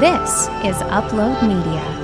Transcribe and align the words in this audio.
This 0.00 0.48
is 0.64 0.76
Upload 0.88 1.42
Media. 1.46 2.01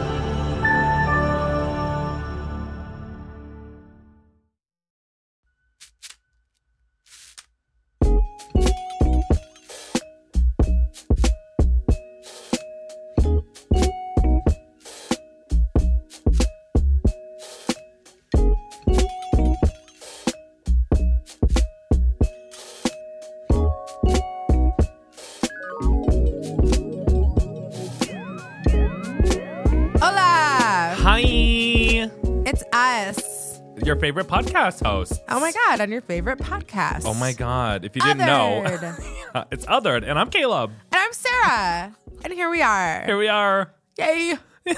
Favorite 34.19 34.45
podcast 34.45 34.85
host. 34.85 35.23
Oh 35.29 35.39
my 35.39 35.53
God, 35.53 35.81
on 35.81 35.93
your 35.93 36.01
favorite 36.01 36.41
podcast. 36.41 37.03
Oh 37.05 37.15
my 37.15 37.33
god! 37.33 37.85
If 37.85 37.95
you 37.95 38.03
didn't 38.03 38.19
know, 38.19 38.65
it's 39.53 39.65
Othered, 39.67 40.03
and 40.09 40.19
I'm 40.19 40.29
Caleb. 40.29 40.73
And 40.91 41.01
I'm 41.01 41.13
Sarah. 41.13 41.97
And 42.25 42.33
here 42.33 42.51
we 42.51 42.61
are. 42.61 43.05
Here 43.05 43.17
we 43.17 43.29
are. 43.29 43.73
Yay. 43.97 44.35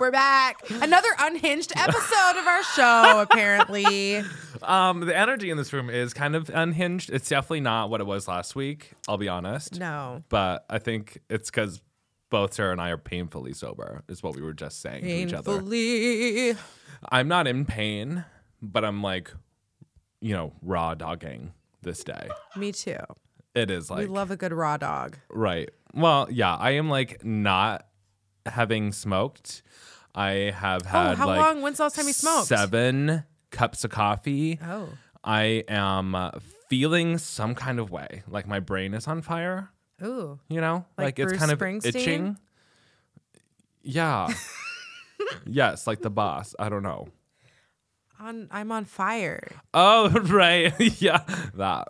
We're 0.00 0.10
back. 0.10 0.62
Another 0.70 1.08
unhinged 1.18 1.72
episode 1.76 2.38
of 2.38 2.46
our 2.46 2.62
show, 2.64 3.20
apparently. 3.20 4.22
Um, 4.60 5.00
the 5.00 5.16
energy 5.16 5.50
in 5.50 5.56
this 5.56 5.72
room 5.72 5.88
is 5.88 6.12
kind 6.12 6.34
of 6.34 6.50
unhinged. 6.52 7.10
It's 7.10 7.28
definitely 7.28 7.60
not 7.60 7.90
what 7.90 8.00
it 8.00 8.08
was 8.08 8.26
last 8.26 8.56
week. 8.56 8.90
I'll 9.06 9.16
be 9.16 9.28
honest. 9.28 9.78
No. 9.78 10.24
But 10.30 10.66
I 10.68 10.80
think 10.80 11.20
it's 11.30 11.48
because 11.48 11.80
both 12.28 12.54
Sarah 12.54 12.72
and 12.72 12.80
I 12.80 12.90
are 12.90 12.98
painfully 12.98 13.52
sober. 13.52 14.02
Is 14.08 14.20
what 14.20 14.34
we 14.34 14.42
were 14.42 14.54
just 14.54 14.80
saying 14.80 15.04
to 15.04 15.08
each 15.08 15.32
other. 15.32 15.52
Painfully. 15.52 16.56
I'm 17.08 17.28
not 17.28 17.46
in 17.46 17.66
pain, 17.66 18.24
but 18.62 18.84
I'm 18.84 19.02
like, 19.02 19.32
you 20.20 20.34
know, 20.34 20.52
raw 20.62 20.94
dogging 20.94 21.52
this 21.82 22.04
day. 22.04 22.28
Me 22.56 22.72
too. 22.72 22.96
It 23.54 23.70
is 23.70 23.90
like 23.90 24.00
we 24.00 24.06
love 24.06 24.30
a 24.30 24.36
good 24.36 24.52
raw 24.52 24.76
dog. 24.76 25.16
Right. 25.30 25.70
Well, 25.94 26.28
yeah, 26.30 26.54
I 26.54 26.72
am 26.72 26.88
like 26.88 27.24
not 27.24 27.86
having 28.46 28.92
smoked. 28.92 29.62
I 30.14 30.52
have 30.56 30.82
had 30.86 31.12
Oh, 31.12 31.14
how 31.16 31.26
like 31.26 31.40
long? 31.40 31.62
When's 31.62 31.78
the 31.78 31.84
last 31.84 31.96
time 31.96 32.06
you 32.06 32.12
smoked? 32.12 32.48
Seven 32.48 33.24
cups 33.50 33.84
of 33.84 33.90
coffee. 33.90 34.58
Oh. 34.64 34.88
I 35.24 35.64
am 35.68 36.14
uh, 36.14 36.30
feeling 36.68 37.18
some 37.18 37.54
kind 37.54 37.78
of 37.78 37.90
way, 37.90 38.22
like 38.28 38.46
my 38.46 38.60
brain 38.60 38.94
is 38.94 39.06
on 39.06 39.22
fire. 39.22 39.70
Ooh. 40.02 40.38
You 40.48 40.60
know, 40.60 40.84
Like 40.96 41.18
it's 41.18 41.30
Bruce 41.32 41.38
kind 41.40 41.52
of 41.52 41.86
itching. 41.86 42.38
Yeah. 43.82 44.28
yes, 45.46 45.86
like 45.86 46.00
the 46.00 46.10
boss. 46.10 46.54
I 46.58 46.68
don't 46.68 46.82
know. 46.82 47.08
On 48.20 48.48
I'm 48.50 48.72
on 48.72 48.84
fire. 48.84 49.48
Oh, 49.74 50.08
right. 50.22 50.72
yeah, 51.00 51.22
that. 51.54 51.86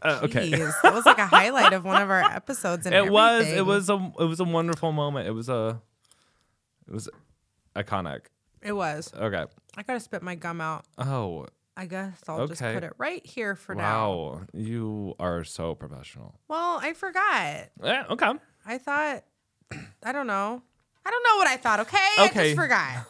Uh, 0.00 0.20
okay. 0.22 0.50
Jeez, 0.50 0.74
that 0.82 0.94
was 0.94 1.04
like 1.04 1.18
a 1.18 1.26
highlight 1.26 1.72
of 1.72 1.84
one 1.84 2.00
of 2.00 2.08
our 2.10 2.22
episodes. 2.22 2.86
And 2.86 2.94
It 2.94 3.10
was. 3.10 3.46
It 3.46 3.66
was 3.66 3.90
a. 3.90 4.12
It 4.18 4.24
was 4.24 4.40
a 4.40 4.44
wonderful 4.44 4.92
moment. 4.92 5.26
It 5.28 5.32
was 5.32 5.48
a. 5.48 5.80
It 6.86 6.94
was 6.94 7.08
iconic. 7.76 8.20
It 8.62 8.72
was. 8.72 9.12
Okay. 9.14 9.44
I 9.76 9.82
gotta 9.82 10.00
spit 10.00 10.22
my 10.22 10.34
gum 10.34 10.60
out. 10.60 10.84
Oh, 10.96 11.46
I 11.76 11.86
guess 11.86 12.18
I'll 12.26 12.46
just 12.48 12.60
put 12.60 12.82
it 12.82 12.92
right 12.98 13.24
here 13.24 13.54
for 13.54 13.74
now. 13.74 14.10
wow. 14.10 14.40
You 14.52 15.14
are 15.20 15.44
so 15.44 15.74
professional. 15.74 16.34
Well, 16.48 16.78
I 16.82 16.92
forgot. 16.94 17.68
Yeah, 17.84 18.04
okay. 18.10 18.32
I 18.66 18.78
thought, 18.78 19.22
I 20.02 20.12
don't 20.12 20.26
know. 20.26 20.62
I 21.06 21.10
don't 21.10 21.22
know 21.22 21.36
what 21.36 21.46
I 21.46 21.56
thought. 21.56 21.80
Okay, 21.80 21.96
I 22.18 22.26
Okay. 22.30 22.44
just 22.48 22.56
forgot. 22.56 23.06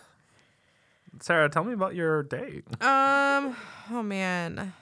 Sarah, 1.21 1.49
tell 1.49 1.65
me 1.65 1.73
about 1.73 1.95
your 1.95 2.23
date. 2.23 2.65
Um. 2.83 3.57
Oh 3.91 4.03
man. 4.03 4.73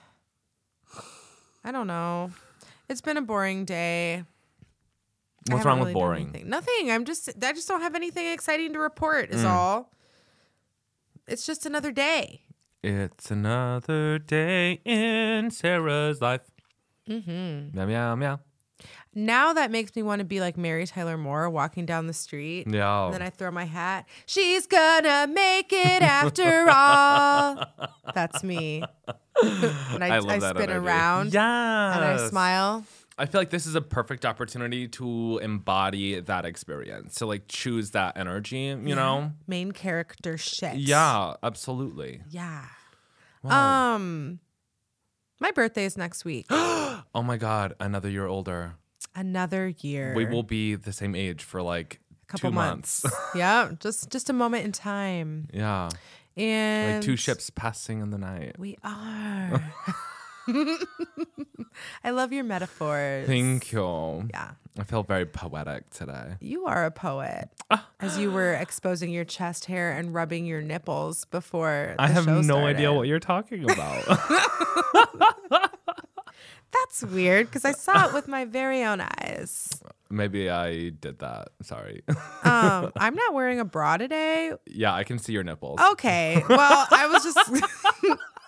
I 1.63 1.71
don't 1.71 1.87
know. 1.87 2.31
It's 2.89 3.01
been 3.01 3.17
a 3.17 3.21
boring 3.21 3.65
day. 3.65 4.23
What's 5.49 5.65
wrong 5.65 5.79
really 5.79 5.93
with 5.93 6.01
boring? 6.01 6.43
Nothing. 6.45 6.91
I'm 6.91 7.05
just. 7.05 7.29
I 7.41 7.53
just 7.53 7.67
don't 7.67 7.81
have 7.81 7.95
anything 7.95 8.27
exciting 8.27 8.73
to 8.73 8.79
report. 8.79 9.31
Mm. 9.31 9.35
Is 9.35 9.45
all. 9.45 9.91
It's 11.27 11.45
just 11.45 11.65
another 11.65 11.91
day. 11.91 12.41
It's 12.83 13.31
another 13.31 14.19
day 14.19 14.79
in 14.85 15.51
Sarah's 15.51 16.21
life. 16.21 16.41
Mm-hmm. 17.09 17.75
Meow, 17.77 17.85
meow, 17.85 18.15
meow. 18.15 18.39
Now 19.15 19.53
that 19.53 19.71
makes 19.71 19.95
me 19.95 20.03
want 20.03 20.19
to 20.19 20.25
be 20.25 20.39
like 20.39 20.57
Mary 20.57 20.85
Tyler 20.85 21.17
Moore 21.17 21.49
walking 21.49 21.85
down 21.85 22.07
the 22.07 22.13
street. 22.13 22.67
Yeah. 22.69 23.05
And 23.05 23.13
then 23.15 23.21
I 23.21 23.29
throw 23.29 23.49
my 23.51 23.65
hat. 23.65 24.05
She's 24.25 24.67
gonna 24.67 25.27
make 25.27 25.73
it 25.73 26.01
after 26.03 26.69
all. 26.69 27.63
That's 28.13 28.43
me. 28.43 28.83
and 29.43 30.03
I, 30.03 30.17
I 30.17 30.17
I 30.17 30.39
spin 30.39 30.69
around 30.71 31.33
Yes. 31.33 31.95
and 31.95 32.05
I 32.05 32.27
smile. 32.29 32.85
I 33.19 33.25
feel 33.25 33.41
like 33.41 33.49
this 33.49 33.65
is 33.65 33.73
a 33.73 33.81
perfect 33.81 34.25
opportunity 34.27 34.87
to 34.89 35.39
embody 35.41 36.19
that 36.19 36.45
experience. 36.45 37.15
To 37.15 37.25
like 37.25 37.47
choose 37.47 37.91
that 37.91 38.15
energy, 38.15 38.65
you 38.65 38.93
know? 38.95 39.31
Main 39.47 39.71
character 39.71 40.37
shit. 40.37 40.75
Yeah, 40.75 41.33
absolutely. 41.41 42.21
Yeah. 42.29 42.65
Um, 43.43 44.39
my 45.39 45.51
birthday 45.51 45.85
is 45.85 45.97
next 45.97 46.25
week. 46.25 46.45
Oh 47.15 47.23
my 47.23 47.37
God, 47.37 47.73
another 47.79 48.09
year 48.09 48.27
older. 48.27 48.73
Another 49.15 49.73
year. 49.81 50.13
We 50.15 50.25
will 50.25 50.43
be 50.43 50.75
the 50.75 50.91
same 50.93 51.15
age 51.15 51.43
for 51.43 51.61
like 51.63 51.99
a 52.23 52.25
couple 52.27 52.49
two 52.51 52.53
months. 52.55 53.05
yeah, 53.35 53.71
just 53.79 54.09
just 54.11 54.29
a 54.29 54.33
moment 54.33 54.65
in 54.65 54.71
time. 54.71 55.47
yeah. 55.53 55.89
And 56.35 56.95
Like 56.97 57.03
two 57.03 57.15
ships 57.15 57.49
passing 57.49 58.01
in 58.01 58.11
the 58.11 58.17
night. 58.19 58.59
We 58.59 58.77
are. 58.83 59.63
I 62.03 62.11
love 62.11 62.31
your 62.33 62.43
metaphors. 62.43 63.25
Thank 63.27 63.71
you. 63.71 64.27
Yeah. 64.29 64.51
I 64.79 64.83
feel 64.83 65.03
very 65.03 65.25
poetic 65.25 65.89
today. 65.89 66.35
You 66.39 66.65
are 66.65 66.85
a 66.85 66.91
poet. 66.91 67.49
Ah. 67.71 67.87
As 67.99 68.17
you 68.19 68.31
were 68.31 68.53
exposing 68.53 69.09
your 69.09 69.25
chest 69.25 69.65
hair 69.65 69.91
and 69.91 70.13
rubbing 70.13 70.45
your 70.45 70.61
nipples 70.61 71.25
before 71.25 71.95
the 71.97 72.03
I 72.03 72.07
have 72.07 72.27
no 72.27 72.65
idea 72.65 72.93
what 72.93 73.07
you're 73.07 73.19
talking 73.19 73.63
about. 73.69 74.03
That's 76.71 77.03
weird 77.03 77.47
because 77.47 77.65
I 77.65 77.71
saw 77.71 78.07
it 78.07 78.13
with 78.13 78.27
my 78.27 78.45
very 78.45 78.83
own 78.83 79.01
eyes. 79.01 79.81
Maybe 80.09 80.49
I 80.49 80.89
did 80.89 81.19
that. 81.19 81.49
Sorry. 81.63 82.03
Um, 82.43 82.91
I'm 82.97 83.15
not 83.15 83.33
wearing 83.33 83.59
a 83.59 83.65
bra 83.65 83.97
today. 83.97 84.53
yeah, 84.67 84.93
I 84.93 85.03
can 85.03 85.17
see 85.17 85.33
your 85.33 85.43
nipples. 85.43 85.79
Okay. 85.93 86.43
Well, 86.47 86.87
I 86.91 87.07
was 87.07 87.23
just, 87.23 87.65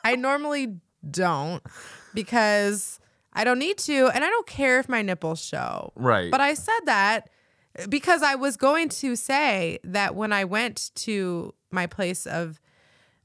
I 0.04 0.16
normally 0.16 0.78
don't 1.10 1.64
because 2.14 2.99
I 3.40 3.44
don't 3.46 3.58
need 3.60 3.78
to. 3.80 4.08
And 4.14 4.24
I 4.24 4.28
don't 4.30 4.46
care 4.48 4.80
if 4.80 4.90
my 4.90 5.02
nipples 5.02 5.42
show. 5.42 5.94
Right. 5.96 6.30
But 6.30 6.42
I 6.42 6.54
said 6.56 6.82
that 6.86 7.30
because 7.88 8.22
I 8.22 8.36
was 8.36 8.58
going 8.58 8.90
to 8.90 9.16
say 9.16 9.80
that 9.86 10.14
when 10.14 10.34
I 10.34 10.44
went 10.44 10.92
to 10.96 11.54
my 11.72 11.88
place 11.88 12.26
of 12.28 12.60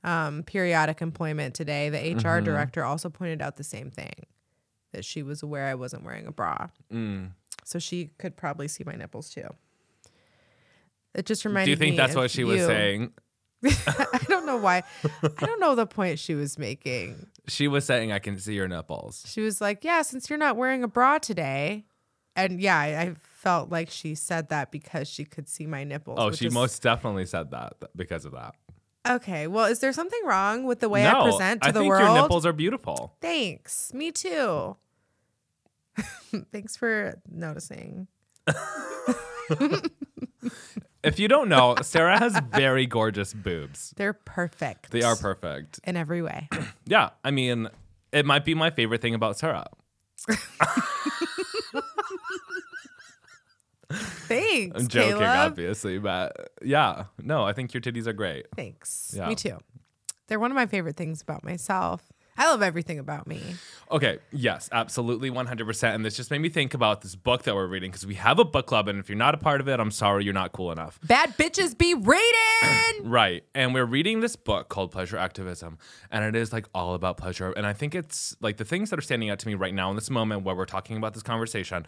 um, 0.05 0.45
periodic 0.45 1.03
employment 1.03 1.55
today, 1.55 1.89
the 1.89 1.99
HR 1.99 2.19
Mm-hmm. 2.39 2.45
director 2.45 2.85
also 2.85 3.09
pointed 3.11 3.43
out 3.43 3.57
the 3.57 3.65
same 3.65 3.91
thing 3.91 4.15
that 4.93 5.05
she 5.05 5.25
was 5.25 5.43
aware 5.43 5.67
I 5.67 5.75
wasn't 5.75 6.05
wearing 6.05 6.27
a 6.29 6.31
bra. 6.33 6.69
Mm. 6.93 7.31
So 7.65 7.81
she 7.81 8.11
could 8.19 8.37
probably 8.37 8.69
see 8.69 8.85
my 8.85 8.95
nipples 8.95 9.31
too. 9.31 9.49
It 11.15 11.27
just 11.27 11.45
reminded 11.45 11.63
me. 11.63 11.67
Do 11.67 11.71
you 11.71 11.77
think 11.91 11.97
that's 11.97 12.15
what 12.15 12.31
she 12.31 12.45
was 12.45 12.61
saying? 12.65 13.13
I 13.65 14.21
don't 14.29 14.47
know 14.47 14.59
why. 14.59 14.83
I 15.05 15.47
don't 15.47 15.59
know 15.59 15.75
the 15.75 15.87
point 15.87 16.19
she 16.19 16.35
was 16.35 16.59
making. 16.59 17.27
She 17.47 17.69
was 17.69 17.85
saying 17.85 18.11
I 18.13 18.19
can 18.19 18.39
see 18.39 18.55
your 18.55 18.69
nipples. 18.69 19.25
She 19.27 19.41
was 19.41 19.61
like, 19.61 19.85
"Yeah, 19.85 20.03
since 20.03 20.31
you're 20.31 20.39
not 20.39 20.57
wearing 20.57 20.83
a 20.83 20.89
bra 20.89 21.19
today," 21.19 21.85
and 22.35 22.61
yeah, 22.61 22.79
I, 22.79 22.87
I 23.01 23.15
felt 23.23 23.71
like 23.71 23.91
she 23.91 24.15
said 24.15 24.49
that 24.49 24.71
because 24.73 25.09
she 25.09 25.25
could 25.25 25.49
see 25.49 25.67
my 25.67 25.85
nipples. 25.85 26.19
Oh, 26.21 26.31
she 26.33 26.47
is- 26.47 26.55
most 26.55 26.83
definitely 26.83 27.27
said 27.27 27.51
that 27.51 27.75
because 27.95 28.25
of 28.25 28.33
that. 28.33 28.55
okay. 29.07 29.47
Well, 29.47 29.67
is 29.67 29.81
there 29.81 29.93
something 29.93 30.21
wrong 30.25 30.65
with 30.65 30.81
the 30.81 30.89
way 30.89 31.03
no, 31.03 31.21
I 31.21 31.31
present 31.31 31.63
to 31.63 31.69
I 31.69 31.73
the 31.73 31.81
think 31.81 31.91
world? 31.91 32.03
your 32.15 32.23
nipples 32.23 32.47
are 32.47 32.55
beautiful. 32.55 33.15
Thanks. 33.21 33.93
Me 33.93 34.11
too. 34.11 34.77
Thanks 36.51 36.77
for 36.77 37.21
noticing. 37.31 38.09
If 41.05 41.19
you 41.19 41.29
don't 41.29 41.51
know, 41.51 41.77
Sarah 41.83 42.19
has 42.19 42.41
very 42.51 42.87
gorgeous 42.87 43.35
boobs. 43.35 43.93
They're 43.97 44.15
perfect. 44.15 44.91
They 44.91 45.03
are 45.03 45.17
perfect. 45.17 45.79
in 45.85 45.97
every 45.97 46.23
way. 46.23 46.49
Yeah, 46.87 47.11
I 47.23 47.31
mean, 47.31 47.69
it 48.13 48.25
might 48.27 48.45
be 48.45 48.55
my 48.55 48.71
favorite 48.71 49.01
thing 49.03 49.15
about 49.15 49.39
Sarah. 49.39 49.67
Thanks. 53.93 54.81
I'm 54.81 54.89
joking, 54.89 55.19
Caleb. 55.19 55.51
obviously, 55.53 55.99
but 55.99 56.51
yeah, 56.63 57.05
no, 57.23 57.45
I 57.45 57.53
think 57.53 57.75
your 57.75 57.81
titties 57.81 58.07
are 58.07 58.13
great. 58.13 58.47
Thanks. 58.57 59.15
Yeah. 59.17 59.29
Me 59.29 59.35
too. 59.35 59.59
They're 60.29 60.41
one 60.41 60.51
of 60.51 60.55
my 60.55 60.67
favorite 60.67 60.97
things 60.97 61.21
about 61.23 61.45
myself. 61.45 62.03
I 62.37 62.51
love 62.51 62.63
everything 62.63 62.99
about 62.99 63.27
me. 63.27 63.55
Okay, 63.91 64.19
yes, 64.33 64.69
absolutely, 64.73 65.31
100%. 65.31 65.95
And 65.95 66.05
this 66.05 66.17
just 66.17 66.31
made 66.31 66.41
me 66.41 66.49
think 66.49 66.75
about 66.75 67.03
this 67.03 67.15
book 67.15 67.45
that 67.45 67.55
we're 67.55 67.67
reading 67.67 67.91
because 67.91 68.07
we 68.07 68.15
have 68.15 68.39
a 68.39 68.45
book 68.45 68.67
club. 68.67 68.89
And 68.89 68.99
if 68.99 69.09
you're 69.09 69.17
not 69.19 69.35
a 69.35 69.39
part 69.39 69.61
of 69.61 69.69
it, 69.69 69.79
I'm 69.79 69.91
sorry, 69.91 70.25
you're 70.25 70.35
not 70.35 70.53
cool 70.53 70.73
enough. 70.73 70.99
Bad 71.05 71.37
bitches 71.37 71.77
be 71.77 71.95
rated. 71.95 72.25
Right. 73.03 73.45
And 73.55 73.75
we're 73.75 73.85
reading 73.85 74.21
this 74.21 74.35
book 74.35 74.71
called 74.71 74.91
Pleasure 74.91 75.19
Activism. 75.19 75.79
And 76.11 76.25
it 76.25 76.35
is 76.35 76.55
like 76.55 76.67
all 76.75 76.95
about 76.95 77.19
pleasure. 77.19 77.53
And 77.53 77.67
I 77.67 77.75
think 77.75 77.95
it's 77.95 78.35
like 78.41 78.57
the 78.57 78.65
things 78.65 78.89
that 78.91 78.99
are 78.99 79.03
standing 79.03 79.29
out 79.29 79.39
to 79.41 79.47
me 79.47 79.55
right 79.55 79.75
now 79.75 79.91
in 79.91 79.97
this 79.97 80.09
moment 80.09 80.43
where 80.45 80.55
we're 80.55 80.65
talking 80.65 80.97
about 80.97 81.13
this 81.13 81.23
conversation 81.23 81.85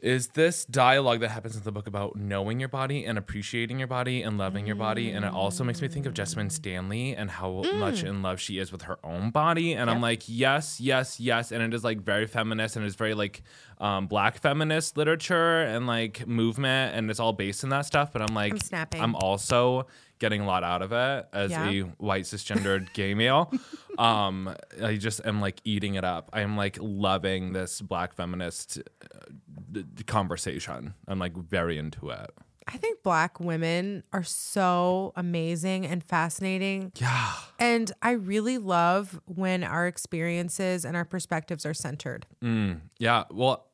is 0.00 0.28
this 0.28 0.64
dialogue 0.66 1.20
that 1.20 1.30
happens 1.30 1.56
in 1.56 1.62
the 1.64 1.72
book 1.72 1.86
about 1.86 2.16
knowing 2.16 2.60
your 2.60 2.68
body 2.68 3.04
and 3.04 3.18
appreciating 3.18 3.78
your 3.78 3.88
body 3.88 4.22
and 4.22 4.38
loving 4.38 4.66
your 4.66 4.76
body. 4.76 5.10
And 5.10 5.24
it 5.24 5.32
also 5.32 5.64
makes 5.64 5.82
me 5.82 5.88
think 5.88 6.06
of 6.06 6.14
Jessamyn 6.14 6.52
Stanley 6.52 7.16
and 7.16 7.30
how 7.30 7.62
mm. 7.64 7.78
much 7.78 8.04
in 8.04 8.22
love 8.22 8.40
she 8.40 8.58
is 8.58 8.70
with 8.70 8.82
her 8.82 8.98
own 9.02 9.30
body. 9.30 9.49
And 9.58 9.90
I'm 9.90 10.00
like, 10.00 10.22
yes, 10.26 10.80
yes, 10.80 11.18
yes. 11.20 11.52
And 11.52 11.62
it 11.62 11.74
is 11.74 11.82
like 11.84 12.00
very 12.00 12.26
feminist 12.26 12.76
and 12.76 12.84
it's 12.84 12.94
very 12.96 13.14
like 13.14 13.42
um, 13.78 14.06
black 14.06 14.38
feminist 14.38 14.96
literature 14.96 15.62
and 15.62 15.86
like 15.86 16.26
movement. 16.26 16.94
And 16.96 17.10
it's 17.10 17.20
all 17.20 17.32
based 17.32 17.64
in 17.64 17.70
that 17.70 17.86
stuff. 17.86 18.12
But 18.12 18.22
I'm 18.22 18.34
like, 18.34 18.52
I'm 18.52 18.60
snapping. 18.60 19.00
I'm 19.00 19.14
also 19.16 19.86
getting 20.18 20.42
a 20.42 20.46
lot 20.46 20.62
out 20.62 20.82
of 20.82 20.92
it 20.92 21.26
as 21.32 21.50
Yeah. 21.50 21.68
a 21.70 21.80
white 21.98 22.24
cisgendered 22.24 22.92
gay 22.94 23.14
male. 23.14 23.52
Um, 23.98 24.54
I 24.82 24.96
just 24.96 25.20
am 25.26 25.42
like 25.42 25.60
eating 25.62 25.94
it 25.96 26.04
up. 26.04 26.30
I'm 26.32 26.56
like 26.56 26.78
loving 26.80 27.52
this 27.52 27.82
black 27.82 28.14
feminist 28.14 28.78
uh, 29.04 29.80
conversation. 30.06 30.94
I'm 31.06 31.18
like 31.18 31.36
very 31.36 31.76
into 31.76 32.08
it. 32.08 32.30
I 32.72 32.76
think 32.76 33.02
black 33.02 33.40
women 33.40 34.04
are 34.12 34.22
so 34.22 35.12
amazing 35.16 35.86
and 35.86 36.02
fascinating. 36.04 36.92
Yeah. 36.96 37.32
And 37.58 37.90
I 38.02 38.12
really 38.12 38.58
love 38.58 39.20
when 39.26 39.64
our 39.64 39.86
experiences 39.86 40.84
and 40.84 40.96
our 40.96 41.04
perspectives 41.04 41.66
are 41.66 41.74
centered. 41.74 42.26
Mm, 42.42 42.80
yeah. 42.98 43.24
Well, 43.30 43.66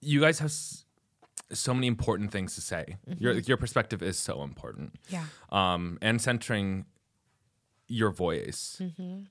you 0.00 0.20
guys 0.20 0.38
have 0.38 0.50
s- 0.50 0.84
so 1.52 1.74
many 1.74 1.86
important 1.86 2.30
things 2.32 2.54
to 2.54 2.60
say. 2.60 2.96
Your 3.18 3.32
your 3.34 3.56
perspective 3.56 4.02
is 4.02 4.18
so 4.18 4.42
important. 4.42 4.94
Yeah. 5.08 5.26
Um, 5.50 5.98
and 6.00 6.20
centering 6.20 6.86
your 7.88 8.10
voice 8.10 8.80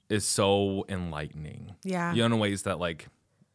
is 0.09 0.25
so 0.25 0.86
enlightening. 0.88 1.75
Yeah. 1.83 2.13
You 2.13 2.19
know, 2.27 2.36
in 2.36 2.39
ways 2.39 2.63
that 2.63 2.80
like, 2.80 3.07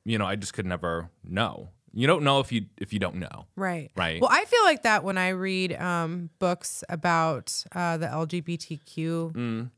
you 0.05 0.19
know, 0.19 0.27
I 0.27 0.35
just 0.37 0.53
could 0.53 0.67
never 0.67 1.11
know. 1.23 1.71
You 1.93 2.07
don't 2.07 2.23
know 2.23 2.41
if 2.41 2.53
you 2.53 2.67
if 2.77 2.93
you 2.93 2.99
don't 2.99 3.17
know. 3.17 3.47
Right. 3.57 3.91
Right. 3.97 4.21
Well, 4.21 4.31
I 4.31 4.45
feel 4.45 4.63
like 4.65 4.83
that 4.83 5.03
when 5.03 5.17
I 5.17 5.31
read 5.31 5.73
um, 5.75 6.31
books 6.39 6.85
about 6.89 7.65
uh, 7.73 7.97
the 7.97 8.07
LGBTQIA 8.07 9.69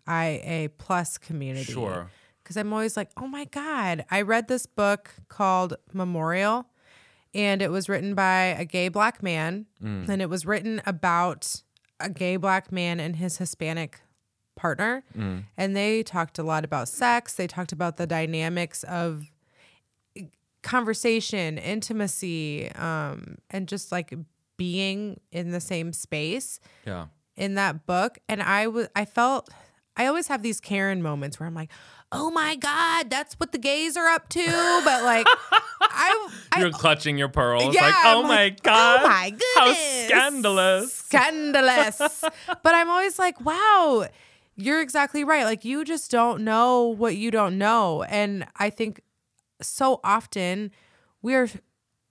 plus 0.78 1.19
community. 1.19 1.72
Sure. 1.72 2.10
Because 2.43 2.56
I'm 2.56 2.72
always 2.72 2.96
like, 2.96 3.10
oh 3.16 3.26
my 3.26 3.44
God. 3.44 4.05
I 4.10 4.22
read 4.22 4.49
this 4.49 4.66
book 4.66 5.14
called 5.28 5.75
Memorial, 5.93 6.66
and 7.34 7.60
it 7.60 7.70
was 7.70 7.88
written 7.88 8.14
by 8.14 8.56
a 8.58 8.64
gay 8.64 8.88
black 8.88 9.22
man. 9.22 9.66
And 9.81 10.22
it 10.22 10.31
was 10.31 10.46
written 10.46 10.81
about 10.87 11.62
a 12.00 12.08
gay 12.08 12.37
black 12.37 12.72
man 12.72 13.00
and 13.00 13.16
his 13.16 13.38
Hispanic 13.38 14.00
partner. 14.56 15.05
And 15.14 15.76
they 15.76 16.02
talked 16.02 16.38
a 16.38 16.43
lot 16.43 16.64
about 16.64 16.88
sex, 16.88 17.34
they 17.34 17.46
talked 17.46 17.72
about 17.72 17.96
the 17.96 18.06
dynamics 18.06 18.82
of 18.84 19.25
conversation, 20.69 21.56
intimacy, 21.59 22.70
um, 22.73 23.38
and 23.50 23.67
just 23.69 23.91
like 23.91 24.12
being 24.56 25.19
in 25.32 25.50
the 25.50 25.61
same 25.61 25.93
space 25.93 26.61
Yeah. 26.87 27.06
in 27.37 27.55
that 27.55 27.87
book. 27.87 28.19
And 28.29 28.43
I 28.43 28.67
was, 28.67 28.88
I 28.94 29.05
felt, 29.05 29.49
I 29.97 30.06
always 30.06 30.29
have 30.29 30.43
these 30.43 30.61
Karen 30.61 31.03
moments 31.03 31.41
where 31.41 31.47
I'm 31.47 31.55
like, 31.55 31.70
oh 32.12 32.31
my 32.31 32.56
God, 32.56 33.09
that's 33.11 33.35
what 33.35 33.53
the 33.53 33.59
gays 33.59 33.97
are 33.97 34.06
up 34.09 34.29
to. 34.31 34.44
But 34.85 35.05
like, 35.05 35.26
I, 35.81 36.29
I 36.53 36.61
You're 36.61 36.70
clutching 36.70 37.19
your 37.19 37.29
pearls 37.29 37.75
Yeah, 37.75 37.82
like, 37.82 37.94
I'm 37.99 38.17
oh 38.19 38.23
my 38.23 38.29
like, 38.29 38.62
god. 38.62 39.00
oh 39.03 39.09
my 39.09 39.31
goodness, 39.31 39.47
How 39.56 39.73
scandalous. 40.06 40.93
scandalous. 40.94 41.99
but 42.62 42.75
I'm 42.75 42.91
always 42.91 43.19
like, 43.19 43.41
wow, 43.44 44.06
you're 44.56 44.81
exactly 44.81 45.23
right. 45.25 45.44
Like 45.44 45.65
you 45.65 45.85
just 45.85 46.11
don't 46.11 46.43
know 46.44 46.85
what 46.88 47.17
you 47.17 47.31
don't 47.31 47.59
know. 47.59 48.03
And 48.05 48.47
I 48.56 48.70
think 48.70 49.00
so 49.60 50.00
often 50.05 50.70
we 51.22 51.34
are 51.34 51.49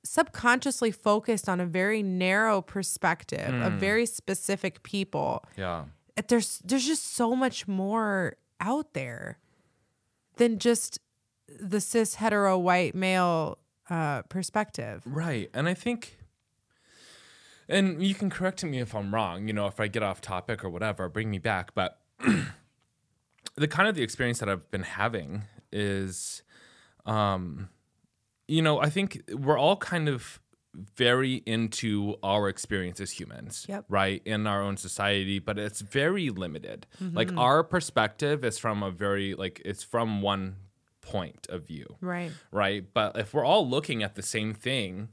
subconsciously 0.03 0.91
focused 0.91 1.49
on 1.49 1.59
a 1.59 1.65
very 1.65 2.01
narrow 2.01 2.61
perspective 2.61 3.53
of 3.53 3.73
very 3.73 4.05
specific 4.05 4.83
people. 4.83 5.43
Yeah. 5.57 5.85
There's 6.27 6.59
there's 6.59 6.85
just 6.85 7.15
so 7.15 7.35
much 7.35 7.67
more 7.67 8.37
out 8.59 8.93
there 8.93 9.37
than 10.37 10.59
just 10.59 10.99
the 11.59 11.79
cis 11.79 12.15
hetero 12.15 12.57
white 12.57 12.95
male 12.95 13.59
uh, 13.89 14.23
perspective. 14.23 15.03
Right. 15.05 15.49
And 15.53 15.67
I 15.67 15.73
think 15.73 16.17
and 17.69 18.01
you 18.01 18.15
can 18.15 18.29
correct 18.29 18.63
me 18.63 18.79
if 18.79 18.95
I'm 18.95 19.13
wrong, 19.13 19.47
you 19.47 19.53
know, 19.53 19.67
if 19.67 19.79
I 19.79 19.87
get 19.87 20.01
off 20.01 20.21
topic 20.21 20.63
or 20.63 20.69
whatever, 20.69 21.09
bring 21.09 21.29
me 21.29 21.37
back, 21.37 21.75
but 21.75 21.99
the 23.55 23.67
kind 23.67 23.89
of 23.89 23.95
the 23.95 24.03
experience 24.03 24.39
that 24.39 24.47
I've 24.49 24.71
been 24.71 24.83
having 24.83 25.43
is 25.71 26.43
um 27.07 27.69
you 28.49 28.61
know, 28.61 28.79
I 28.79 28.89
think 28.89 29.23
we're 29.33 29.57
all 29.57 29.75
kind 29.75 30.07
of 30.07 30.39
very 30.95 31.41
into 31.45 32.15
our 32.23 32.47
experience 32.47 33.01
as 33.01 33.11
humans, 33.11 33.65
Yep. 33.67 33.85
right, 33.89 34.21
in 34.25 34.45
our 34.47 34.61
own 34.61 34.77
society, 34.77 35.39
but 35.39 35.57
it's 35.59 35.81
very 35.81 36.29
limited. 36.29 36.85
Like 37.01 37.35
our 37.35 37.63
perspective 37.63 38.45
is 38.45 38.57
from 38.59 38.83
a 38.83 38.91
very 38.91 39.33
like 39.33 39.61
it's 39.65 39.83
from 39.83 40.21
one 40.21 40.57
point 41.01 41.47
of 41.49 41.65
view 41.65 41.95
Right. 41.99 42.31
right? 42.51 42.85
But 42.93 43.17
if 43.17 43.33
we're 43.33 43.45
all 43.45 43.67
looking 43.67 44.03
at 44.03 44.15
the 44.15 44.21
same 44.21 44.53
thing, 44.53 45.09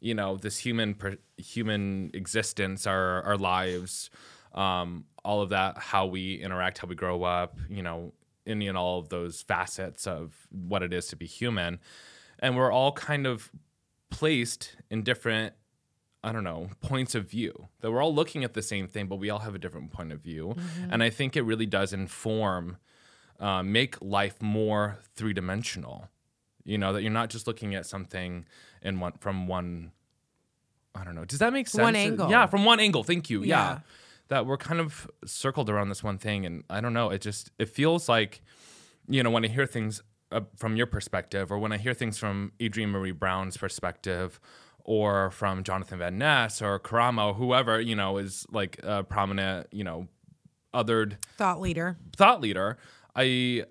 you 0.00 0.14
know, 0.14 0.36
this 0.36 0.58
human 0.58 0.94
per, 0.94 1.16
human 1.38 2.10
existence, 2.14 2.86
our 2.86 3.22
our 3.22 3.36
lives, 3.38 4.10
um, 4.54 5.06
all 5.24 5.40
of 5.42 5.48
that, 5.50 5.78
how 5.78 6.06
we 6.06 6.34
interact, 6.34 6.78
how 6.78 6.86
we 6.88 6.94
grow 6.94 7.22
up, 7.24 7.58
you 7.70 7.82
know, 7.82 8.12
any 8.46 8.68
and 8.68 8.76
all 8.78 8.98
of 8.98 9.08
those 9.08 9.42
facets 9.42 10.06
of 10.06 10.46
what 10.50 10.82
it 10.82 10.92
is 10.92 11.06
to 11.08 11.16
be 11.16 11.26
human, 11.26 11.80
and 12.38 12.56
we're 12.56 12.72
all 12.72 12.92
kind 12.92 13.26
of 13.26 13.50
placed 14.10 14.76
in 14.90 15.02
different. 15.02 15.54
I 16.24 16.32
don't 16.32 16.42
know, 16.44 16.70
points 16.80 17.14
of 17.14 17.28
view. 17.30 17.68
That 17.80 17.92
we're 17.92 18.02
all 18.02 18.12
looking 18.14 18.42
at 18.42 18.52
the 18.54 18.62
same 18.62 18.88
thing, 18.88 19.06
but 19.06 19.16
we 19.16 19.30
all 19.30 19.38
have 19.40 19.54
a 19.54 19.58
different 19.60 19.92
point 19.92 20.10
of 20.12 20.20
view. 20.20 20.56
And 20.90 21.00
I 21.00 21.08
think 21.08 21.36
it 21.36 21.42
really 21.42 21.66
does 21.66 21.92
inform, 21.92 22.78
uh, 23.38 23.62
make 23.62 24.00
life 24.02 24.42
more 24.42 24.98
three 25.14 25.32
dimensional 25.32 26.08
you 26.64 26.76
know 26.78 26.92
that 26.92 27.02
you're 27.02 27.12
not 27.12 27.30
just 27.30 27.46
looking 27.46 27.76
at 27.76 27.86
something 27.86 28.44
in 28.82 28.98
one 28.98 29.12
from 29.20 29.46
one 29.46 29.92
i 30.96 31.04
don't 31.04 31.14
know 31.14 31.24
does 31.24 31.38
that 31.38 31.52
make 31.52 31.68
sense 31.68 31.80
One 31.82 31.94
angle. 31.94 32.28
yeah 32.28 32.46
from 32.46 32.64
one 32.64 32.80
angle 32.80 33.04
thank 33.04 33.30
you 33.30 33.42
yeah. 33.44 33.46
Yeah. 33.46 33.78
That 34.28 34.46
we're 34.46 34.56
kind 34.56 34.80
of 34.80 35.08
circled 35.24 35.70
around 35.70 35.88
this 35.88 36.02
one 36.02 36.18
thing 36.18 36.44
and 36.44 36.64
i 36.68 36.80
don't 36.80 36.92
know 36.92 37.10
it 37.10 37.20
just 37.20 37.50
it 37.58 37.68
feels 37.68 38.08
like 38.08 38.42
you 39.08 39.22
know 39.22 39.30
when 39.30 39.44
i 39.44 39.48
hear 39.48 39.66
things 39.66 40.02
uh, 40.32 40.40
from 40.56 40.74
your 40.76 40.86
perspective 40.86 41.52
or 41.52 41.58
when 41.58 41.70
i 41.72 41.76
hear 41.78 41.94
things 41.94 42.18
from 42.18 42.50
adrienne 42.60 42.90
maree 42.90 43.16
brown's 43.16 43.56
perspective 43.56 44.40
or 44.84 45.30
from 45.30 45.62
jonathan 45.62 45.98
van 46.00 46.18
ness 46.18 46.60
or 46.60 46.80
karama 46.80 47.28
or 47.28 47.34
whoever 47.34 47.80
you 47.80 47.94
know 47.94 48.18
is 48.18 48.44
like 48.50 48.80
a 48.82 49.04
prominent 49.04 49.68
you 49.70 49.84
know 49.84 50.08
othered 50.74 51.16
Thought 51.38 51.60
leader. 51.60 51.96
thought 52.16 52.40
leader, 52.40 52.76
I 53.14 53.64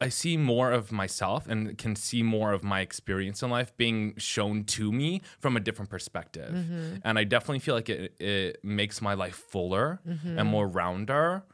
I 0.00 0.10
see 0.10 0.36
more 0.36 0.72
of 0.72 0.92
myself 0.92 1.48
and 1.48 1.78
can 1.78 1.96
see 1.96 2.22
more 2.22 2.52
of 2.52 2.62
my 2.62 2.80
experience 2.80 3.42
in 3.42 3.50
life 3.50 3.74
being 3.78 4.14
shown 4.18 4.64
to 4.64 4.92
me 4.92 5.22
from 5.38 5.56
a 5.56 5.60
different 5.60 5.90
perspective. 5.90 6.54
Mm-hmm. 6.54 6.96
And 7.02 7.18
I 7.18 7.24
definitely 7.24 7.60
feel 7.60 7.74
like 7.74 7.88
it, 7.88 8.14
it 8.20 8.62
makes 8.62 9.00
my 9.00 9.14
life 9.14 9.36
fuller 9.36 10.00
and 10.04 10.18
mm-hmm. 10.18 10.46
more 10.46 10.68
rounder 10.68 11.44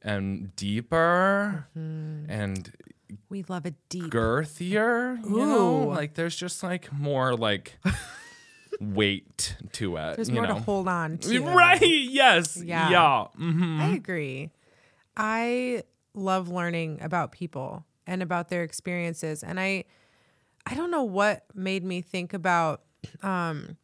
and 0.00 0.56
deeper 0.56 1.66
mm-hmm. 1.76 2.30
and 2.30 2.72
We 3.28 3.44
love 3.48 3.66
a 3.66 3.74
deep. 3.90 4.04
girthier. 4.04 5.22
You 5.24 5.46
know, 5.46 5.82
Ooh. 5.82 5.94
like 5.94 6.14
there's 6.14 6.36
just 6.36 6.62
like 6.62 6.90
more 6.94 7.36
like 7.36 7.78
weight 8.80 9.56
to 9.72 9.96
it. 9.96 10.16
There's 10.16 10.30
you 10.30 10.36
more 10.36 10.46
know? 10.46 10.54
to 10.54 10.60
hold 10.60 10.88
on 10.88 11.18
to. 11.18 11.40
Right. 11.44 11.82
Yes. 11.82 12.56
Yeah. 12.56 12.88
Yeah. 12.88 13.26
I 13.38 13.94
agree. 13.94 14.50
I 15.14 15.82
love 16.14 16.48
learning 16.48 17.00
about 17.00 17.32
people 17.32 17.84
and 18.06 18.22
about 18.22 18.48
their 18.48 18.62
experiences. 18.62 19.42
And 19.42 19.58
I 19.58 19.84
I 20.66 20.74
don't 20.74 20.90
know 20.90 21.02
what 21.02 21.44
made 21.54 21.84
me 21.84 22.00
think 22.00 22.32
about 22.32 22.82
um 23.22 23.76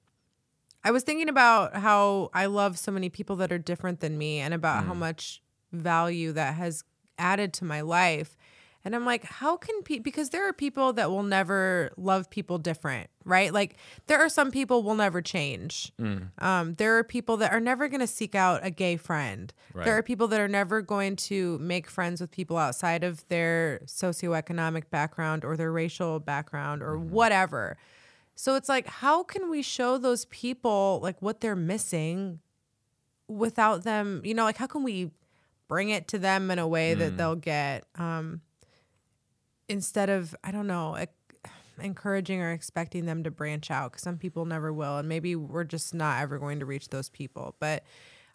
I 0.85 0.91
was 0.91 1.03
thinking 1.03 1.29
about 1.29 1.77
how 1.77 2.31
I 2.33 2.47
love 2.47 2.79
so 2.79 2.93
many 2.93 3.09
people 3.11 3.37
that 3.37 3.53
are 3.53 3.59
different 3.59 4.01
than 4.01 4.17
me 4.17 4.39
and 4.39 4.55
about 4.55 4.85
how 4.85 4.95
much 4.95 5.43
value 5.73 6.33
that 6.33 6.55
has 6.55 6.85
added 7.19 7.53
to 7.55 7.65
my 7.65 7.81
life. 7.81 8.37
And 8.85 8.95
I'm 8.95 9.05
like, 9.05 9.25
how 9.25 9.57
can 9.57 9.83
people, 9.83 10.05
because 10.05 10.31
there 10.31 10.49
are 10.49 10.53
people 10.53 10.93
that 10.95 11.11
will 11.11 11.25
never 11.25 11.91
love 11.97 12.31
people 12.31 12.59
different, 12.59 13.11
right? 13.25 13.53
Like, 13.53 13.77
there 14.07 14.19
are 14.19 14.29
some 14.29 14.51
people 14.51 14.83
will 14.83 14.95
never 14.95 15.21
change. 15.21 15.93
Mm. 16.01 16.29
Um, 16.41 16.75
there 16.75 16.97
are 16.97 17.05
people 17.05 17.37
that 17.39 17.53
are 17.53 17.61
never 17.61 17.89
going 17.89 18.01
to 18.01 18.07
seek 18.07 18.35
out 18.37 18.61
a 18.65 18.71
gay 18.71 18.97
friend. 18.97 19.53
Right. 19.75 19.85
There 19.85 19.97
are 19.99 20.03
people 20.03 20.29
that 20.29 20.41
are 20.41 20.49
never 20.49 20.81
going 20.81 21.17
to 21.17 21.59
make 21.59 21.89
friends 21.91 22.21
with 22.21 22.31
people 22.31 22.57
outside 22.57 23.03
of 23.05 23.27
their 23.29 23.81
socioeconomic 23.87 24.91
background 24.91 25.45
or 25.45 25.57
their 25.57 25.73
racial 25.73 26.21
background 26.21 26.83
or 26.83 26.97
Mm-hmm. 26.97 27.11
whatever. 27.11 27.77
So 28.37 28.55
it's 28.55 28.69
like, 28.69 28.87
how 28.87 29.25
can 29.25 29.51
we 29.51 29.61
show 29.63 29.99
those 29.99 30.25
people 30.27 31.01
like 31.03 31.21
what 31.21 31.41
they're 31.41 31.57
missing 31.57 32.39
without 33.27 33.83
them, 33.83 34.23
you 34.25 34.35
know, 34.35 34.45
like 34.45 34.57
how 34.57 34.67
can 34.69 34.83
we 34.85 35.11
bring 35.67 35.91
it 35.91 36.09
to 36.09 36.19
them 36.19 36.51
in 36.51 36.59
a 36.59 36.67
way 36.67 36.95
Mm. 36.95 36.99
that 37.01 37.17
they'll 37.19 37.35
get 37.37 37.85
um 37.97 38.41
instead 39.69 40.11
of 40.11 40.35
I 40.43 40.51
don't 40.51 40.67
know, 40.67 40.95
ec- 40.95 41.15
encouraging 41.81 42.41
or 42.41 42.53
expecting 42.53 43.07
them 43.07 43.23
to 43.25 43.31
branch 43.31 43.71
out 43.71 43.93
cuz 43.93 44.03
some 44.03 44.19
people 44.19 44.45
never 44.45 44.73
will 44.73 44.99
and 44.99 45.09
maybe 45.09 45.37
we're 45.37 45.65
just 45.65 45.95
not 45.95 46.21
ever 46.21 46.39
going 46.39 46.59
to 46.61 46.67
reach 46.67 46.89
those 46.89 47.09
people. 47.09 47.57
But 47.61 47.85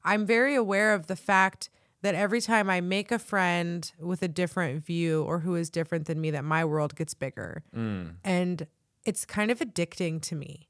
I'm 0.03 0.25
very 0.25 0.55
aware 0.55 0.93
of 0.93 1.07
the 1.07 1.15
fact 1.15 1.69
that 2.03 2.15
every 2.15 2.41
time 2.41 2.69
I 2.69 2.81
make 2.81 3.11
a 3.11 3.19
friend 3.19 3.89
with 3.97 4.21
a 4.21 4.27
different 4.27 4.85
view 4.85 5.23
or 5.23 5.39
who 5.39 5.55
is 5.55 5.69
different 5.69 6.05
than 6.05 6.19
me 6.19 6.31
that 6.31 6.43
my 6.43 6.65
world 6.65 6.95
gets 6.95 7.13
bigger. 7.13 7.63
Mm. 7.75 8.15
And 8.25 8.67
it's 9.05 9.25
kind 9.25 9.49
of 9.49 9.59
addicting 9.59 10.21
to 10.23 10.35
me. 10.35 10.67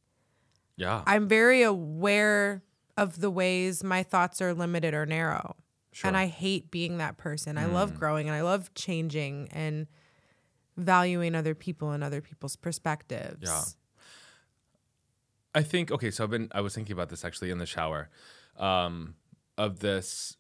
Yeah. 0.78 1.02
I'm 1.08 1.28
very 1.28 1.64
aware 1.64 2.62
of 2.98 3.20
the 3.20 3.32
ways 3.32 3.84
my 3.84 4.04
thoughts 4.04 4.42
are 4.44 4.54
limited 4.54 4.94
or 4.94 5.08
narrow. 5.08 5.56
Sure. 5.92 6.08
And 6.08 6.16
I 6.16 6.28
hate 6.28 6.70
being 6.70 7.00
that 7.00 7.18
person. 7.18 7.58
I 7.58 7.66
love 7.66 7.94
mm. 7.94 8.00
growing 8.00 8.28
and 8.28 8.36
I 8.36 8.42
love 8.42 8.72
changing 8.76 9.50
and 9.52 9.88
valuing 10.78 11.36
other 11.36 11.56
people 11.56 11.92
and 11.92 12.04
other 12.04 12.22
people's 12.22 12.56
perspectives. 12.56 13.42
Yeah. 13.44 13.64
I 15.56 15.62
think 15.62 15.92
okay, 15.92 16.10
so 16.10 16.24
I've 16.24 16.32
been 16.32 16.50
I 16.52 16.62
was 16.62 16.74
thinking 16.74 16.94
about 16.94 17.10
this 17.10 17.24
actually 17.24 17.52
in 17.52 17.60
the 17.60 17.66
shower, 17.66 18.10
um, 18.58 19.16
of 19.58 19.80
this 19.80 20.38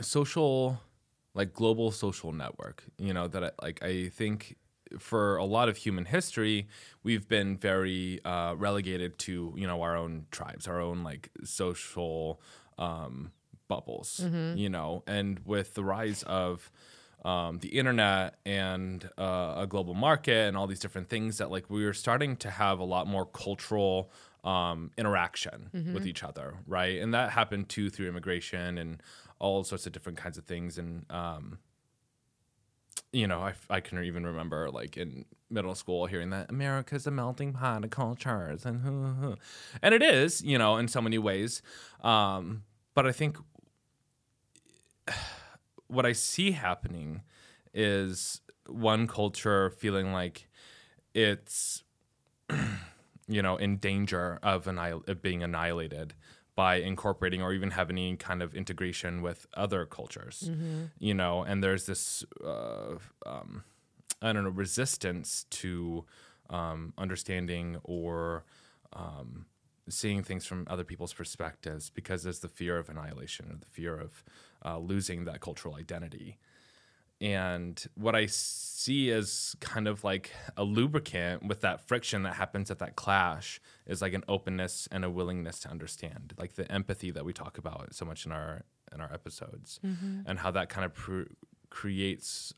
social, 0.00 0.80
like 1.34 1.52
global 1.52 1.92
social 1.92 2.32
network. 2.32 2.84
You 2.98 3.14
know 3.14 3.28
that 3.28 3.44
I, 3.44 3.50
like 3.62 3.82
I 3.82 4.08
think 4.08 4.56
for 4.98 5.36
a 5.36 5.44
lot 5.44 5.68
of 5.68 5.76
human 5.76 6.04
history, 6.04 6.68
we've 7.02 7.28
been 7.28 7.56
very 7.56 8.20
uh, 8.24 8.54
relegated 8.56 9.18
to 9.20 9.54
you 9.56 9.66
know 9.66 9.82
our 9.82 9.96
own 9.96 10.26
tribes, 10.30 10.66
our 10.66 10.80
own 10.80 11.04
like 11.04 11.30
social 11.44 12.40
um, 12.76 13.30
bubbles. 13.68 14.20
You 14.58 14.68
know, 14.68 15.04
and 15.06 15.40
with 15.44 15.74
the 15.74 15.84
rise 15.84 16.24
of 16.24 16.72
um, 17.24 17.58
the 17.58 17.68
internet 17.68 18.34
and 18.44 19.08
uh, 19.16 19.54
a 19.58 19.66
global 19.68 19.94
market 19.94 20.48
and 20.48 20.56
all 20.56 20.66
these 20.66 20.80
different 20.80 21.08
things 21.08 21.38
that 21.38 21.50
like 21.50 21.70
we 21.70 21.84
were 21.84 21.92
starting 21.92 22.36
to 22.36 22.50
have 22.50 22.78
a 22.80 22.84
lot 22.84 23.06
more 23.06 23.26
cultural 23.26 24.10
um, 24.44 24.90
interaction 24.98 25.70
with 25.94 26.06
each 26.06 26.24
other, 26.24 26.54
right? 26.66 27.00
And 27.00 27.14
that 27.14 27.30
happened 27.30 27.68
too 27.68 27.90
through 27.90 28.08
immigration 28.08 28.76
and 28.78 29.00
all 29.38 29.62
sorts 29.62 29.86
of 29.86 29.92
different 29.92 30.18
kinds 30.18 30.36
of 30.36 30.44
things. 30.44 30.78
And 30.78 31.06
um, 31.10 31.58
you 33.12 33.26
know, 33.26 33.40
I, 33.40 33.54
I 33.70 33.80
can 33.80 34.02
even 34.02 34.26
remember 34.26 34.70
like 34.70 34.96
in 34.96 35.24
middle 35.48 35.74
school 35.74 36.06
hearing 36.06 36.30
that 36.30 36.50
America's 36.50 37.06
a 37.06 37.10
melting 37.10 37.52
pot 37.52 37.84
of 37.84 37.90
cultures 37.90 38.64
and 38.64 39.36
and 39.82 39.94
it 39.94 40.02
is, 40.02 40.42
you 40.42 40.58
know, 40.58 40.76
in 40.76 40.88
so 40.88 41.00
many 41.00 41.18
ways. 41.18 41.62
Um, 42.02 42.64
but 42.94 43.06
I 43.06 43.12
think 43.12 43.36
what 45.92 46.06
I 46.06 46.12
see 46.12 46.52
happening 46.52 47.22
is 47.74 48.40
one 48.66 49.06
culture 49.06 49.70
feeling 49.70 50.12
like 50.12 50.48
it's 51.14 51.82
you 53.28 53.42
know 53.42 53.56
in 53.56 53.76
danger 53.78 54.38
of, 54.42 54.66
annihil- 54.66 55.04
of 55.06 55.22
being 55.22 55.42
annihilated 55.42 56.14
by 56.54 56.76
incorporating 56.76 57.40
or 57.42 57.52
even 57.52 57.70
having 57.70 57.96
any 57.96 58.16
kind 58.16 58.42
of 58.42 58.54
integration 58.54 59.22
with 59.22 59.46
other 59.54 59.86
cultures. 59.86 60.50
You 60.98 61.14
know 61.14 61.42
and 61.42 61.62
there's 61.62 61.86
this 61.86 62.24
uh, 62.44 62.96
um, 63.26 63.64
i 64.20 64.32
don't 64.32 64.44
know 64.44 64.50
resistance 64.50 65.46
to 65.50 66.04
um, 66.50 66.92
understanding 66.98 67.78
or 67.84 68.44
um, 68.92 69.46
seeing 69.88 70.22
things 70.22 70.44
from 70.46 70.66
other 70.70 70.84
people's 70.84 71.12
perspectives 71.14 71.90
because 71.90 72.22
there's 72.22 72.40
the 72.40 72.48
fear 72.48 72.76
of 72.78 72.88
annihilation 72.88 73.46
or 73.50 73.56
the 73.56 73.66
fear 73.66 73.98
of 73.98 74.22
uh, 74.64 74.78
losing 74.78 75.24
that 75.24 75.40
cultural 75.40 75.74
identity. 75.74 76.38
And 77.20 77.80
what 77.94 78.16
I 78.16 78.26
see 78.26 79.12
as 79.12 79.54
kind 79.60 79.86
of 79.86 80.02
like 80.02 80.32
a 80.56 80.64
lubricant 80.64 81.44
with 81.46 81.60
that 81.60 81.80
friction 81.80 82.24
that 82.24 82.34
happens 82.34 82.68
at 82.68 82.80
that 82.80 82.96
clash 82.96 83.60
is 83.86 84.02
like 84.02 84.12
an 84.12 84.24
openness 84.26 84.88
and 84.90 85.04
a 85.04 85.10
willingness 85.10 85.60
to 85.60 85.68
understand, 85.68 86.34
like 86.36 86.54
the 86.54 86.70
empathy 86.70 87.12
that 87.12 87.24
we 87.24 87.32
talk 87.32 87.58
about 87.58 87.94
so 87.94 88.04
much 88.04 88.26
in 88.26 88.32
our 88.32 88.62
in 88.92 89.00
our 89.00 89.12
episodes, 89.12 89.78
and 90.26 90.38
how 90.40 90.50
that 90.50 90.68
kind 90.68 90.84
of 90.84 90.92
pr- 90.94 91.22
creates 91.70 92.52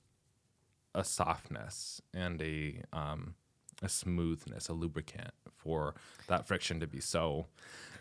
a 0.94 1.04
softness 1.04 2.00
and 2.14 2.40
a 2.40 2.80
um, 2.92 3.34
a 3.82 3.88
smoothness, 3.88 4.68
a 4.68 4.72
lubricant 4.72 5.32
for 5.54 5.94
that 6.28 6.46
friction 6.48 6.80
to 6.80 6.86
be 6.86 7.00
so 7.00 7.46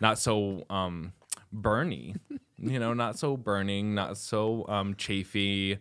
not 0.00 0.18
so 0.18 0.64
um, 0.70 1.12
burny, 1.54 2.16
you 2.64 2.78
know, 2.78 2.94
not 2.94 3.18
so 3.18 3.36
burning, 3.36 3.94
not 3.94 4.16
so 4.16 4.66
um, 4.68 4.94
chafy, 4.94 5.78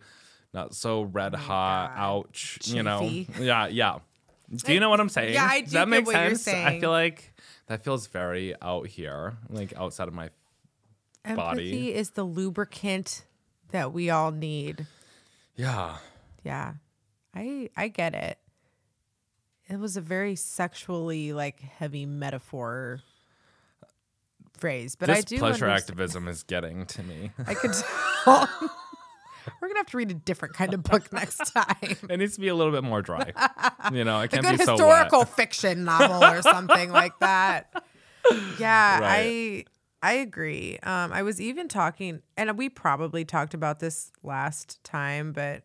not 0.53 0.75
so 0.75 1.03
red 1.03 1.33
hot. 1.33 1.93
God. 1.95 2.01
Ouch, 2.01 2.59
you 2.65 2.83
know. 2.83 3.01
Yeah, 3.39 3.67
yeah. 3.67 3.99
Do 4.53 4.73
you 4.73 4.79
know 4.79 4.89
what 4.89 4.99
I'm 4.99 5.09
saying? 5.09 5.33
Yeah, 5.33 5.47
I 5.49 5.61
do 5.61 5.71
that 5.71 5.79
get 5.79 5.87
make 5.87 6.05
what 6.05 6.15
you're 6.15 6.35
sense? 6.35 6.65
I 6.65 6.79
feel 6.79 6.91
like 6.91 7.33
that 7.67 7.83
feels 7.83 8.07
very 8.07 8.53
out 8.61 8.87
here, 8.87 9.37
like 9.49 9.73
outside 9.75 10.07
of 10.07 10.13
my 10.13 10.29
Empathy 11.25 11.35
Body. 11.35 11.93
is 11.93 12.11
the 12.11 12.23
lubricant 12.23 13.23
that 13.71 13.93
we 13.93 14.09
all 14.09 14.31
need. 14.31 14.85
yeah. 15.55 15.97
Yeah. 16.43 16.73
I 17.33 17.69
I 17.75 17.87
get 17.87 18.13
it. 18.13 18.37
It 19.69 19.79
was 19.79 19.97
a 19.97 20.01
very 20.01 20.35
sexually 20.35 21.33
like 21.33 21.61
heavy 21.61 22.05
metaphor 22.05 22.99
phrase, 24.63 24.95
but 24.95 25.07
this 25.07 25.17
I 25.17 25.21
do 25.21 25.37
pleasure 25.39 25.65
understand- 25.65 25.91
activism 25.91 26.27
is 26.29 26.43
getting 26.43 26.85
to 26.85 27.03
me. 27.03 27.31
I 27.47 27.53
could 27.53 27.73
tell. 27.73 28.47
We're 29.61 29.67
gonna 29.67 29.79
have 29.79 29.87
to 29.87 29.97
read 29.97 30.09
a 30.09 30.13
different 30.13 30.53
kind 30.55 30.73
of 30.73 30.83
book 30.83 31.11
next 31.11 31.37
time. 31.53 31.97
it 32.09 32.17
needs 32.17 32.35
to 32.35 32.39
be 32.39 32.47
a 32.47 32.55
little 32.55 32.71
bit 32.71 32.83
more 32.83 33.01
dry. 33.01 33.33
You 33.91 34.05
know, 34.05 34.21
it 34.21 34.25
A 34.25 34.27
can't 34.29 34.43
good 34.45 34.57
be 34.59 34.63
so 34.63 34.71
historical 34.71 35.25
fiction 35.25 35.83
novel 35.83 36.23
or 36.23 36.41
something 36.41 36.91
like 36.91 37.19
that. 37.19 37.83
Yeah, 38.57 38.99
Right. 39.01 39.65
I 40.01 40.09
I 40.09 40.13
agree. 40.13 40.79
Um, 40.83 41.11
I 41.11 41.23
was 41.23 41.41
even 41.41 41.67
talking, 41.67 42.21
and 42.37 42.57
we 42.57 42.69
probably 42.69 43.25
talked 43.25 43.53
about 43.53 43.79
this 43.79 44.11
last 44.23 44.81
time, 44.85 45.33
but 45.33 45.63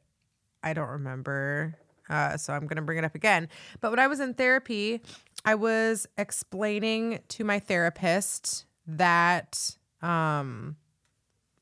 I 0.65 0.73
don't 0.75 0.89
remember. 0.89 1.77
Uh, 2.11 2.37
so 2.37 2.53
I'm 2.53 2.67
gonna 2.67 2.83
bring 2.83 2.99
it 2.99 3.05
up 3.05 3.15
again. 3.15 3.49
But 3.81 3.91
when 3.91 4.01
I 4.01 4.09
was 4.09 4.19
in 4.19 4.35
therapy, 4.35 5.03
I 5.45 5.55
was 5.55 6.07
explaining 6.17 7.21
to 7.29 7.45
my 7.45 7.61
therapist 7.61 8.65
that 8.89 9.77
um, 10.03 10.77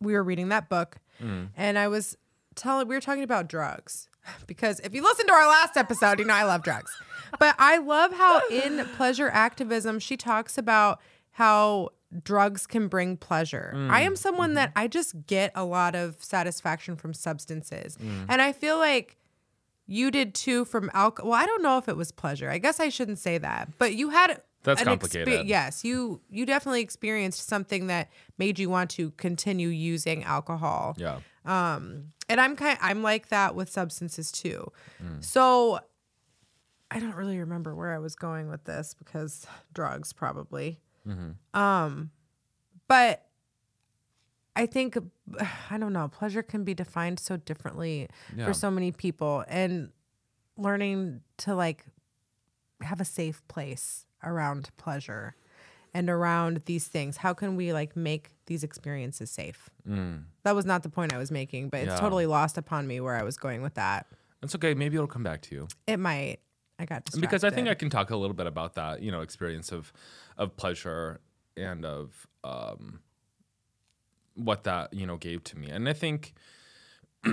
we 0.00 0.14
were 0.14 0.22
reading 0.22 0.48
that 0.48 0.68
book, 0.68 0.96
mm. 1.22 1.48
and 1.56 1.78
I 1.78 1.88
was 1.88 2.16
telling 2.54 2.88
we 2.88 2.94
were 2.94 3.00
talking 3.00 3.22
about 3.22 3.48
drugs 3.48 4.08
because 4.46 4.80
if 4.80 4.94
you 4.94 5.02
listen 5.02 5.26
to 5.26 5.32
our 5.32 5.48
last 5.48 5.76
episode, 5.76 6.18
you 6.18 6.24
know 6.24 6.34
I 6.34 6.44
love 6.44 6.62
drugs. 6.62 6.90
But 7.38 7.56
I 7.58 7.78
love 7.78 8.12
how 8.14 8.40
in 8.48 8.86
pleasure 8.96 9.28
activism 9.28 9.98
she 9.98 10.16
talks 10.16 10.56
about 10.56 11.00
how 11.32 11.90
drugs 12.22 12.66
can 12.66 12.88
bring 12.88 13.16
pleasure. 13.16 13.72
Mm. 13.74 13.90
I 13.90 14.02
am 14.02 14.16
someone 14.16 14.54
that 14.54 14.70
mm-hmm. 14.70 14.78
I 14.78 14.88
just 14.88 15.26
get 15.26 15.52
a 15.54 15.64
lot 15.64 15.94
of 15.94 16.22
satisfaction 16.22 16.96
from 16.96 17.12
substances. 17.12 17.98
Mm. 18.00 18.26
And 18.28 18.42
I 18.42 18.52
feel 18.52 18.78
like 18.78 19.16
you 19.86 20.10
did 20.10 20.34
too 20.34 20.64
from 20.64 20.90
alcohol. 20.94 21.30
Well, 21.30 21.40
I 21.40 21.46
don't 21.46 21.62
know 21.62 21.78
if 21.78 21.88
it 21.88 21.96
was 21.96 22.12
pleasure. 22.12 22.50
I 22.50 22.58
guess 22.58 22.80
I 22.80 22.88
shouldn't 22.88 23.18
say 23.18 23.38
that. 23.38 23.70
But 23.78 23.94
you 23.94 24.10
had 24.10 24.40
That's 24.66 24.80
an 24.82 24.86
expe- 24.88 24.90
complicated. 24.90 25.46
yes, 25.46 25.84
you 25.84 26.20
you 26.28 26.44
definitely 26.44 26.82
experienced 26.82 27.48
something 27.48 27.86
that 27.86 28.10
made 28.36 28.58
you 28.58 28.68
want 28.68 28.90
to 28.90 29.12
continue 29.12 29.68
using 29.68 30.22
alcohol. 30.24 30.94
Yeah. 30.98 31.20
Um, 31.46 32.12
and 32.28 32.40
I'm 32.40 32.56
kind 32.56 32.76
I'm 32.82 33.02
like 33.02 33.28
that 33.28 33.54
with 33.54 33.70
substances 33.70 34.30
too. 34.32 34.70
So 35.20 35.78
I 36.90 37.00
don't 37.00 37.14
really 37.16 37.38
remember 37.38 37.74
where 37.74 37.92
I 37.94 37.98
was 37.98 38.14
going 38.16 38.48
with 38.48 38.64
this 38.64 38.94
because 38.94 39.46
drugs 39.72 40.12
probably. 40.12 40.80
Um, 41.54 42.10
but 42.88 43.24
I 44.56 44.66
think 44.66 44.96
I 45.70 45.78
don't 45.78 45.92
know. 45.92 46.08
Pleasure 46.08 46.42
can 46.42 46.64
be 46.64 46.74
defined 46.74 47.20
so 47.20 47.36
differently 47.36 48.08
Yeah. 48.36 48.46
for 48.46 48.52
so 48.54 48.70
many 48.70 48.90
people, 48.90 49.44
and 49.48 49.90
learning 50.56 51.20
to 51.38 51.54
like 51.54 51.84
have 52.80 53.00
a 53.00 53.04
safe 53.04 53.46
place 53.48 54.05
around 54.22 54.70
pleasure 54.76 55.34
and 55.94 56.10
around 56.10 56.62
these 56.66 56.86
things. 56.88 57.18
How 57.18 57.32
can 57.32 57.56
we 57.56 57.72
like 57.72 57.96
make 57.96 58.30
these 58.46 58.62
experiences 58.64 59.30
safe? 59.30 59.70
That 60.42 60.54
was 60.54 60.64
not 60.66 60.82
the 60.82 60.88
point 60.90 61.12
I 61.12 61.18
was 61.18 61.30
making, 61.30 61.68
but 61.70 61.80
it's 61.80 61.98
totally 62.00 62.26
lost 62.26 62.58
upon 62.58 62.86
me 62.86 63.00
where 63.00 63.14
I 63.14 63.22
was 63.22 63.36
going 63.36 63.62
with 63.62 63.74
that. 63.74 64.06
It's 64.42 64.54
okay. 64.54 64.74
Maybe 64.74 64.96
it'll 64.96 65.06
come 65.06 65.22
back 65.22 65.40
to 65.42 65.54
you. 65.54 65.68
It 65.86 65.98
might. 65.98 66.38
I 66.78 66.84
got 66.84 67.04
distracted. 67.06 67.20
because 67.22 67.42
I 67.44 67.50
think 67.50 67.68
I 67.68 67.74
can 67.74 67.88
talk 67.88 68.10
a 68.10 68.16
little 68.16 68.34
bit 68.36 68.46
about 68.46 68.74
that, 68.74 69.02
you 69.02 69.10
know, 69.10 69.22
experience 69.22 69.72
of 69.72 69.92
of 70.36 70.56
pleasure 70.56 71.20
and 71.56 71.86
of 71.86 72.26
um, 72.44 73.00
what 74.34 74.64
that 74.64 74.92
you 74.92 75.06
know 75.06 75.16
gave 75.16 75.42
to 75.44 75.58
me, 75.58 75.70
and 75.70 75.88
I 75.88 75.94
think 75.94 76.34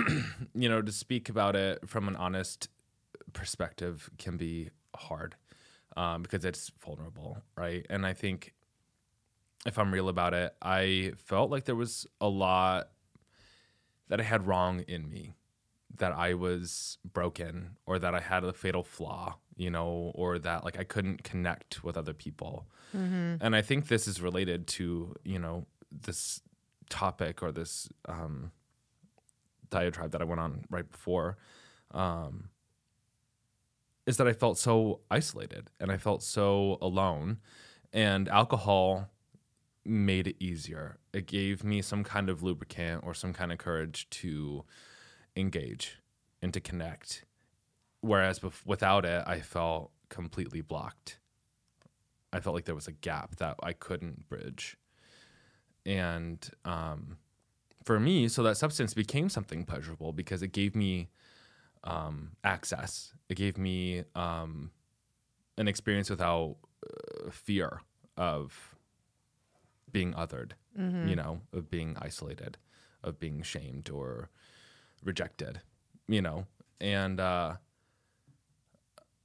you 0.54 0.68
know 0.68 0.80
to 0.80 0.90
speak 0.90 1.28
about 1.28 1.56
it 1.56 1.86
from 1.86 2.08
an 2.08 2.16
honest 2.16 2.68
perspective 3.34 4.08
can 4.16 4.36
be 4.38 4.70
hard 4.96 5.36
um, 5.96 6.22
because 6.22 6.44
it's 6.44 6.70
vulnerable, 6.84 7.38
right? 7.56 7.86
And 7.90 8.04
I 8.06 8.12
think 8.12 8.54
if 9.66 9.78
I'm 9.78 9.92
real 9.92 10.08
about 10.08 10.34
it, 10.34 10.54
I 10.60 11.12
felt 11.16 11.50
like 11.50 11.64
there 11.64 11.74
was 11.76 12.06
a 12.20 12.28
lot 12.28 12.88
that 14.08 14.20
I 14.20 14.22
had 14.24 14.46
wrong 14.46 14.80
in 14.80 15.08
me 15.08 15.34
that 15.96 16.12
I 16.12 16.34
was 16.34 16.98
broken 17.04 17.76
or 17.86 17.98
that 17.98 18.14
I 18.14 18.20
had 18.20 18.44
a 18.44 18.52
fatal 18.52 18.82
flaw, 18.82 19.36
you 19.56 19.70
know, 19.70 20.12
or 20.14 20.38
that 20.40 20.64
like 20.64 20.78
I 20.78 20.84
couldn't 20.84 21.22
connect 21.22 21.84
with 21.84 21.96
other 21.96 22.12
people. 22.12 22.66
And 23.40 23.56
I 23.56 23.62
think 23.62 23.88
this 23.88 24.06
is 24.06 24.20
related 24.20 24.66
to, 24.68 25.14
you 25.24 25.38
know, 25.38 25.66
this 25.90 26.40
topic 26.90 27.42
or 27.42 27.52
this 27.52 27.88
um, 28.08 28.50
diatribe 29.70 30.10
that 30.12 30.20
I 30.20 30.24
went 30.24 30.40
on 30.40 30.64
right 30.68 30.88
before. 30.90 31.38
Um, 31.92 32.50
is 34.06 34.16
that 34.18 34.28
I 34.28 34.32
felt 34.32 34.58
so 34.58 35.00
isolated 35.10 35.70
and 35.80 35.90
I 35.90 35.96
felt 35.96 36.22
so 36.22 36.78
alone. 36.80 37.38
And 37.92 38.28
alcohol 38.28 39.10
made 39.84 40.26
it 40.26 40.36
easier. 40.40 40.98
It 41.12 41.26
gave 41.26 41.62
me 41.62 41.82
some 41.82 42.04
kind 42.04 42.28
of 42.28 42.42
lubricant 42.42 43.02
or 43.04 43.14
some 43.14 43.32
kind 43.32 43.52
of 43.52 43.58
courage 43.58 44.08
to 44.10 44.64
engage 45.36 45.98
and 46.42 46.52
to 46.54 46.60
connect. 46.60 47.24
Whereas 48.00 48.40
bef- 48.40 48.66
without 48.66 49.04
it, 49.04 49.22
I 49.26 49.40
felt 49.40 49.90
completely 50.08 50.60
blocked. 50.60 51.18
I 52.32 52.40
felt 52.40 52.54
like 52.54 52.64
there 52.64 52.74
was 52.74 52.88
a 52.88 52.92
gap 52.92 53.36
that 53.36 53.56
I 53.62 53.72
couldn't 53.72 54.28
bridge. 54.28 54.76
And 55.86 56.46
um, 56.64 57.18
for 57.84 58.00
me, 58.00 58.28
so 58.28 58.42
that 58.42 58.56
substance 58.56 58.94
became 58.94 59.28
something 59.28 59.64
pleasurable 59.64 60.12
because 60.12 60.42
it 60.42 60.52
gave 60.52 60.74
me 60.74 61.10
um, 61.84 62.32
access. 62.42 63.12
It 63.28 63.36
gave 63.36 63.56
me 63.58 64.04
um, 64.14 64.70
an 65.56 65.68
experience 65.68 66.10
without 66.10 66.56
uh, 66.84 67.30
fear 67.30 67.80
of 68.16 68.74
being 69.92 70.12
othered, 70.14 70.52
you 71.08 71.14
know, 71.16 71.40
of 71.52 71.70
being 71.70 71.96
isolated, 72.00 72.56
of 73.02 73.18
being 73.20 73.42
shamed 73.42 73.90
or 73.90 74.28
rejected, 75.04 75.60
you 76.08 76.20
know. 76.22 76.46
And 76.80 77.20
uh, 77.20 77.54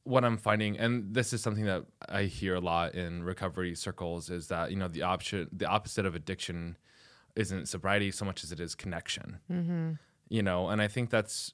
what 0.03 0.23
I'm 0.23 0.37
finding, 0.37 0.77
and 0.77 1.13
this 1.13 1.33
is 1.33 1.41
something 1.41 1.65
that 1.65 1.85
I 2.07 2.23
hear 2.23 2.55
a 2.55 2.59
lot 2.59 2.95
in 2.95 3.23
recovery 3.23 3.75
circles, 3.75 4.29
is 4.29 4.47
that 4.47 4.71
you 4.71 4.77
know 4.77 4.87
the 4.87 5.01
option, 5.03 5.47
the 5.51 5.65
opposite 5.65 6.05
of 6.05 6.15
addiction, 6.15 6.77
isn't 7.35 7.67
sobriety 7.67 8.11
so 8.11 8.25
much 8.25 8.43
as 8.43 8.51
it 8.51 8.59
is 8.59 8.75
connection. 8.75 9.39
You 10.29 10.43
know, 10.43 10.69
and 10.69 10.81
I 10.81 10.87
think 10.87 11.09
that's 11.09 11.53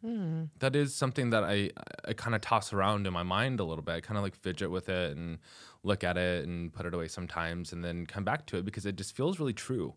Hmm. 0.00 0.44
that 0.60 0.76
is 0.76 0.94
something 0.94 1.30
that 1.30 1.42
I 1.42 1.70
I 2.06 2.12
kind 2.12 2.36
of 2.36 2.40
toss 2.40 2.72
around 2.72 3.06
in 3.08 3.12
my 3.12 3.24
mind 3.24 3.58
a 3.58 3.64
little 3.64 3.82
bit. 3.82 4.04
Kind 4.04 4.16
of 4.16 4.22
like 4.22 4.36
fidget 4.36 4.70
with 4.70 4.88
it 4.88 5.16
and 5.16 5.38
look 5.82 6.04
at 6.04 6.16
it 6.16 6.46
and 6.46 6.72
put 6.72 6.86
it 6.86 6.94
away 6.94 7.08
sometimes, 7.08 7.72
and 7.72 7.84
then 7.84 8.06
come 8.06 8.22
back 8.24 8.46
to 8.46 8.58
it 8.58 8.64
because 8.64 8.86
it 8.86 8.96
just 8.96 9.16
feels 9.16 9.40
really 9.40 9.52
true. 9.52 9.94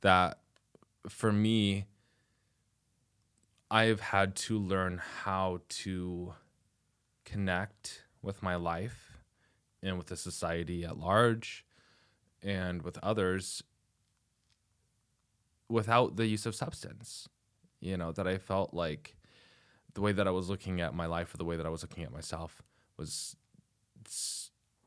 That 0.00 0.38
for 1.08 1.32
me, 1.32 1.84
I've 3.70 4.00
had 4.00 4.36
to 4.36 4.58
learn 4.58 5.02
how 5.24 5.60
to 5.68 6.34
connect 7.24 8.04
with 8.22 8.42
my 8.42 8.56
life 8.56 9.18
and 9.82 9.98
with 9.98 10.06
the 10.06 10.16
society 10.16 10.84
at 10.84 10.98
large 10.98 11.64
and 12.42 12.82
with 12.82 12.98
others 13.02 13.62
without 15.68 16.16
the 16.16 16.26
use 16.26 16.46
of 16.46 16.54
substance. 16.54 17.28
You 17.80 17.96
know, 17.96 18.10
that 18.12 18.26
I 18.26 18.38
felt 18.38 18.72
like 18.72 19.15
the 19.96 20.02
way 20.02 20.12
that 20.12 20.28
I 20.28 20.30
was 20.30 20.50
looking 20.50 20.82
at 20.82 20.94
my 20.94 21.06
life 21.06 21.32
or 21.32 21.38
the 21.38 21.44
way 21.44 21.56
that 21.56 21.64
I 21.64 21.70
was 21.70 21.82
looking 21.82 22.04
at 22.04 22.12
myself 22.12 22.62
was 22.98 23.34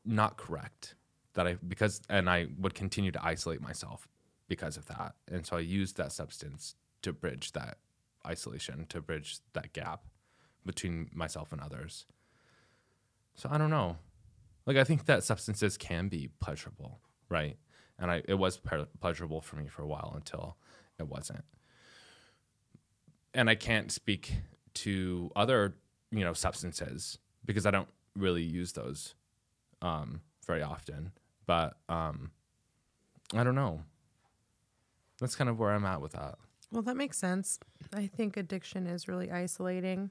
not 0.04 0.36
correct. 0.36 0.94
That 1.34 1.48
I, 1.48 1.54
because, 1.66 2.00
and 2.08 2.30
I 2.30 2.46
would 2.58 2.74
continue 2.74 3.10
to 3.10 3.24
isolate 3.24 3.60
myself 3.60 4.08
because 4.46 4.76
of 4.76 4.86
that. 4.86 5.16
And 5.30 5.44
so 5.44 5.56
I 5.56 5.60
used 5.60 5.96
that 5.96 6.12
substance 6.12 6.76
to 7.02 7.12
bridge 7.12 7.50
that 7.52 7.78
isolation, 8.24 8.86
to 8.90 9.00
bridge 9.00 9.40
that 9.52 9.72
gap 9.72 10.04
between 10.64 11.10
myself 11.12 11.50
and 11.50 11.60
others. 11.60 12.06
So 13.34 13.48
I 13.50 13.58
don't 13.58 13.70
know. 13.70 13.96
Like 14.64 14.76
I 14.76 14.84
think 14.84 15.06
that 15.06 15.24
substances 15.24 15.76
can 15.76 16.06
be 16.06 16.30
pleasurable, 16.38 17.00
right? 17.28 17.56
And 17.98 18.12
I 18.12 18.22
it 18.28 18.34
was 18.34 18.58
ple- 18.58 18.86
pleasurable 19.00 19.40
for 19.40 19.56
me 19.56 19.66
for 19.66 19.82
a 19.82 19.88
while 19.88 20.12
until 20.14 20.56
it 21.00 21.08
wasn't. 21.08 21.44
And 23.34 23.50
I 23.50 23.56
can't 23.56 23.90
speak 23.90 24.34
to 24.74 25.30
other, 25.36 25.74
you 26.10 26.24
know, 26.24 26.32
substances 26.32 27.18
because 27.44 27.66
I 27.66 27.70
don't 27.70 27.88
really 28.16 28.42
use 28.42 28.72
those 28.72 29.14
um, 29.82 30.20
very 30.46 30.62
often. 30.62 31.12
But 31.46 31.74
um, 31.88 32.30
I 33.34 33.44
don't 33.44 33.54
know. 33.54 33.82
That's 35.20 35.36
kind 35.36 35.50
of 35.50 35.58
where 35.58 35.70
I'm 35.70 35.84
at 35.84 36.00
with 36.00 36.12
that. 36.12 36.36
Well, 36.72 36.82
that 36.82 36.96
makes 36.96 37.18
sense. 37.18 37.58
I 37.92 38.06
think 38.06 38.36
addiction 38.36 38.86
is 38.86 39.08
really 39.08 39.30
isolating. 39.30 40.10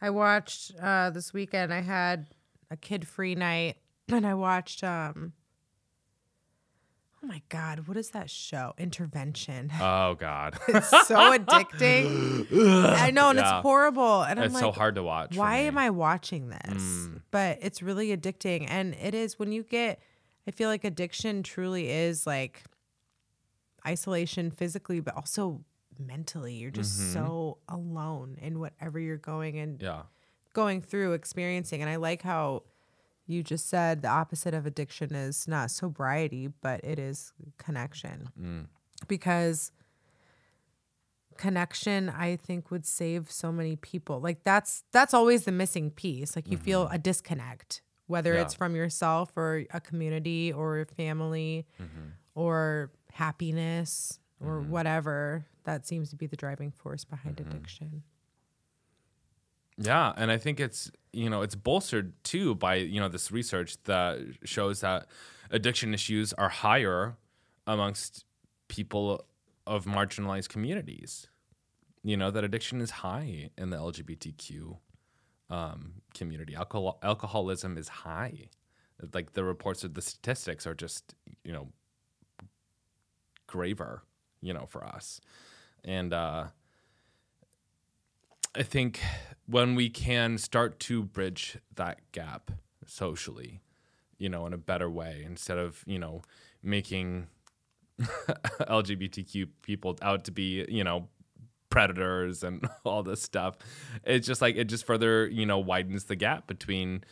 I 0.00 0.10
watched 0.10 0.72
uh, 0.82 1.10
this 1.10 1.32
weekend. 1.32 1.72
I 1.72 1.80
had 1.80 2.26
a 2.70 2.76
kid-free 2.76 3.36
night, 3.36 3.76
and 4.08 4.26
I 4.26 4.34
watched. 4.34 4.82
Um, 4.82 5.32
oh 7.24 7.26
my 7.26 7.40
God, 7.48 7.88
what 7.88 7.96
is 7.96 8.10
that 8.10 8.28
show? 8.28 8.74
Intervention. 8.78 9.70
Oh 9.80 10.14
God, 10.18 10.58
It's 10.68 10.90
so 11.06 11.16
addicting. 11.38 12.46
I 12.96 13.10
know, 13.10 13.30
and 13.30 13.38
Yeah. 13.38 13.58
it's 13.58 13.62
horrible. 13.62 14.22
And 14.22 14.38
I'm 14.38 14.46
it's 14.46 14.54
like, 14.54 14.62
so 14.62 14.70
hard 14.72 14.96
to 14.96 15.02
watch. 15.02 15.36
why 15.36 15.56
am 15.58 15.78
I 15.78 15.90
watching 15.90 16.48
this? 16.48 16.82
Mm. 16.82 17.22
But 17.30 17.58
it's 17.62 17.82
really 17.82 18.14
addicting. 18.16 18.66
And 18.68 18.94
it 19.00 19.14
is 19.14 19.38
when 19.38 19.52
you 19.52 19.62
get, 19.62 20.00
I 20.46 20.50
feel 20.50 20.68
like 20.68 20.84
addiction 20.84 21.42
truly 21.42 21.90
is 21.90 22.26
like 22.26 22.62
isolation 23.86 24.50
physically, 24.50 25.00
but 25.00 25.14
also 25.16 25.62
mentally. 25.98 26.54
You're 26.54 26.70
just 26.70 27.12
so 27.12 27.58
alone 27.68 28.36
in 28.40 28.58
whatever 28.60 28.98
you're 28.98 29.16
going 29.16 29.58
and 29.58 29.78
Mm-hmm. 29.78 29.84
Yeah. 29.86 30.02
going 30.52 30.80
through, 30.82 31.12
experiencing. 31.14 31.80
And 31.82 31.90
I 31.90 31.96
like 31.96 32.22
how 32.22 32.64
you 33.26 33.42
just 33.42 33.68
said 33.68 34.02
the 34.02 34.08
opposite 34.08 34.52
of 34.54 34.66
addiction 34.66 35.14
is 35.14 35.48
not 35.48 35.70
sobriety, 35.70 36.48
but 36.60 36.84
it 36.84 36.98
is 36.98 37.32
connection. 37.58 38.28
Mm. 38.40 38.66
Because 39.08 39.72
connection 41.36 42.08
I 42.10 42.36
think 42.36 42.70
would 42.70 42.86
save 42.86 43.30
so 43.30 43.50
many 43.50 43.76
people. 43.76 44.20
Like 44.20 44.44
that's 44.44 44.84
that's 44.92 45.14
always 45.14 45.44
the 45.44 45.52
missing 45.52 45.90
piece. 45.90 46.36
Like 46.36 46.48
you 46.50 46.56
feel 46.56 46.88
a 46.92 46.98
disconnect, 46.98 47.82
whether 48.06 48.30
Mm-hmm. 48.30 48.36
Yeah. 48.36 48.42
it's 48.42 48.54
from 48.54 48.76
yourself 48.76 49.32
or 49.36 49.64
a 49.72 49.80
community 49.80 50.52
or 50.52 50.80
a 50.80 50.86
family 50.86 51.66
Mm-hmm. 51.82 52.08
or 52.34 52.92
happiness 53.12 54.18
or 54.40 54.60
Mm-hmm. 54.60 54.70
whatever. 54.70 55.46
That 55.64 55.86
seems 55.86 56.10
to 56.10 56.16
be 56.16 56.26
the 56.26 56.36
driving 56.36 56.70
force 56.70 57.04
behind 57.04 57.40
addiction. 57.40 58.02
Yeah, 59.76 60.12
and 60.16 60.30
I 60.30 60.38
think 60.38 60.60
it's 60.60 60.90
you 61.12 61.28
know 61.30 61.42
it's 61.42 61.54
bolstered 61.54 62.12
too 62.24 62.54
by 62.54 62.76
you 62.76 63.00
know 63.00 63.08
this 63.08 63.32
research 63.32 63.76
that 63.84 64.20
shows 64.44 64.80
that 64.80 65.06
addiction 65.50 65.94
issues 65.94 66.32
are 66.34 66.48
higher 66.48 67.16
amongst 67.66 68.24
people 68.68 69.24
of 69.66 69.84
marginalized 69.84 70.48
communities. 70.48 71.28
You 72.04 72.16
know 72.16 72.30
that 72.30 72.44
addiction 72.44 72.80
is 72.80 72.90
high 72.90 73.50
in 73.58 73.70
the 73.70 73.76
LGBTQ 73.78 74.78
um, 75.50 75.94
community. 76.14 76.54
Alcohol 76.54 76.98
alcoholism 77.02 77.76
is 77.76 77.88
high. 77.88 78.48
Like 79.12 79.32
the 79.32 79.42
reports 79.44 79.82
of 79.82 79.94
the 79.94 80.02
statistics 80.02 80.66
are 80.66 80.74
just 80.74 81.14
you 81.42 81.52
know 81.52 81.68
graver, 83.48 84.02
you 84.40 84.54
know, 84.54 84.66
for 84.66 84.84
us, 84.84 85.20
and. 85.84 86.12
uh 86.12 86.46
I 88.54 88.62
think 88.62 89.00
when 89.46 89.74
we 89.74 89.90
can 89.90 90.38
start 90.38 90.78
to 90.80 91.02
bridge 91.02 91.58
that 91.74 92.00
gap 92.12 92.50
socially, 92.86 93.60
you 94.18 94.28
know, 94.28 94.46
in 94.46 94.52
a 94.52 94.58
better 94.58 94.88
way, 94.88 95.22
instead 95.26 95.58
of, 95.58 95.82
you 95.86 95.98
know, 95.98 96.22
making 96.62 97.26
LGBTQ 98.00 99.48
people 99.62 99.98
out 100.02 100.24
to 100.24 100.30
be, 100.30 100.64
you 100.68 100.84
know, 100.84 101.08
predators 101.68 102.44
and 102.44 102.68
all 102.84 103.02
this 103.02 103.22
stuff. 103.22 103.56
It's 104.04 104.26
just 104.26 104.40
like, 104.40 104.56
it 104.56 104.64
just 104.64 104.86
further, 104.86 105.26
you 105.26 105.46
know, 105.46 105.58
widens 105.58 106.04
the 106.04 106.16
gap 106.16 106.46
between 106.46 107.04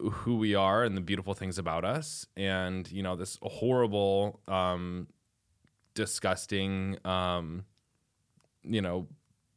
who 0.00 0.36
we 0.36 0.54
are 0.54 0.82
and 0.82 0.96
the 0.96 1.00
beautiful 1.00 1.34
things 1.34 1.58
about 1.58 1.84
us 1.84 2.26
and 2.36 2.90
you 2.90 3.02
know 3.02 3.16
this 3.16 3.38
horrible 3.42 4.40
um 4.48 5.06
disgusting 5.94 6.96
um 7.04 7.64
you 8.62 8.80
know 8.80 9.06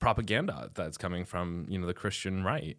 propaganda 0.03 0.69
that's 0.73 0.97
coming 0.97 1.25
from 1.25 1.65
you 1.69 1.79
know 1.79 1.87
the 1.87 1.93
christian 1.93 2.43
right 2.43 2.77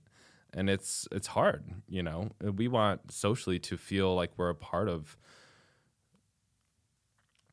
and 0.52 0.68
it's 0.68 1.08
it's 1.10 1.28
hard 1.28 1.64
you 1.88 2.02
know 2.02 2.30
we 2.54 2.68
want 2.68 3.10
socially 3.10 3.58
to 3.58 3.76
feel 3.76 4.14
like 4.14 4.30
we're 4.36 4.50
a 4.50 4.54
part 4.54 4.88
of 4.88 5.16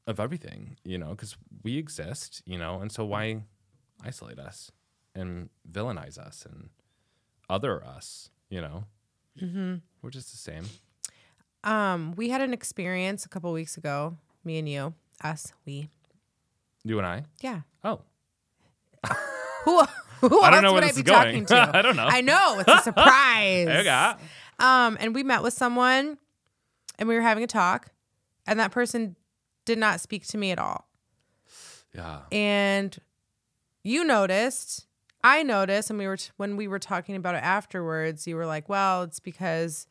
of 0.08 0.20
everything 0.20 0.78
you 0.84 0.98
know 0.98 1.10
because 1.12 1.38
we 1.64 1.78
exist 1.78 2.42
you 2.46 2.58
know 2.58 2.80
and 2.82 2.92
so 2.92 3.06
why 3.06 3.42
isolate 4.04 4.40
us 4.40 4.72
and 5.16 5.50
villainize 5.70 6.18
us 6.18 6.46
and 6.46 6.70
other 7.50 7.84
us 7.86 8.30
you 8.50 8.60
know 8.62 8.84
mm-hmm. 9.42 9.76
we're 10.02 10.10
just 10.10 10.32
the 10.32 10.38
same 10.38 10.66
Um, 11.64 12.14
we 12.18 12.30
had 12.30 12.42
an 12.42 12.54
experience 12.54 13.24
a 13.24 13.30
couple 13.30 13.52
weeks 13.54 13.78
ago. 13.78 14.18
Me 14.44 14.58
and 14.58 14.68
you, 14.68 14.96
us, 15.24 15.54
we. 15.64 15.90
you 16.84 16.98
and 16.98 17.06
i 17.06 17.24
Yeah. 17.40 17.62
oh 17.84 18.02
Who? 19.63 19.84
Who 20.21 20.41
I 20.41 20.52
don't 20.52 20.65
else 20.65 20.74
would 20.74 20.84
I 20.84 20.91
be 20.91 21.02
going. 21.04 21.45
talking 21.45 21.45
to? 21.47 21.71
I 21.78 21.82
don't 21.82 21.95
know. 21.95 22.06
I 22.08 22.21
know 22.21 22.60
it's 22.60 22.69
a 22.69 22.82
surprise. 22.84 23.67
okay 23.67 24.13
Um, 24.60 24.97
and 25.00 25.15
we 25.15 25.24
met 25.24 25.41
with 25.41 25.54
someone, 25.54 26.17
and 27.00 27.10
we 27.10 27.15
were 27.15 27.21
having 27.21 27.43
a 27.43 27.47
talk, 27.47 27.88
and 28.45 28.60
that 28.60 28.71
person 28.71 29.15
did 29.65 29.78
not 29.80 30.00
speak 30.00 30.28
to 30.28 30.38
me 30.38 30.52
at 30.52 30.60
all. 30.60 30.88
yeah 31.95 32.19
And 32.32 32.95
you 33.84 34.04
noticed, 34.04 34.86
I 35.24 35.41
noticed, 35.43 35.89
and 35.89 35.97
we 35.97 36.06
were 36.08 36.17
t- 36.17 36.30
when 36.38 36.56
we 36.56 36.67
were 36.67 36.80
talking 36.80 37.15
about 37.15 37.34
it 37.36 37.43
afterwards. 37.43 38.28
You 38.28 38.36
were 38.36 38.45
like, 38.45 38.69
"Well, 38.69 39.04
it's 39.04 39.19
because 39.19 39.88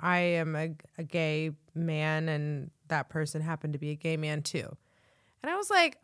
I 0.00 0.18
am 0.18 0.56
a, 0.56 0.70
a 0.98 1.02
gay 1.04 1.50
man, 1.74 2.28
and 2.30 2.70
that 2.88 3.08
person 3.10 3.42
happened 3.42 3.74
to 3.74 3.78
be 3.78 3.90
a 3.90 3.94
gay 3.96 4.16
man 4.16 4.40
too." 4.42 4.76
And 5.42 5.50
I 5.50 5.56
was 5.56 5.68
like, 5.70 6.02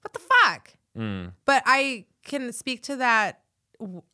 "What 0.00 0.12
the 0.12 0.20
fuck?" 0.20 0.70
Mm. 0.96 1.32
But 1.44 1.62
I 1.66 2.06
can 2.24 2.52
speak 2.52 2.82
to 2.84 2.96
that. 2.96 3.40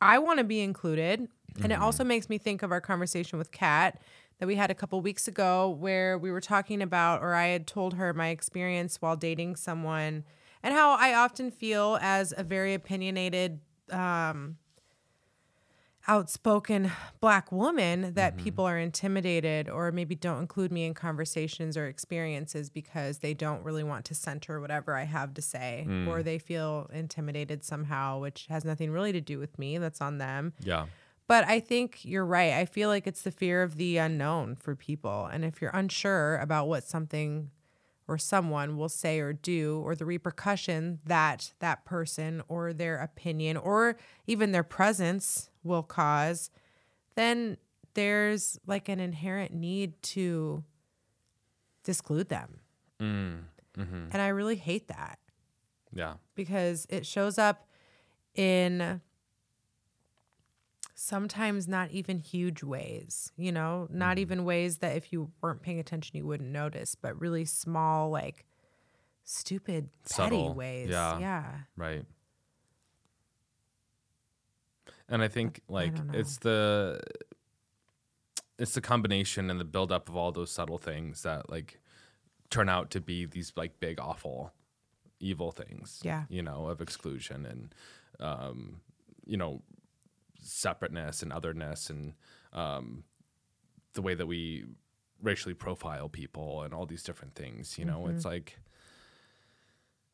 I 0.01 0.19
want 0.19 0.39
to 0.39 0.45
be 0.45 0.61
included. 0.61 1.29
And 1.63 1.73
it 1.73 1.79
also 1.81 2.05
makes 2.05 2.29
me 2.29 2.39
think 2.39 2.63
of 2.63 2.71
our 2.71 2.81
conversation 2.81 3.39
with 3.39 3.51
Kat 3.51 4.01
that 4.39 4.47
we 4.47 4.55
had 4.55 4.71
a 4.71 4.75
couple 4.75 5.01
weeks 5.03 5.29
ago 5.29 5.69
where 5.69 6.17
we 6.17 6.31
were 6.31 6.41
talking 6.41 6.81
about, 6.81 7.23
or 7.23 7.35
I 7.35 7.49
had 7.49 7.67
told 7.67 7.95
her 7.95 8.15
my 8.15 8.29
experience 8.29 9.03
while 9.03 9.17
dating 9.17 9.57
someone 9.57 10.25
and 10.63 10.75
how 10.75 10.93
I 10.93 11.15
often 11.15 11.51
feel 11.51 11.99
as 12.01 12.33
a 12.37 12.45
very 12.45 12.73
opinionated, 12.73 13.61
um, 13.91 14.57
outspoken 16.11 16.91
black 17.21 17.53
woman 17.53 18.15
that 18.15 18.35
mm-hmm. 18.35 18.43
people 18.43 18.65
are 18.65 18.77
intimidated 18.77 19.69
or 19.69 19.93
maybe 19.93 20.17
don't 20.17 20.41
include 20.41 20.73
me 20.73 20.85
in 20.85 20.93
conversations 20.93 21.77
or 21.77 21.87
experiences 21.87 22.69
because 22.69 23.19
they 23.19 23.33
don't 23.33 23.63
really 23.63 23.85
want 23.85 24.05
to 24.05 24.13
center 24.13 24.61
whatever 24.61 24.97
I 24.97 25.05
have 25.05 25.35
to 25.35 25.43
say 25.43 25.85
or 25.87 26.19
mm. 26.19 26.25
they 26.25 26.39
feel 26.39 26.91
intimidated 26.93 27.63
somehow, 27.63 28.19
which 28.19 28.47
has 28.51 28.65
nothing 28.65 28.91
really 28.91 29.13
to 29.13 29.21
do 29.21 29.39
with 29.39 29.57
me. 29.57 29.79
That's 29.79 30.01
on 30.01 30.19
them. 30.19 30.53
yeah 30.59 30.87
But 31.29 31.47
I 31.47 31.61
think 31.61 32.05
you're 32.05 32.27
right. 32.27 32.55
I 32.55 32.65
feel 32.65 32.89
like 32.89 33.07
it's 33.07 33.23
the 33.23 33.31
fear 33.31 33.63
of 33.63 33.77
the 33.77 33.99
unknown 33.99 34.57
for 34.57 34.75
people. 34.75 35.27
And 35.33 35.45
if 35.45 35.63
you're 35.63 35.71
unsure 35.73 36.39
about 36.39 36.67
what 36.67 36.83
something 36.83 37.53
or 38.09 38.19
someone 38.19 38.77
will 38.77 38.89
say 38.89 39.21
or 39.21 39.33
do, 39.33 39.81
or 39.85 39.95
the 39.95 40.05
repercussion 40.05 40.99
that 41.07 41.53
that 41.61 41.85
person 41.85 42.43
or 42.49 42.73
their 42.73 42.97
opinion 42.99 43.57
or 43.57 43.97
even 44.27 44.51
their 44.51 44.65
presence 44.65 45.50
will 45.63 45.83
cause, 45.83 46.51
then 47.17 47.57
there's 47.95 48.59
like 48.67 48.89
an 48.89 49.01
inherent 49.01 49.53
need 49.53 50.01
to 50.03 50.63
disclude 51.85 52.29
them. 52.29 52.61
mm. 53.01 53.39
hmm 53.77 54.05
And 54.13 54.23
I 54.23 54.29
really 54.29 54.57
hate 54.57 54.89
that 54.89 55.19
yeah 55.93 56.15
because 56.37 56.87
it 56.89 57.05
shows 57.05 57.37
up 57.37 57.67
in 58.37 59.01
sometimes 60.95 61.67
not 61.67 61.91
even 61.91 62.19
huge 62.19 62.63
ways, 62.63 63.33
you 63.37 63.51
know, 63.51 63.89
not 63.91 64.19
even 64.19 64.45
ways 64.45 64.79
that 64.79 64.97
if 64.97 65.13
you 65.13 65.31
weren't 65.41 65.63
paying 65.63 65.79
attention 65.81 66.17
you 66.17 66.27
wouldn't 66.27 66.51
notice, 66.51 66.95
but 66.95 67.19
really 67.21 67.45
small, 67.45 68.11
like 68.11 68.45
stupid, 69.25 69.89
petty 70.09 70.37
Subtle, 70.37 70.55
ways. 70.55 70.91
yeah. 70.91 71.19
Yeah. 71.19 71.45
Right. 71.77 72.05
And 75.11 75.23
I 75.23 75.29
think 75.29 75.61
like 75.69 75.95
don't 75.95 76.15
it's 76.15 76.39
the 76.39 77.01
it's 78.59 78.75
the 78.75 78.81
combination 78.81 79.51
and 79.51 79.59
the 79.59 79.65
buildup 79.65 80.09
of 80.09 80.17
all 80.17 80.31
those 80.33 80.53
subtle 80.53 80.79
things 80.79 81.23
that 81.23 81.51
like 81.51 81.81
turn 82.51 82.69
out 82.69 82.91
to 82.91 83.01
be 83.01 83.25
these 83.27 83.53
like 83.57 83.81
big 83.81 83.99
awful 84.01 84.53
evil 85.19 85.51
things. 85.51 86.01
Yeah. 86.03 86.25
You 86.29 86.43
know, 86.43 86.67
of 86.67 86.81
exclusion 86.81 87.45
and 87.45 87.75
um, 88.21 88.81
you 89.27 89.37
know, 89.37 89.63
separateness 90.41 91.23
and 91.23 91.33
otherness 91.33 91.91
and 91.91 92.15
um 92.53 93.05
the 93.95 94.03
way 94.03 94.15
that 94.15 94.27
we 94.27 94.65
racially 95.23 95.55
profile 95.55 96.09
people 96.09 96.63
and 96.63 96.73
all 96.73 96.87
these 96.87 97.03
different 97.03 97.35
things, 97.35 97.77
you 97.77 97.85
know, 97.85 98.07
it's 98.07 98.25
like 98.25 98.59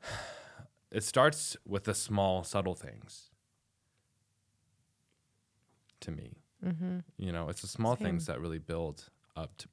it 0.90 1.04
starts 1.04 1.56
with 1.66 1.84
the 1.84 1.94
small 1.94 2.42
subtle 2.42 2.74
things 2.74 3.30
to 6.00 6.10
me 6.10 6.36
Mm-hmm. 6.64 6.98
you 7.18 7.32
know 7.32 7.48
it's 7.50 7.60
the 7.60 7.66
small 7.68 7.96
things 7.96 8.26
that 8.26 8.40
really 8.40 8.58
build 8.58 9.04
up 9.36 9.56
to 9.58 9.68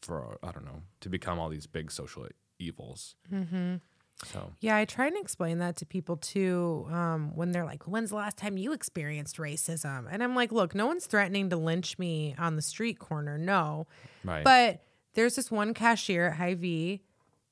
for 0.00 0.38
i 0.42 0.50
don't 0.50 0.64
know 0.64 0.82
to 1.00 1.08
become 1.10 1.38
all 1.38 1.48
these 1.50 1.66
big 1.66 1.90
social 1.90 2.26
evils 2.58 3.14
Mm-hmm. 3.32 3.76
so 4.24 4.52
Yeah, 4.60 4.76
I 4.76 4.84
try 4.86 5.06
and 5.08 5.16
explain 5.18 5.58
that 5.58 5.76
to 5.76 5.86
people 5.86 6.16
too 6.16 6.86
um, 6.90 7.36
when 7.36 7.52
they're 7.52 7.64
like, 7.66 7.86
When's 7.86 8.10
the 8.10 8.16
last 8.16 8.36
time 8.36 8.56
you 8.56 8.72
experienced 8.72 9.36
racism? 9.36 10.06
And 10.10 10.22
I'm 10.24 10.34
like, 10.34 10.50
Look, 10.52 10.74
no 10.74 10.86
one's 10.86 11.06
threatening 11.06 11.50
to 11.50 11.56
lynch 11.56 11.98
me 11.98 12.34
on 12.38 12.56
the 12.56 12.62
street 12.62 12.98
corner. 12.98 13.38
No. 13.38 13.86
right 14.24 14.42
But 14.42 14.82
there's 15.14 15.36
this 15.36 15.50
one 15.50 15.72
cashier 15.74 16.28
at 16.30 16.36
Hy-Vee. 16.36 17.02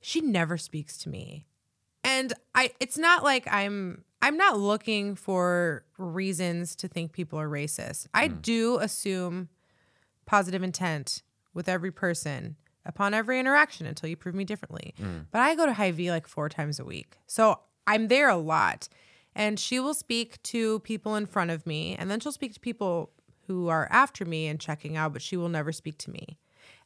She 0.00 0.20
never 0.20 0.56
speaks 0.56 0.96
to 0.98 1.08
me. 1.08 1.46
And 2.16 2.32
I 2.54 2.72
it's 2.80 2.96
not 2.96 3.22
like 3.22 3.46
I'm 3.50 4.04
I'm 4.22 4.36
not 4.36 4.58
looking 4.58 5.14
for 5.14 5.84
reasons 5.98 6.74
to 6.76 6.88
think 6.88 7.12
people 7.12 7.38
are 7.38 7.48
racist. 7.48 8.06
I 8.14 8.28
hmm. 8.28 8.36
do 8.40 8.78
assume 8.78 9.48
positive 10.24 10.62
intent 10.62 11.22
with 11.52 11.68
every 11.68 11.92
person 11.92 12.56
upon 12.84 13.12
every 13.14 13.38
interaction 13.38 13.86
until 13.86 14.08
you 14.08 14.16
prove 14.16 14.34
me 14.34 14.44
differently. 14.44 14.94
Hmm. 14.98 15.20
But 15.30 15.42
I 15.42 15.54
go 15.54 15.66
to 15.66 15.72
Hy-Vee 15.72 16.10
like 16.10 16.26
four 16.26 16.48
times 16.48 16.80
a 16.80 16.84
week. 16.84 17.18
So 17.26 17.60
I'm 17.86 18.08
there 18.08 18.28
a 18.28 18.36
lot. 18.36 18.88
And 19.34 19.60
she 19.60 19.78
will 19.78 19.94
speak 19.94 20.42
to 20.44 20.80
people 20.80 21.14
in 21.16 21.26
front 21.26 21.50
of 21.50 21.66
me 21.66 21.94
and 21.96 22.10
then 22.10 22.20
she'll 22.20 22.32
speak 22.32 22.54
to 22.54 22.60
people 22.60 23.10
who 23.46 23.68
are 23.68 23.86
after 23.90 24.24
me 24.24 24.46
and 24.46 24.58
checking 24.58 24.96
out, 24.96 25.12
but 25.12 25.22
she 25.22 25.36
will 25.36 25.50
never 25.50 25.72
speak 25.72 25.98
to 25.98 26.10
me. 26.10 26.38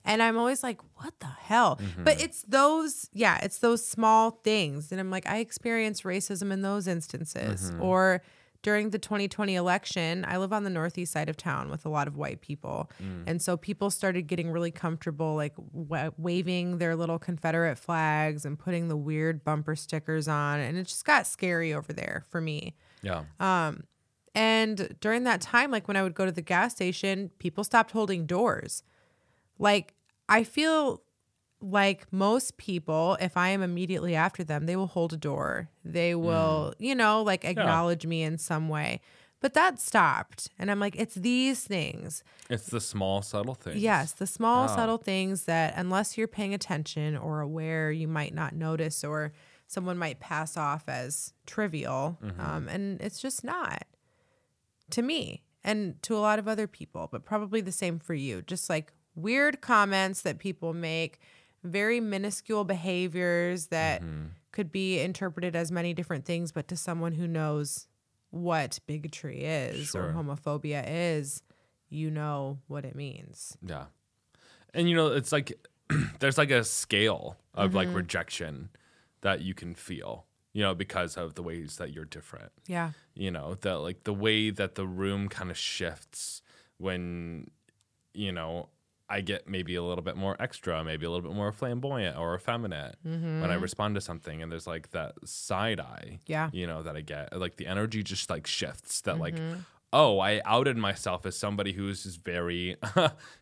And 0.05 0.23
I'm 0.23 0.39
always 0.39 0.63
like, 0.63 0.81
what 0.97 1.13
the 1.21 1.27
hell? 1.27 1.77
Mm-hmm. 1.77 2.05
But 2.05 2.23
it's 2.23 2.43
those, 2.43 3.09
yeah, 3.13 3.39
it's 3.43 3.59
those 3.59 3.87
small 3.87 4.31
things. 4.31 4.91
And 4.93 5.01
I'm 5.01 5.11
like, 5.11 5.27
I 5.27 5.39
experienced 5.39 6.05
racism 6.05 6.51
in 6.53 6.63
those 6.63 6.87
instances. 6.89 7.71
Mm-hmm. 7.71 7.83
Or 7.83 8.23
during 8.63 8.91
the 8.91 8.99
2020 8.99 9.55
election, 9.55 10.25
I 10.29 10.37
live 10.37 10.53
on 10.53 10.65
the 10.65 10.71
northeast 10.71 11.13
side 11.13 11.29
of 11.29 11.37
town 11.37 11.71
with 11.71 11.87
a 11.87 11.89
lot 11.89 12.07
of 12.07 12.17
white 12.17 12.41
people. 12.41 12.91
Mm. 13.03 13.25
And 13.27 13.43
so 13.43 13.57
people 13.57 13.91
started 13.91 14.27
getting 14.27 14.51
really 14.51 14.71
comfortable, 14.71 15.35
like 15.35 15.55
wa- 15.57 16.11
waving 16.19 16.79
their 16.79 16.95
little 16.95 17.19
Confederate 17.19 17.79
flags 17.79 18.45
and 18.45 18.59
putting 18.59 18.89
the 18.89 18.97
weird 18.97 19.45
bumper 19.45 19.75
stickers 19.77 20.29
on. 20.29 20.61
And 20.61 20.77
it 20.77 20.85
just 20.87 21.05
got 21.05 21.27
scary 21.27 21.73
over 21.73 21.93
there 21.93 22.25
for 22.29 22.41
me. 22.41 22.75
yeah 23.03 23.25
um, 23.39 23.85
And 24.35 24.95
during 25.01 25.25
that 25.25 25.41
time, 25.41 25.71
like 25.71 25.89
when 25.89 25.97
I 25.97 26.03
would 26.03 26.15
go 26.15 26.27
to 26.27 26.33
the 26.33 26.43
gas 26.43 26.73
station, 26.73 27.31
people 27.39 27.65
stopped 27.65 27.93
holding 27.93 28.27
doors. 28.27 28.83
Like, 29.61 29.95
I 30.29 30.43
feel 30.45 31.03
like 31.61 32.11
most 32.13 32.57
people, 32.57 33.17
if 33.21 33.37
I 33.37 33.51
am 33.51 33.63
immediately 33.63 34.15
after 34.15 34.43
them, 34.43 34.67
they 34.67 34.77
will 34.77 34.87
hold 34.87 35.13
a 35.13 35.17
door. 35.17 35.69
They 35.85 36.15
will, 36.15 36.73
you 36.79 36.95
know, 36.95 37.23
like 37.23 37.45
acknowledge 37.45 38.07
me 38.07 38.23
in 38.23 38.39
some 38.39 38.69
way. 38.69 39.01
But 39.41 39.55
that 39.55 39.81
stopped. 39.81 40.49
And 40.59 40.71
I'm 40.71 40.81
like, 40.81 40.97
it's 40.97 41.15
these 41.15 41.65
things. 41.65 42.23
it's 42.51 42.67
the 42.67 42.81
small 42.81 43.23
subtle 43.23 43.55
things 43.55 43.77
Yes, 43.81 44.13
the 44.13 44.27
small, 44.27 44.65
Oh. 44.65 44.75
subtle 44.75 44.99
things 44.99 45.45
that, 45.45 45.75
unless 45.77 46.17
you're 46.19 46.29
paying 46.29 46.53
attention 46.55 47.17
or 47.17 47.41
aware, 47.41 47.91
you 47.93 48.09
might 48.09 48.35
not 48.35 48.55
notice 48.55 49.03
or 49.05 49.33
someone 49.67 49.97
might 49.99 50.21
pass 50.21 50.57
off 50.57 50.89
as 50.89 51.33
trivial. 51.47 52.19
Um, 52.39 52.69
and 52.69 53.01
it's 53.01 53.21
just 53.21 53.45
not 53.45 53.85
to 54.91 55.03
me 55.03 55.43
and 55.63 56.03
to 56.03 56.17
a 56.17 56.19
lot 56.21 56.39
of 56.39 56.49
other 56.49 56.67
people, 56.67 57.09
but 57.13 57.25
probably 57.25 57.61
the 57.61 57.73
same 57.73 57.99
for 57.99 58.15
you. 58.15 58.43
Just 58.43 58.69
like 58.69 58.93
weird 59.23 59.61
comments 59.61 60.23
that 60.23 60.39
people 60.39 60.73
make, 60.73 61.21
very 61.63 62.01
minuscule 62.01 62.65
behaviors 62.65 63.67
that 63.67 64.03
mm-hmm. 64.03 64.27
could 64.53 64.73
be 64.73 65.01
interpreted 65.01 65.55
as 65.55 65.71
many 65.71 65.95
different 65.95 66.25
things, 66.25 66.53
but 66.53 66.69
to 66.69 66.77
someone 66.77 67.13
who 67.13 67.27
knows 67.27 67.87
what 68.31 68.79
bigotry 68.87 69.45
is 69.45 69.89
Sure. 69.89 70.11
or 70.11 70.13
homophobia 70.13 70.85
is, 70.87 71.43
you 71.89 72.11
know 72.11 72.59
what 72.69 72.85
it 72.85 72.95
means. 72.95 73.57
Yeah. 73.65 73.87
And 74.73 74.89
you 74.89 74.95
know, 74.95 75.09
it's 75.09 75.33
like 75.33 75.53
there's 76.21 76.39
like 76.39 76.51
a 76.51 76.65
scale 76.65 77.37
of 77.55 77.75
like 77.75 77.89
mm-hmm. 77.89 77.97
rejection 77.97 78.71
that 79.23 79.43
you 79.43 79.55
can 79.55 79.75
feel, 79.75 80.27
you 80.53 80.63
know, 80.63 80.75
because 80.75 81.17
of 81.17 81.35
the 81.35 81.43
ways 81.43 81.77
that 81.77 81.93
you're 81.93 82.05
different. 82.05 82.53
Yeah. 82.67 82.93
You 83.15 83.31
know, 83.31 83.57
that 83.63 83.79
like 83.81 84.05
the 84.05 84.15
way 84.15 84.51
that 84.51 84.77
the 84.77 84.87
room 84.87 85.29
kind 85.29 85.51
of 85.51 85.59
shifts 85.59 86.43
when, 86.79 87.51
you 88.15 88.33
know, 88.33 88.69
I 89.11 89.21
get 89.21 89.49
maybe 89.49 89.75
a 89.75 89.83
little 89.83 90.05
bit 90.05 90.17
more 90.17 90.37
extra, 90.41 90.83
maybe 90.85 91.05
a 91.05 91.11
little 91.11 91.29
bit 91.29 91.37
more 91.37 91.51
flamboyant 91.51 92.17
or 92.17 92.35
effeminate 92.37 92.95
when 93.03 93.43
I 93.43 93.55
mm-hmm. 93.55 93.63
respond 93.63 93.97
to 93.97 94.01
something. 94.01 94.41
And 94.43 94.51
there's 94.51 94.67
like 94.69 94.91
that 94.93 95.15
side 95.25 95.81
eye, 95.81 96.21
Yeah. 96.27 96.49
you 96.53 96.67
know, 96.67 96.83
that 96.83 96.97
I 96.97 97.01
get. 97.01 97.37
Like 97.39 97.57
the 97.57 97.67
energy 97.67 98.03
just 98.03 98.31
like 98.31 98.47
shifts 98.47 99.01
that, 99.03 99.19
like, 99.19 99.35
mm-hmm. 99.35 99.61
oh, 99.93 100.21
I 100.21 100.41
outed 100.45 100.77
myself 100.77 101.27
as 101.27 101.37
somebody 101.37 101.73
who's 101.73 102.05
just 102.05 102.25
very 102.25 102.77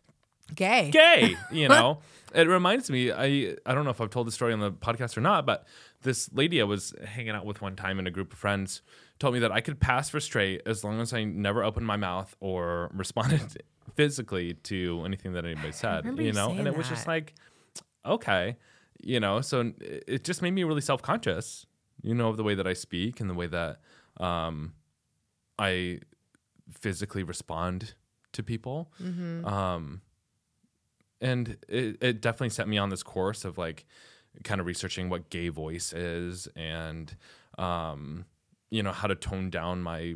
Gay. 0.55 0.91
gay 0.91 1.37
you 1.51 1.69
know? 1.75 1.99
It 2.35 2.47
reminds 2.47 2.91
me 2.91 3.11
i 3.11 3.57
i 3.65 3.75
don't 3.75 3.85
know 3.85 3.91
if 3.91 4.01
i've 4.01 4.11
told 4.11 4.27
the 4.27 4.33
story 4.33 4.53
on 4.53 4.61
the 4.61 4.71
podcast 4.71 5.17
or 5.17 5.21
not 5.21 5.47
but 5.47 5.67
this 6.03 6.31
lady 6.33 6.61
i 6.61 6.65
was 6.65 6.95
hanging 7.05 7.31
out 7.31 7.47
with 7.47 7.63
one 7.63 7.75
time 7.75 7.99
in 7.99 8.07
a 8.07 8.11
group 8.11 8.33
of 8.33 8.39
friends 8.39 8.83
told 9.19 9.35
me 9.35 9.41
that 9.41 9.51
i 9.53 9.61
could 9.61 9.81
pass 9.81 10.11
for 10.11 10.21
straight 10.21 10.61
as 10.67 10.85
long 10.85 11.01
as 11.01 11.13
i 11.13 11.25
never 11.25 11.65
opened 11.65 11.87
my 11.87 11.97
mouth 11.97 12.35
or 12.41 12.91
responded 12.95 13.63
physically 13.95 14.55
to 14.55 15.03
anything 15.05 15.33
that 15.33 15.45
anybody 15.45 15.73
said 15.73 16.05
you 16.05 16.13
you 16.25 16.33
know? 16.33 16.51
And 16.51 16.67
it 16.69 16.77
was 16.77 16.89
just 16.89 17.07
like 17.07 17.35
okay 18.05 18.57
you 19.01 19.21
know? 19.21 19.41
So 19.41 19.73
it 19.81 20.05
it 20.07 20.25
just 20.25 20.43
made 20.43 20.51
me 20.51 20.65
really 20.65 20.81
self-conscious 20.81 21.67
you 22.03 22.15
know 22.15 22.29
of 22.29 22.37
the 22.37 22.43
way 22.43 22.55
that 22.55 22.67
i 22.67 22.73
speak 22.73 23.21
and 23.21 23.31
the 23.31 23.35
way 23.35 23.47
that 23.47 23.81
um 24.19 24.73
i 25.59 26.01
physically 26.81 27.23
respond 27.23 27.95
to 28.33 28.43
people. 28.43 28.93
Mm-hmm. 29.03 29.47
um 29.47 30.03
and 31.21 31.57
it, 31.69 31.97
it 32.01 32.21
definitely 32.21 32.51
set 32.51 32.69
me 32.69 32.79
on 32.79 32.91
this 32.91 33.03
course 33.03 33.45
of 33.45 33.59
like 33.59 33.85
kind 34.45 34.61
of 34.61 34.67
researching 34.67 35.09
what 35.09 35.31
gay 35.31 35.49
voice 35.49 35.93
is 35.93 36.49
and 36.55 37.17
um 37.59 38.25
you 38.71 38.83
know 38.83 38.93
how 38.93 39.09
to 39.09 39.15
tone 39.15 39.51
down 39.51 39.83
my 39.83 40.15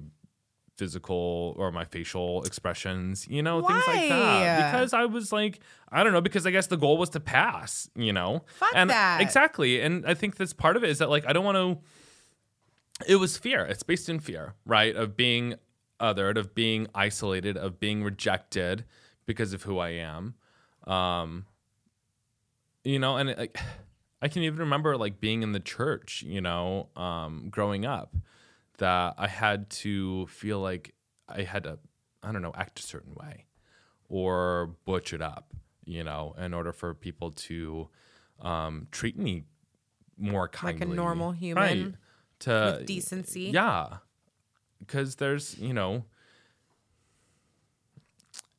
physical 0.78 1.54
or 1.58 1.70
my 1.70 1.84
facial 1.84 2.42
expressions 2.44 3.26
you 3.28 3.42
know 3.42 3.60
things 3.66 3.82
like 3.86 4.08
that. 4.08 4.72
Because 4.72 4.92
i 4.92 5.04
was 5.04 5.32
like 5.32 5.60
i 5.90 6.02
don't 6.02 6.12
know 6.12 6.20
because 6.20 6.46
i 6.46 6.50
guess 6.50 6.66
the 6.66 6.76
goal 6.76 6.96
was 6.96 7.10
to 7.10 7.20
pass 7.20 7.88
you 7.94 8.12
know? 8.12 8.42
Fuck 8.58 8.72
and 8.74 8.90
that. 8.90 9.20
exactly 9.20 9.80
and 9.80 10.06
i 10.06 10.14
think 10.14 10.36
that's 10.36 10.52
part 10.52 10.76
of 10.76 10.84
it 10.84 10.90
is 10.90 10.98
that 10.98 11.10
like 11.10 11.26
i 11.26 11.32
don't 11.32 11.44
want 11.44 11.56
to 11.56 11.78
it 13.06 13.16
was 13.16 13.36
fear 13.36 13.64
it's 13.64 13.82
based 13.82 14.08
in 14.08 14.18
fear 14.18 14.54
right 14.64 14.96
of 14.96 15.16
being 15.16 15.54
othered 16.00 16.36
of 16.36 16.54
being 16.54 16.86
isolated 16.94 17.56
of 17.56 17.78
being 17.78 18.02
rejected 18.02 18.84
because 19.26 19.52
of 19.52 19.64
who 19.64 19.78
i 19.78 19.90
am 19.90 20.34
um 20.86 21.46
you 22.84 22.98
know 22.98 23.16
and 23.16 23.34
like 23.36 23.56
i 24.22 24.28
can 24.28 24.42
even 24.42 24.58
remember 24.58 24.96
like 24.96 25.20
being 25.20 25.42
in 25.42 25.52
the 25.52 25.60
church 25.60 26.22
you 26.26 26.40
know 26.40 26.88
um 26.96 27.48
growing 27.50 27.84
up 27.86 28.14
that 28.78 29.14
i 29.18 29.26
had 29.28 29.68
to 29.70 30.26
feel 30.26 30.58
like 30.60 30.94
i 31.28 31.42
had 31.42 31.64
to 31.64 31.78
i 32.22 32.32
don't 32.32 32.42
know 32.42 32.52
act 32.56 32.78
a 32.80 32.82
certain 32.82 33.14
way 33.14 33.46
or 34.08 34.74
butch 34.84 35.12
it 35.12 35.22
up 35.22 35.52
you 35.84 36.02
know 36.04 36.34
in 36.38 36.52
order 36.54 36.72
for 36.72 36.94
people 36.94 37.30
to 37.30 37.88
um 38.40 38.86
treat 38.90 39.16
me 39.18 39.44
more 40.18 40.46
kindly, 40.46 40.86
Like 40.86 40.92
a 40.92 40.96
normal 40.96 41.30
right. 41.30 41.38
Human 41.38 41.96
to 42.40 42.76
with 42.78 42.86
decency. 42.86 43.50
yeah. 43.52 43.98
Because 44.78 45.16
there's 45.16 45.58
you 45.58 45.72
know 45.72 46.04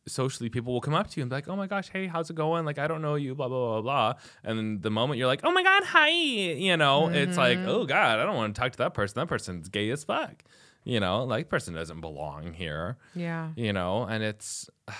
socially 0.05 0.49
people 0.49 0.73
will 0.73 0.81
come 0.81 0.93
up 0.93 1.09
to 1.09 1.17
you 1.17 1.21
and 1.23 1.29
be 1.29 1.35
like 1.35 1.47
oh 1.47 1.55
my 1.55 1.65
gosh 1.67 1.89
hey 1.93 2.07
how's 2.07 2.29
it 2.29 2.35
going? 2.35 2.65
Like 2.65 2.77
i 2.79 2.87
don't 2.87 3.01
know 3.01 3.15
you 3.15 3.35
blah 3.35 3.47
blah 3.47 3.81
blah 3.81 3.81
blah. 3.81 4.13
And 4.43 4.57
then 4.57 4.81
the 4.81 4.91
moment 4.91 5.17
you're 5.17 5.27
like 5.27 5.41
oh 5.43 5.51
my 5.51 5.63
god 5.63 5.83
hi 5.85 6.09
you 6.09 6.75
know 6.77 7.09
it's 7.09 7.37
like 7.37 7.57
Mm-hmm. 7.57 7.69
oh 7.69 7.85
god 7.85 8.19
i 8.19 8.25
don't 8.25 8.35
want 8.35 8.53
to 8.55 8.59
talk 8.61 8.71
to 8.73 8.77
that 8.79 8.93
person. 8.93 9.15
That 9.19 9.27
person's 9.27 9.69
gay 9.69 9.89
as 9.91 10.03
fuck. 10.03 10.43
You 10.83 10.99
know 10.99 11.23
like 11.23 11.47
person 11.49 11.73
doesn't 11.73 12.01
belong 12.01 12.53
here. 12.53 12.97
Yeah. 13.15 13.51
you 13.55 13.71
know 13.71 14.03
and 14.03 14.23
it's 14.23 14.69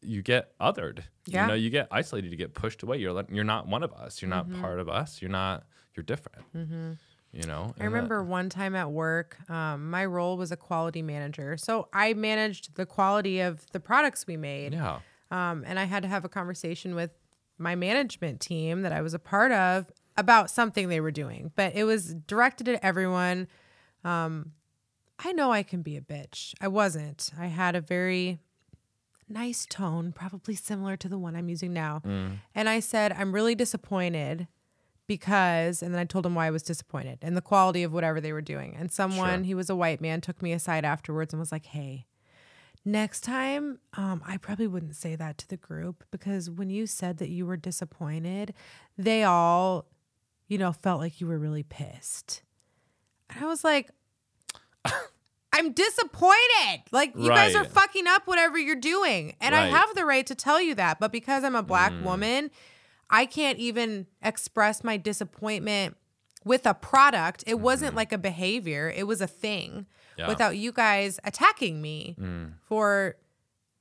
you 0.00 0.20
get 0.22 0.58
othered. 0.58 1.00
Yeah. 1.26 1.42
you 1.42 1.48
know 1.48 1.54
you 1.54 1.70
get 1.70 1.88
isolated 1.90 2.30
you 2.30 2.36
get 2.36 2.54
pushed 2.54 2.82
away. 2.82 2.98
You're 2.98 3.24
you're 3.30 3.44
not 3.44 3.68
one 3.68 3.82
of 3.82 3.92
us. 3.92 4.20
You're 4.20 4.28
not 4.28 4.48
Mm-hmm. 4.48 4.60
part 4.60 4.80
of 4.80 4.88
us. 4.88 5.22
You're 5.22 5.30
not 5.30 5.64
you're 5.94 6.04
different 6.04 6.44
you 7.32 7.46
know 7.46 7.74
I 7.80 7.84
remember 7.84 8.22
one 8.22 8.48
time 8.48 8.74
at 8.76 8.90
work, 8.90 9.38
um, 9.50 9.90
my 9.90 10.04
role 10.04 10.36
was 10.36 10.52
a 10.52 10.56
quality 10.56 11.02
manager. 11.02 11.56
So 11.56 11.88
I 11.92 12.14
managed 12.14 12.74
the 12.76 12.86
quality 12.86 13.40
of 13.40 13.64
the 13.72 13.80
products 13.80 14.26
we 14.26 14.36
made. 14.36 14.72
yeah 14.74 15.00
Um, 15.30 15.64
and 15.66 15.78
I 15.78 15.84
had 15.84 16.02
to 16.02 16.08
have 16.08 16.24
a 16.24 16.28
conversation 16.28 16.94
with 16.94 17.10
my 17.58 17.74
management 17.74 18.40
team 18.40 18.82
that 18.82 18.92
I 18.92 19.00
was 19.02 19.14
a 19.14 19.18
part 19.18 19.52
of 19.52 19.90
about 20.16 20.50
something 20.50 20.88
they 20.88 21.00
were 21.00 21.10
doing, 21.10 21.52
but 21.56 21.74
it 21.74 21.84
was 21.84 22.14
directed 22.26 22.68
at 22.68 22.84
everyone. 22.84 23.48
Um, 24.04 24.52
I 25.24 25.32
know 25.32 25.52
I 25.52 25.62
can 25.62 25.80
be 25.82 25.96
a 25.96 26.00
bitch. 26.02 26.52
I 26.60 26.68
wasn't. 26.68 27.30
I 27.38 27.46
had 27.46 27.74
a 27.76 27.80
very 27.80 28.40
nice 29.28 29.64
tone, 29.64 30.12
probably 30.12 30.54
similar 30.54 30.96
to 30.98 31.08
the 31.08 31.16
one 31.18 31.34
I'm 31.36 31.48
using 31.48 31.72
now. 31.72 32.02
And 32.54 32.68
I 32.68 32.80
said, 32.80 33.12
I'm 33.12 33.32
really 33.32 33.54
disappointed 33.54 34.48
because, 35.06 35.82
and 35.82 35.92
then 35.94 36.00
I 36.00 36.04
told 36.04 36.24
him 36.24 36.34
why 36.34 36.46
I 36.46 36.50
was 36.50 36.62
disappointed 36.62 37.18
and 37.22 37.36
the 37.36 37.40
quality 37.42 37.82
of 37.82 37.92
whatever 37.92 38.20
they 38.20 38.32
were 38.32 38.40
doing. 38.42 38.76
And 38.78 38.90
someone, 38.90 39.40
Sure. 39.40 39.44
he 39.44 39.54
was 39.54 39.68
a 39.70 39.76
white 39.76 40.00
man, 40.00 40.20
took 40.20 40.40
me 40.42 40.52
aside 40.52 40.84
afterwards 40.84 41.32
and 41.32 41.40
was 41.40 41.52
like, 41.52 41.66
hey, 41.66 42.06
next 42.84 43.20
time 43.20 43.78
um, 43.96 44.20
i 44.26 44.36
probably 44.36 44.66
wouldn't 44.66 44.96
say 44.96 45.14
that 45.14 45.38
to 45.38 45.46
the 45.46 45.56
group 45.56 46.02
because 46.10 46.50
when 46.50 46.68
you 46.68 46.84
said 46.84 47.18
that 47.18 47.28
you 47.28 47.46
were 47.46 47.56
disappointed 47.56 48.52
they 48.98 49.22
all 49.22 49.86
you 50.48 50.58
know 50.58 50.72
felt 50.72 50.98
like 51.00 51.20
you 51.20 51.28
were 51.28 51.38
really 51.38 51.62
pissed. 51.62 52.42
And 53.30 53.44
i 53.44 53.46
was 53.46 53.62
like 53.62 53.88
i'm 55.52 55.72
disappointed. 55.72 56.82
Like 56.90 57.14
you 57.16 57.28
guys 57.28 57.54
are 57.54 57.62
fucking 57.64 58.06
up 58.08 58.26
whatever 58.26 58.58
you're 58.58 58.74
doing. 58.74 59.36
And 59.40 59.54
i 59.54 59.66
have 59.68 59.94
the 59.94 60.04
right 60.04 60.26
to 60.26 60.34
tell 60.34 60.60
you 60.60 60.74
that 60.74 60.98
but 60.98 61.12
because 61.12 61.44
i'm 61.44 61.54
a 61.54 61.62
black 61.62 61.92
woman 62.04 62.50
i 63.12 63.24
can't 63.24 63.58
even 63.58 64.06
express 64.22 64.82
my 64.82 64.96
disappointment 64.96 65.96
with 66.44 66.66
a 66.66 66.74
product 66.74 67.44
it 67.46 67.60
wasn't 67.60 67.92
mm. 67.92 67.96
like 67.96 68.12
a 68.12 68.18
behavior 68.18 68.92
it 68.96 69.06
was 69.06 69.20
a 69.20 69.28
thing 69.28 69.86
Yeah. 70.18 70.26
without 70.26 70.56
you 70.56 70.72
guys 70.72 71.20
attacking 71.22 71.80
me 71.80 72.16
mm. 72.18 72.54
for 72.64 73.16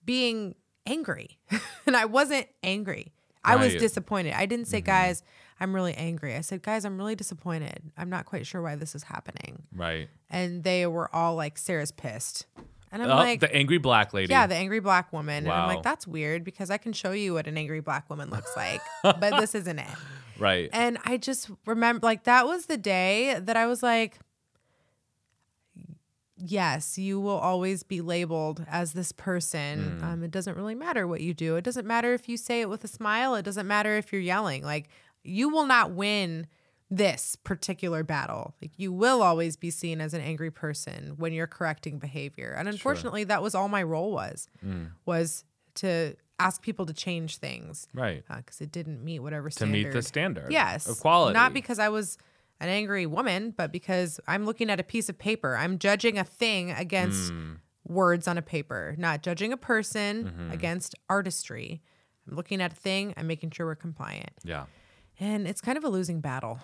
being 0.05 0.55
angry. 0.85 1.39
and 1.85 1.95
I 1.95 2.05
wasn't 2.05 2.47
angry. 2.63 3.13
I 3.43 3.55
was 3.55 3.73
disappointed. 3.73 4.33
I 4.33 4.45
didn't 4.45 4.67
say, 4.67 4.79
mm-hmm. 4.79 4.85
guys, 4.85 5.23
I'm 5.59 5.73
really 5.73 5.95
angry. 5.95 6.35
I 6.35 6.41
said, 6.41 6.61
guys, 6.61 6.85
I'm 6.85 6.95
really 6.97 7.15
disappointed. 7.15 7.91
I'm 7.97 8.09
not 8.09 8.25
quite 8.25 8.45
sure 8.45 8.61
why 8.61 8.75
this 8.75 8.93
is 8.93 9.03
happening. 9.03 9.63
right 9.75 10.09
And 10.29 10.63
they 10.63 10.85
were 10.85 11.13
all 11.15 11.35
like, 11.35 11.57
Sarah's 11.57 11.91
pissed. 11.91 12.45
And 12.91 13.01
I'm 13.01 13.09
oh, 13.09 13.15
like, 13.15 13.39
the 13.39 13.53
angry 13.55 13.77
black 13.77 14.13
lady 14.13 14.31
yeah, 14.31 14.47
the 14.47 14.55
angry 14.55 14.81
black 14.81 15.13
woman. 15.13 15.45
And 15.45 15.51
I'm 15.51 15.67
like, 15.67 15.83
that's 15.83 16.05
weird 16.05 16.43
because 16.43 16.69
I 16.69 16.77
can 16.77 16.91
show 16.91 17.11
you 17.11 17.35
what 17.35 17.47
an 17.47 17.57
angry 17.57 17.79
black 17.79 18.09
woman 18.09 18.29
looks 18.29 18.55
like, 18.55 18.81
but 19.03 19.39
this 19.39 19.55
isn't 19.55 19.79
it. 19.79 19.87
right 20.37 20.69
And 20.73 20.97
I 21.05 21.17
just 21.17 21.49
remember, 21.65 22.05
like, 22.05 22.25
that 22.25 22.45
was 22.45 22.65
the 22.65 22.77
day 22.77 23.39
that 23.39 23.55
I 23.55 23.65
was 23.65 23.81
like, 23.81 24.19
yes, 26.37 26.97
you 26.97 27.19
will 27.19 27.37
always 27.37 27.83
be 27.83 28.01
labeled 28.01 28.65
as 28.67 28.93
this 28.93 29.11
person. 29.11 29.99
Mm. 29.99 30.03
Um, 30.03 30.23
it 30.23 30.31
doesn't 30.31 30.57
really 30.57 30.75
matter 30.75 31.07
what 31.07 31.21
you 31.21 31.33
do. 31.33 31.55
It 31.55 31.63
doesn't 31.63 31.87
matter 31.87 32.13
if 32.13 32.27
you 32.27 32.35
say 32.35 32.61
it 32.61 32.69
with 32.69 32.83
a 32.83 32.87
smile. 32.87 33.35
It 33.35 33.43
doesn't 33.43 33.67
matter 33.67 33.95
if 33.97 34.11
you're 34.11 34.21
yelling. 34.21 34.63
Like, 34.63 34.89
you 35.23 35.49
will 35.49 35.65
not 35.65 35.91
win 35.91 36.47
this 36.93 37.37
particular 37.37 38.03
battle. 38.03 38.53
Like, 38.61 38.71
you 38.77 38.91
will 38.91 39.21
always 39.23 39.55
be 39.55 39.71
seen 39.71 40.01
as 40.01 40.13
an 40.13 40.19
angry 40.21 40.51
person 40.51 41.13
when 41.17 41.31
you're 41.31 41.47
correcting 41.47 41.97
behavior. 41.99 42.53
And 42.57 42.67
unfortunately, 42.67 43.23
that 43.23 43.41
was 43.41 43.55
all 43.55 43.69
my 43.69 43.81
role 43.81 44.11
was, 44.11 44.49
Mm. 44.63 44.91
was 45.05 45.45
to 45.75 46.15
ask 46.37 46.61
people 46.61 46.85
to 46.87 46.93
change 46.93 47.37
things 47.37 47.87
right 47.93 48.23
because 48.27 48.59
it 48.61 48.71
didn't 48.71 49.03
meet 49.03 49.19
whatever 49.19 49.49
to 49.51 49.65
meet 49.65 49.91
the 49.93 50.01
standard 50.01 50.51
Yes. 50.51 50.87
of 50.89 50.99
quality 50.99 51.33
Not 51.33 51.53
because 51.53 51.77
I 51.79 51.87
was 51.89 52.17
an 52.59 52.67
angry 52.67 53.05
woman, 53.05 53.51
but 53.55 53.71
because 53.71 54.19
I'm 54.27 54.45
looking 54.45 54.69
at 54.69 54.79
a 54.79 54.83
piece 54.83 55.07
of 55.07 55.17
paper. 55.17 55.55
I'm 55.55 55.77
judging 55.79 56.17
a 56.17 56.23
thing 56.25 56.71
against 56.71 57.31
Hmm. 57.31 57.53
words 57.85 58.27
on 58.27 58.37
a 58.37 58.41
paper, 58.41 58.95
not 58.97 59.21
judging 59.23 59.53
a 59.53 59.57
person 59.57 60.25
Mm-hmm. 60.25 60.51
against 60.51 60.93
artistry. 61.09 61.81
I'm 62.27 62.35
looking 62.35 62.61
at 62.61 62.71
a 62.73 62.75
thing, 62.75 63.13
I'm 63.17 63.27
making 63.27 63.51
sure 63.51 63.65
we're 63.65 63.75
compliant. 63.75 64.31
yeah 64.43 64.65
And 65.21 65.47
it's 65.47 65.61
kind 65.61 65.77
of 65.77 65.85
a 65.85 65.89
losing 65.89 66.19
battle 66.19 66.59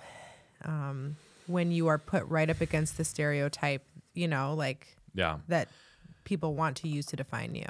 um, 0.65 1.15
when 1.46 1.72
you 1.72 1.88
are 1.88 1.98
put 1.98 2.26
right 2.28 2.50
up 2.50 2.60
against 2.60 2.98
the 2.98 3.06
stereotype, 3.06 3.84
you 4.13 4.28
know, 4.28 4.54
like 4.54 4.98
yeah 5.13 5.38
that 5.48 5.70
people 6.26 6.54
want 6.54 6.76
to 6.78 6.89
use 6.89 7.06
to 7.08 7.15
define 7.15 7.56
you. 7.56 7.65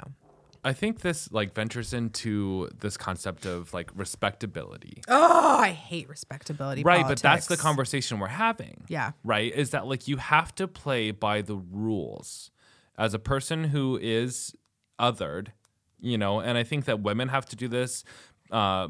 I 0.64 0.72
think 0.72 1.00
this 1.00 1.30
like 1.30 1.54
ventures 1.54 1.92
into 1.92 2.68
this 2.80 2.96
concept 2.96 3.46
of 3.46 3.72
like 3.72 3.90
respectability. 3.94 5.02
Oh, 5.08 5.58
I 5.58 5.70
hate 5.70 6.08
respectability. 6.08 6.82
right, 6.82 7.06
but 7.06 7.20
that's 7.20 7.46
the 7.46 7.56
conversation 7.56 8.18
we're 8.18 8.26
having. 8.26 8.84
Yeah. 8.88 9.12
Right? 9.22 9.52
Is 9.54 9.70
that 9.70 9.86
like 9.86 10.08
you 10.08 10.16
have 10.16 10.54
to 10.56 10.66
play 10.66 11.10
by 11.12 11.42
the 11.42 11.56
rules 11.56 12.50
as 12.98 13.14
a 13.14 13.18
person 13.18 13.64
who 13.64 13.98
is 14.02 14.54
othered, 14.98 15.48
you 16.00 16.18
know, 16.18 16.40
and 16.40 16.58
I 16.58 16.64
think 16.64 16.86
that 16.86 17.00
women 17.00 17.28
have 17.28 17.46
to 17.46 17.56
do 17.56 17.68
this, 17.68 18.02
uh, 18.50 18.88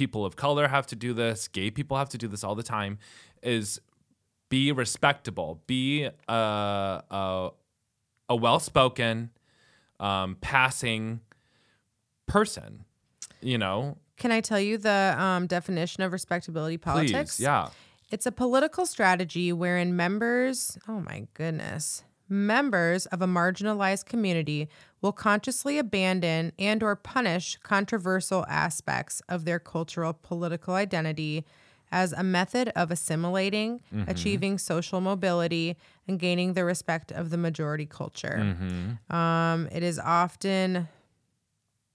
people 0.00 0.24
of 0.24 0.34
color 0.34 0.66
have 0.66 0.86
to 0.86 0.96
do 0.96 1.12
this, 1.12 1.46
gay 1.46 1.70
people 1.70 1.94
have 1.94 2.08
to 2.08 2.16
do 2.16 2.26
this 2.26 2.42
all 2.42 2.54
the 2.54 2.62
time, 2.62 2.96
is 3.42 3.78
be 4.48 4.72
respectable, 4.72 5.60
be 5.66 6.08
a, 6.26 6.32
a, 6.32 7.50
a 8.30 8.34
well 8.34 8.58
spoken, 8.58 9.28
um, 10.00 10.38
passing 10.40 11.20
person, 12.26 12.86
you 13.42 13.58
know? 13.58 13.98
Can 14.16 14.32
I 14.32 14.40
tell 14.40 14.58
you 14.58 14.78
the 14.78 15.14
um, 15.18 15.46
definition 15.46 16.02
of 16.02 16.12
respectability 16.12 16.78
politics? 16.78 17.36
Please, 17.36 17.44
yeah. 17.44 17.68
It's 18.10 18.24
a 18.24 18.32
political 18.32 18.86
strategy 18.86 19.52
wherein 19.52 19.94
members, 19.96 20.78
oh 20.88 21.00
my 21.00 21.26
goodness, 21.34 22.04
members 22.26 23.04
of 23.06 23.20
a 23.20 23.26
marginalized 23.26 24.06
community 24.06 24.70
will 25.02 25.12
consciously 25.12 25.78
abandon 25.78 26.52
and 26.58 26.82
or 26.82 26.94
punish 26.96 27.56
controversial 27.62 28.44
aspects 28.48 29.22
of 29.28 29.44
their 29.44 29.58
cultural 29.58 30.12
political 30.12 30.74
identity 30.74 31.44
as 31.92 32.12
a 32.12 32.22
method 32.22 32.70
of 32.76 32.90
assimilating, 32.92 33.80
achieving 34.06 34.58
social 34.58 35.00
mobility, 35.00 35.76
and 36.06 36.20
gaining 36.20 36.52
the 36.52 36.64
respect 36.64 37.10
of 37.10 37.30
the 37.30 37.36
majority 37.36 37.86
culture. 37.86 38.56
Um, 39.10 39.68
it 39.72 39.82
is 39.82 39.98
often 39.98 40.86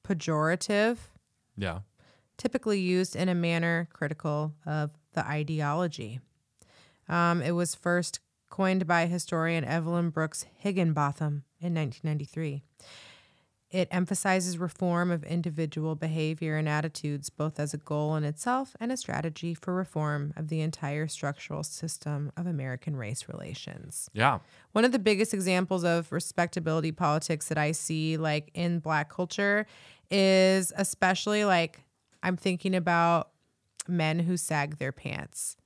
pejorative, 0.05 0.97
Yeah. 1.55 1.79
typically 2.37 2.79
used 2.79 3.15
in 3.15 3.29
a 3.29 3.35
manner 3.35 3.87
critical 3.93 4.53
of 4.65 4.91
the 5.13 5.25
ideology. 5.25 6.19
Um, 7.07 7.41
it 7.41 7.51
was 7.51 7.73
first 7.75 8.19
coined 8.49 8.85
by 8.87 9.05
historian 9.07 9.63
Evelyn 9.63 10.09
Brooks 10.09 10.45
Higginbotham 10.57 11.43
in 11.65 11.73
1993. 11.73 12.61
It 13.71 13.87
emphasizes 13.91 14.57
reform 14.57 15.11
of 15.11 15.23
individual 15.23 15.95
behavior 15.95 16.55
and 16.55 16.69
attitudes, 16.69 17.29
both 17.29 17.59
as 17.59 17.73
a 17.73 17.77
goal 17.77 18.15
in 18.15 18.23
itself 18.23 18.75
and 18.79 18.91
a 18.91 18.95
strategy 18.95 19.53
for 19.53 19.73
reform 19.73 20.33
of 20.37 20.47
the 20.47 20.61
entire 20.61 21.07
structural 21.07 21.63
system 21.63 22.31
of 22.37 22.45
American 22.45 22.95
race 22.95 23.27
relations. 23.27 24.09
Yeah. 24.13 24.39
One 24.71 24.85
of 24.85 24.91
the 24.91 24.99
biggest 24.99 25.33
examples 25.33 25.83
of 25.83 26.11
respectability 26.11 26.91
politics 26.91 27.49
that 27.49 27.57
I 27.57 27.71
see 27.73 28.17
like 28.17 28.51
in 28.53 28.79
black 28.79 29.09
culture 29.09 29.65
is 30.09 30.71
especially 30.77 31.43
like 31.43 31.81
I'm 32.23 32.37
thinking 32.37 32.75
about 32.75 33.31
men 33.87 34.19
who 34.19 34.37
sag 34.37 34.77
their 34.77 34.91
pants. 34.91 35.57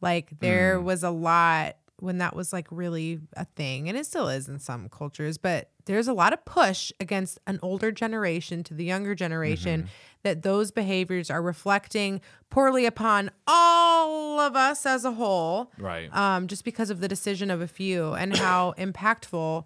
Like 0.00 0.38
there 0.38 0.78
hmm. 0.78 0.84
was 0.84 1.02
a 1.02 1.10
lot 1.10 1.76
when 1.98 2.18
that 2.18 2.36
was 2.36 2.52
like 2.52 2.66
really 2.70 3.20
a 3.36 3.44
thing 3.44 3.88
and 3.88 3.96
it 3.96 4.04
still 4.04 4.28
is 4.28 4.48
in 4.48 4.58
some 4.58 4.88
cultures, 4.88 5.38
but 5.38 5.70
there's 5.86 6.08
a 6.08 6.12
lot 6.12 6.32
of 6.32 6.44
push 6.44 6.92
against 7.00 7.38
an 7.46 7.58
older 7.62 7.90
generation 7.90 8.62
to 8.64 8.74
the 8.74 8.84
younger 8.84 9.14
generation 9.14 9.88
that 10.22 10.42
those 10.42 10.70
behaviors 10.70 11.30
are 11.30 11.40
reflecting 11.40 12.20
poorly 12.50 12.84
upon 12.86 13.30
all 13.46 14.40
of 14.40 14.56
us 14.56 14.84
as 14.84 15.04
a 15.04 15.12
whole 15.12 15.72
Right. 15.78 16.14
um, 16.14 16.48
just 16.48 16.64
because 16.64 16.90
of 16.90 17.00
the 17.00 17.08
decision 17.08 17.50
of 17.50 17.60
a 17.62 17.68
few 17.68 18.12
and 18.12 18.36
how 18.36 18.74
impactful 18.78 19.64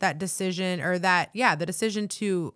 that 0.00 0.18
decision 0.18 0.80
or 0.80 0.98
that 0.98 1.30
yeah 1.32 1.54
the 1.54 1.66
decision 1.66 2.08
to 2.08 2.52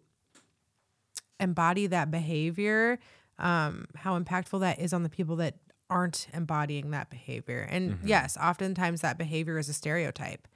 embody 1.41 1.87
that 1.87 2.11
behavior 2.11 2.99
um, 3.39 3.87
how 3.97 4.19
impactful 4.19 4.61
that 4.61 4.79
is 4.79 4.93
on 4.93 5.03
the 5.03 5.09
people 5.09 5.37
that 5.37 5.55
aren't 5.91 6.29
embodying 6.33 6.91
that 6.91 7.11
behavior. 7.11 7.67
And 7.71 7.99
yes 8.05 8.37
oftentimes 8.37 9.01
that 9.03 9.19
behavior 9.19 9.59
is 9.59 9.69
a 9.69 9.73
stereotype. 9.75 10.49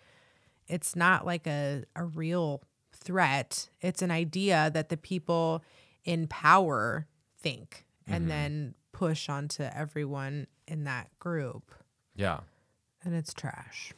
It's 0.66 0.94
not 0.96 1.24
like 1.24 1.46
a, 1.46 1.84
a 1.96 2.04
real 2.04 2.62
threat. 2.92 3.68
It's 3.80 4.02
an 4.02 4.10
idea 4.10 4.70
that 4.72 4.88
the 4.88 4.96
people 4.96 5.62
in 6.04 6.26
power 6.26 7.06
think 7.40 7.84
and 8.06 8.30
then 8.30 8.74
push 8.92 9.28
onto 9.28 9.62
everyone 9.62 10.46
in 10.66 10.84
that 10.84 11.10
group. 11.18 11.74
Yeah. 12.16 12.40
and 13.04 13.14
it's 13.14 13.32
trash. 13.34 13.92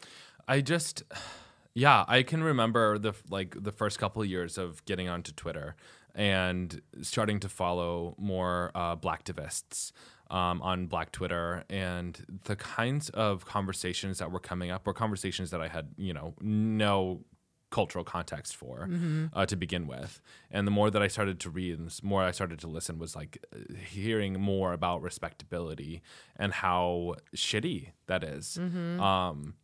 I 0.49 0.61
just, 0.61 1.05
yeah, 1.75 2.05
I 2.09 2.23
can 2.23 2.43
remember 2.43 2.99
the 2.99 3.15
like 3.31 3.55
the 3.63 3.73
first 3.73 3.99
couple 3.99 4.21
of 4.21 4.29
years 4.29 4.59
of 4.59 4.85
getting 4.85 5.09
onto 5.09 5.33
Twitter 5.33 5.77
and 6.15 6.83
starting 7.03 7.39
to 7.41 7.49
follow 7.49 8.15
more 8.19 8.73
uh, 8.75 8.97
blacktivists 8.97 9.93
um, 10.31 10.63
on 10.63 10.87
Black 10.87 11.13
Twitter, 11.13 11.65
and 11.69 12.41
the 12.45 12.57
kinds 12.57 13.11
of 13.11 13.45
conversations 13.45 14.19
that 14.19 14.31
were 14.31 14.39
coming 14.41 14.71
up 14.71 14.87
were 14.87 14.95
conversations 14.95 15.51
that 15.51 15.61
I 15.61 15.69
had, 15.69 15.89
you 15.97 16.15
know, 16.15 16.35
no 16.41 17.25
cultural 17.71 18.05
context 18.05 18.57
for 18.57 18.89
uh, 19.33 19.47
to 19.47 19.55
begin 19.57 19.87
with. 19.87 20.21
And 20.51 20.67
the 20.67 20.73
more 20.73 20.91
that 20.91 21.03
I 21.03 21.07
started 21.09 21.39
to 21.41 21.51
read 21.51 21.79
and 21.79 21.89
the 21.89 22.01
more 22.03 22.23
I 22.23 22.33
started 22.33 22.59
to 22.61 22.67
listen 22.67 22.99
was 22.99 23.15
like 23.15 23.39
hearing 23.87 24.41
more 24.41 24.73
about 24.73 25.03
respectability 25.03 26.03
and 26.37 26.53
how 26.53 27.15
shitty 27.37 27.91
that 28.07 28.25
is. 28.25 28.59
Um, 29.01 29.55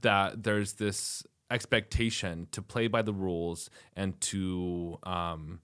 that 0.00 0.42
there's 0.44 0.74
this 0.74 1.26
expectation 1.50 2.46
to 2.52 2.62
play 2.62 2.86
by 2.86 3.02
the 3.02 3.12
rules 3.12 3.68
and 3.94 4.18
to 4.20 4.98
um, 5.02 5.60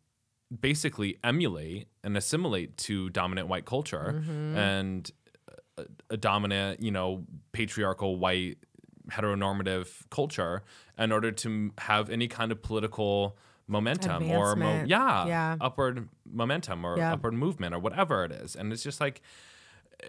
basically 0.60 1.18
emulate 1.22 1.88
and 2.02 2.16
assimilate 2.16 2.76
to 2.78 3.10
dominant 3.10 3.48
white 3.48 3.66
culture 3.66 4.14
mm-hmm. 4.18 4.56
and 4.56 5.10
uh, 5.50 5.82
a, 6.10 6.14
a 6.14 6.16
dominant, 6.16 6.82
you 6.82 6.90
know, 6.90 7.24
patriarchal 7.52 8.18
white 8.18 8.58
heteronormative 9.10 9.88
culture 10.10 10.62
in 10.98 11.12
order 11.12 11.32
to 11.32 11.72
have 11.78 12.10
any 12.10 12.28
kind 12.28 12.52
of 12.52 12.62
political 12.62 13.36
momentum 13.66 14.30
or 14.30 14.56
mo- 14.56 14.84
yeah, 14.86 15.26
Yeah. 15.26 15.56
upward 15.60 16.08
momentum 16.30 16.84
or 16.84 16.96
Yeah. 16.96 17.12
upward 17.12 17.34
movement 17.34 17.74
or 17.74 17.78
whatever 17.78 18.24
it 18.24 18.32
is 18.32 18.56
and 18.56 18.72
it's 18.72 18.82
just 18.82 19.00
like 19.00 19.20
eh. 20.02 20.08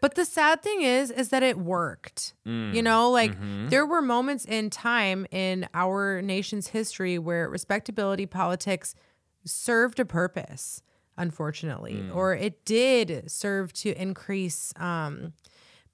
But 0.00 0.14
the 0.14 0.24
sad 0.24 0.62
thing 0.62 0.82
is, 0.82 1.10
is 1.10 1.30
that 1.30 1.42
it 1.42 1.58
worked. 1.58 2.34
Mm. 2.46 2.72
You 2.72 2.82
know, 2.82 3.10
like 3.10 3.32
mm-hmm. 3.32 3.68
there 3.68 3.84
were 3.84 4.00
moments 4.00 4.44
in 4.44 4.70
time 4.70 5.26
in 5.32 5.68
our 5.74 6.22
nation's 6.22 6.68
history 6.68 7.18
where 7.18 7.48
respectability 7.48 8.24
politics 8.24 8.94
served 9.44 10.00
a 10.00 10.04
purpose, 10.04 10.82
unfortunately, 11.16 12.08
or 12.12 12.34
it 12.34 12.64
did 12.64 13.30
serve 13.30 13.72
to 13.74 13.90
increase 14.00 14.72
um, 14.76 15.32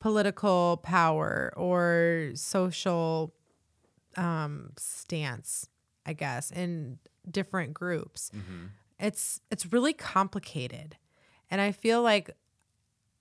political 0.00 0.78
power 0.82 1.52
or 1.56 2.30
social 2.34 3.34
um, 4.16 4.70
stance, 4.78 5.68
I 6.06 6.12
guess, 6.12 6.50
in 6.50 6.98
different 7.30 7.74
groups. 7.74 8.30
It's 9.00 9.40
it's 9.50 9.72
really 9.72 9.92
complicated, 9.92 10.96
and 11.50 11.60
I 11.60 11.72
feel 11.72 12.00
like 12.02 12.30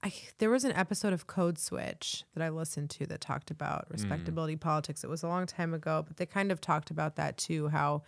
I, 0.03 0.13
there 0.37 0.49
was 0.49 0.65
an 0.65 0.73
episode 0.73 1.13
of 1.13 1.25
Code 1.27 1.57
Switch 1.57 2.25
that 2.35 2.43
I 2.43 2.49
listened 2.49 2.89
to 2.91 3.05
that 3.07 3.21
talked 3.21 3.49
about 3.51 3.85
respectability 3.89 4.55
politics. 4.57 5.03
It 5.03 5.09
was 5.09 5.23
a 5.23 5.27
long 5.27 5.45
time 5.47 5.73
ago, 5.73 6.03
but 6.05 6.17
they 6.17 6.25
kind 6.25 6.51
of 6.51 6.59
talked 6.61 6.91
about 6.91 7.15
that 7.15 7.37
too. 7.37 7.69
How 7.69 8.03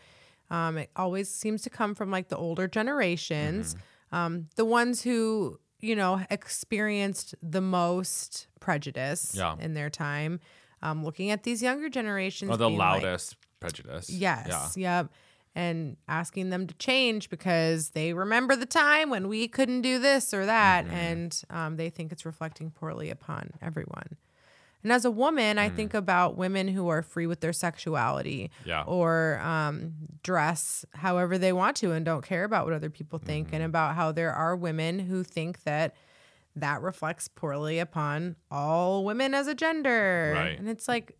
um, 0.49 0.77
it 0.77 0.89
always 0.95 1.29
seems 1.29 1.61
to 1.63 1.69
come 1.69 1.95
from 1.95 2.11
like 2.11 2.29
the 2.29 2.37
older 2.37 2.67
generations, 2.67 3.75
um, 4.11 4.47
the 4.55 4.65
ones 4.65 5.01
who 5.03 5.59
you 5.81 5.95
know 5.95 6.21
experienced 6.29 7.35
the 7.41 7.61
most 7.61 8.47
prejudice 8.59 9.33
Yeah. 9.35 9.55
in 9.59 9.73
their 9.73 9.89
time. 9.89 10.39
Um, 10.81 11.03
looking 11.03 11.31
at 11.31 11.43
these 11.43 11.63
younger 11.63 11.89
generations, 11.89 12.51
or 12.51 12.57
the 12.57 12.67
being 12.67 12.77
like, 12.77 13.01
loudest 13.03 13.37
prejudice 13.59 14.09
Yes. 14.09 14.75
yeah 14.77 15.01
Yep. 15.01 15.11
And 15.57 15.95
asking 16.09 16.49
them 16.49 16.67
to 16.67 16.73
change 16.75 17.29
because 17.29 17.91
they 17.91 18.11
remember 18.13 18.57
the 18.57 18.65
time 18.65 19.09
when 19.09 19.29
we 19.29 19.47
couldn't 19.47 19.81
do 19.83 19.99
this 19.99 20.33
or 20.33 20.45
that. 20.45 20.83
Mm-hmm. 20.85 20.93
And 20.93 21.41
um, 21.49 21.77
they 21.77 21.89
think 21.89 22.11
it's 22.11 22.25
reflecting 22.25 22.71
poorly 22.71 23.09
upon 23.09 23.51
everyone. 23.61 24.17
And 24.85 24.91
as 24.93 25.03
a 25.03 25.09
woman, 25.09 25.57
Mm. 25.57 25.61
I 25.61 25.69
think 25.69 25.95
about 25.95 26.37
women 26.37 26.67
who 26.67 26.89
are 26.89 27.01
free 27.01 27.25
with 27.25 27.39
their 27.39 27.53
sexuality 27.53 28.51
Yeah. 28.65 28.83
or 28.83 29.39
um, 29.39 29.93
dress 30.21 30.85
however 30.93 31.39
they 31.39 31.51
want 31.51 31.75
to 31.77 31.91
and 31.91 32.05
don't 32.05 32.23
care 32.23 32.43
about 32.43 32.65
what 32.65 32.73
other 32.73 32.91
people 32.91 33.17
think, 33.17 33.47
Mm-hmm. 33.47 33.55
and 33.55 33.63
about 33.63 33.95
how 33.95 34.11
there 34.11 34.31
are 34.31 34.55
women 34.55 34.99
who 34.99 35.23
think 35.23 35.63
that 35.63 35.95
that 36.55 36.81
reflects 36.83 37.27
poorly 37.27 37.79
upon 37.79 38.35
all 38.51 39.03
women 39.03 39.33
as 39.33 39.47
a 39.47 39.55
gender. 39.55 40.33
Right. 40.35 40.57
And 40.59 40.69
it's 40.69 40.87
like 40.87 41.17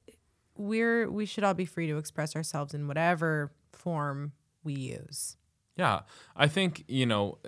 we're 0.55 1.09
we 1.09 1.25
should 1.25 1.43
all 1.43 1.55
be 1.55 1.65
free 1.65 1.87
to 1.87 1.97
express 1.97 2.35
ourselves 2.35 2.73
in 2.75 2.87
whatever 2.87 3.51
form 3.73 4.31
we 4.63 4.73
use. 4.73 5.37
Yeah, 5.75 6.01
I 6.35 6.47
think 6.47 6.83
you 6.87 7.05
know, 7.07 7.39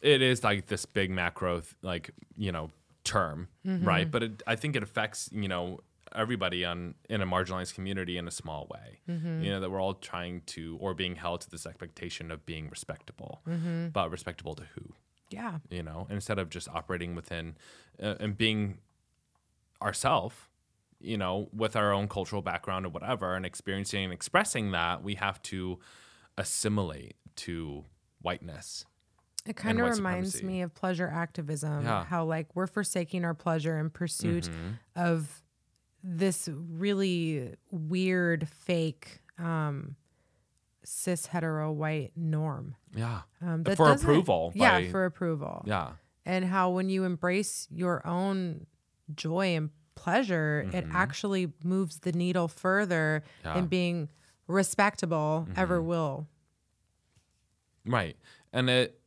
it 0.00 0.22
is 0.22 0.42
like 0.44 0.66
this 0.66 0.84
big 0.86 1.10
macro 1.10 1.62
like 1.82 2.10
you 2.36 2.52
know 2.52 2.70
term, 3.04 3.48
mm-hmm. 3.66 3.86
right? 3.86 4.10
But 4.10 4.22
it, 4.22 4.42
I 4.46 4.56
think 4.56 4.76
it 4.76 4.82
affects 4.82 5.30
you 5.32 5.48
know 5.48 5.80
everybody 6.14 6.64
on 6.64 6.94
in 7.08 7.20
a 7.20 7.26
marginalized 7.26 7.74
community 7.74 8.16
in 8.16 8.26
a 8.26 8.30
small 8.30 8.66
way. 8.70 9.00
Mm-hmm. 9.08 9.42
You 9.42 9.50
know 9.50 9.60
that 9.60 9.70
we're 9.70 9.80
all 9.80 9.94
trying 9.94 10.42
to 10.46 10.76
or 10.80 10.94
being 10.94 11.16
held 11.16 11.42
to 11.42 11.50
this 11.50 11.66
expectation 11.66 12.30
of 12.30 12.44
being 12.46 12.68
respectable, 12.68 13.40
mm-hmm. 13.48 13.88
but 13.88 14.10
respectable 14.10 14.54
to 14.54 14.64
who? 14.74 14.94
Yeah. 15.30 15.58
You 15.70 15.82
know, 15.82 16.06
instead 16.10 16.38
of 16.38 16.48
just 16.48 16.68
operating 16.68 17.14
within 17.14 17.56
uh, 18.02 18.14
and 18.18 18.36
being 18.36 18.78
ourself 19.82 20.48
you 21.00 21.16
know, 21.16 21.48
with 21.52 21.76
our 21.76 21.92
own 21.92 22.08
cultural 22.08 22.42
background 22.42 22.84
or 22.84 22.88
whatever, 22.88 23.34
and 23.34 23.46
experiencing 23.46 24.04
and 24.04 24.12
expressing 24.12 24.72
that, 24.72 25.02
we 25.02 25.14
have 25.14 25.40
to 25.42 25.78
assimilate 26.36 27.16
to 27.36 27.84
whiteness. 28.20 28.84
It 29.46 29.56
kind 29.56 29.80
of 29.80 29.88
reminds 29.96 30.32
supremacy. 30.32 30.44
me 30.46 30.62
of 30.62 30.74
pleasure 30.74 31.08
activism. 31.08 31.84
Yeah. 31.84 32.04
How 32.04 32.24
like 32.24 32.54
we're 32.54 32.66
forsaking 32.66 33.24
our 33.24 33.34
pleasure 33.34 33.78
in 33.78 33.90
pursuit 33.90 34.44
Mm-hmm. 34.44 34.70
of 34.96 35.42
this 36.02 36.48
really 36.52 37.54
weird 37.70 38.48
fake 38.48 39.20
um 39.38 39.96
cis 40.84 41.26
hetero 41.26 41.72
white 41.72 42.12
norm. 42.16 42.74
Yeah. 42.94 43.22
Um, 43.42 43.62
that 43.64 43.76
For 43.76 43.90
approval 43.92 44.52
Yeah, 44.54 44.80
by- 44.80 44.88
for 44.90 45.04
approval. 45.04 45.62
Yeah. 45.66 45.92
And 46.26 46.44
how 46.44 46.70
when 46.70 46.88
you 46.90 47.04
embrace 47.04 47.66
your 47.70 48.06
own 48.06 48.66
joy 49.14 49.56
and 49.56 49.70
pleasure, 49.94 50.68
it 50.72 50.86
actually 50.92 51.52
moves 51.64 52.00
the 52.00 52.12
needle 52.12 52.48
further 52.48 53.22
Mm-hmm. 53.24 53.48
Yeah. 53.48 53.54
than 53.54 53.66
being 53.66 54.08
respectable 54.46 55.46
ever 55.56 55.82
will. 55.82 56.26
Right. 57.84 58.16
And 58.52 58.68
it, 58.70 58.97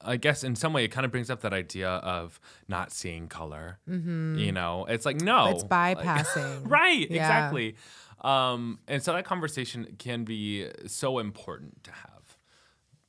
I 0.00 0.16
guess 0.16 0.44
in 0.44 0.54
some 0.54 0.72
way, 0.72 0.84
it 0.84 0.88
kind 0.88 1.04
of 1.04 1.10
brings 1.10 1.28
up 1.30 1.40
that 1.40 1.52
idea 1.52 1.88
of 1.88 2.38
not 2.68 2.92
seeing 2.92 3.26
color. 3.28 3.78
You 3.86 4.52
know, 4.52 4.86
it's 4.88 5.04
like, 5.04 5.20
no. 5.20 5.32
Mm-hmm. 5.32 5.54
It's 5.54 5.64
like- 5.70 5.98
bypassing. 6.04 6.70
right. 6.70 7.10
Yeah. 7.10 7.16
Exactly. 7.22 7.76
Um, 8.20 8.78
and 8.88 9.02
so 9.02 9.12
that 9.12 9.24
conversation 9.24 9.94
can 9.98 10.24
be 10.24 10.68
so 10.86 11.18
important 11.18 11.82
to 11.84 11.90
have. 11.92 12.12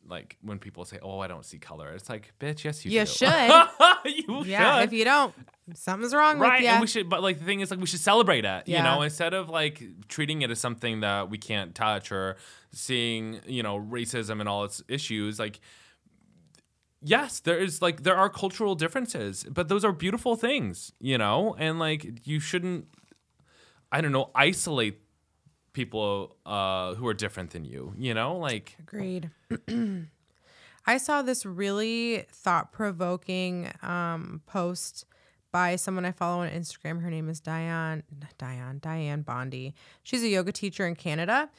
Like 0.07 0.37
when 0.41 0.57
people 0.57 0.85
say, 0.85 0.97
"Oh, 1.03 1.19
I 1.19 1.27
don't 1.27 1.45
see 1.45 1.59
color," 1.59 1.91
it's 1.93 2.09
like, 2.09 2.31
"Bitch, 2.39 2.63
yes, 2.63 2.83
you 2.83 2.89
You 2.91 3.01
do." 3.01 3.05
should. 3.05 3.29
you 4.27 4.43
Yeah, 4.43 4.79
should. 4.79 4.85
if 4.85 4.93
you 4.93 5.05
don't, 5.05 5.35
something's 5.75 6.15
wrong 6.15 6.39
right 6.39 6.53
with 6.53 6.61
you. 6.61 6.67
Right, 6.67 6.73
and 6.73 6.81
we 6.81 6.87
should 6.87 7.09
but 7.09 7.21
like 7.21 7.37
the 7.37 7.45
thing 7.45 7.59
is 7.59 7.69
like 7.69 7.79
we 7.79 7.85
should 7.85 7.99
celebrate 7.99 8.43
it 8.43 8.67
you 8.67 8.81
know 8.81 9.03
instead 9.03 9.35
of 9.35 9.49
like 9.49 9.83
treating 10.07 10.41
it 10.41 10.49
as 10.49 10.59
something 10.59 11.01
that 11.01 11.29
we 11.29 11.37
can't 11.37 11.75
touch 11.75 12.11
or 12.11 12.37
seeing 12.71 13.39
you 13.45 13.61
know 13.61 13.79
racism 13.79 14.39
and 14.39 14.49
all 14.49 14.63
its 14.63 14.81
issues 14.87 15.37
like 15.37 15.59
yes 17.01 17.39
there 17.39 17.57
is 17.57 17.81
like 17.81 18.03
there 18.03 18.15
are 18.15 18.29
cultural 18.29 18.75
differences 18.75 19.45
but 19.49 19.67
those 19.69 19.85
are 19.85 19.91
beautiful 19.91 20.35
things 20.35 20.91
you 20.99 21.17
know 21.17 21.55
and 21.57 21.79
like 21.79 22.27
you 22.27 22.39
shouldn't 22.39 22.87
i 23.91 24.01
don't 24.01 24.11
know 24.11 24.29
isolate 24.35 24.99
people 25.71 26.35
uh 26.45 26.93
who 26.95 27.07
are 27.07 27.13
different 27.13 27.51
than 27.51 27.63
you 27.63 27.93
you 27.97 28.13
know 28.13 28.37
like 28.37 28.75
Agreed. 28.79 29.29
I 30.85 30.97
saw 30.97 31.21
this 31.21 31.45
really 31.45 32.25
thought 32.31 32.71
provoking 32.71 33.71
um, 33.83 34.41
post 34.47 35.05
by 35.51 35.75
someone 35.75 36.03
I 36.03 36.11
follow 36.11 36.41
on 36.41 36.49
Instagram. 36.49 37.01
Her 37.01 37.11
name 37.11 37.29
is 37.29 37.39
Diane, 37.39 38.01
Diane, 38.39 38.79
Diane 38.81 39.21
Bondy. 39.21 39.75
She's 40.01 40.23
a 40.23 40.27
yoga 40.27 40.51
teacher 40.51 40.87
in 40.87 40.95
Canada, 40.95 41.49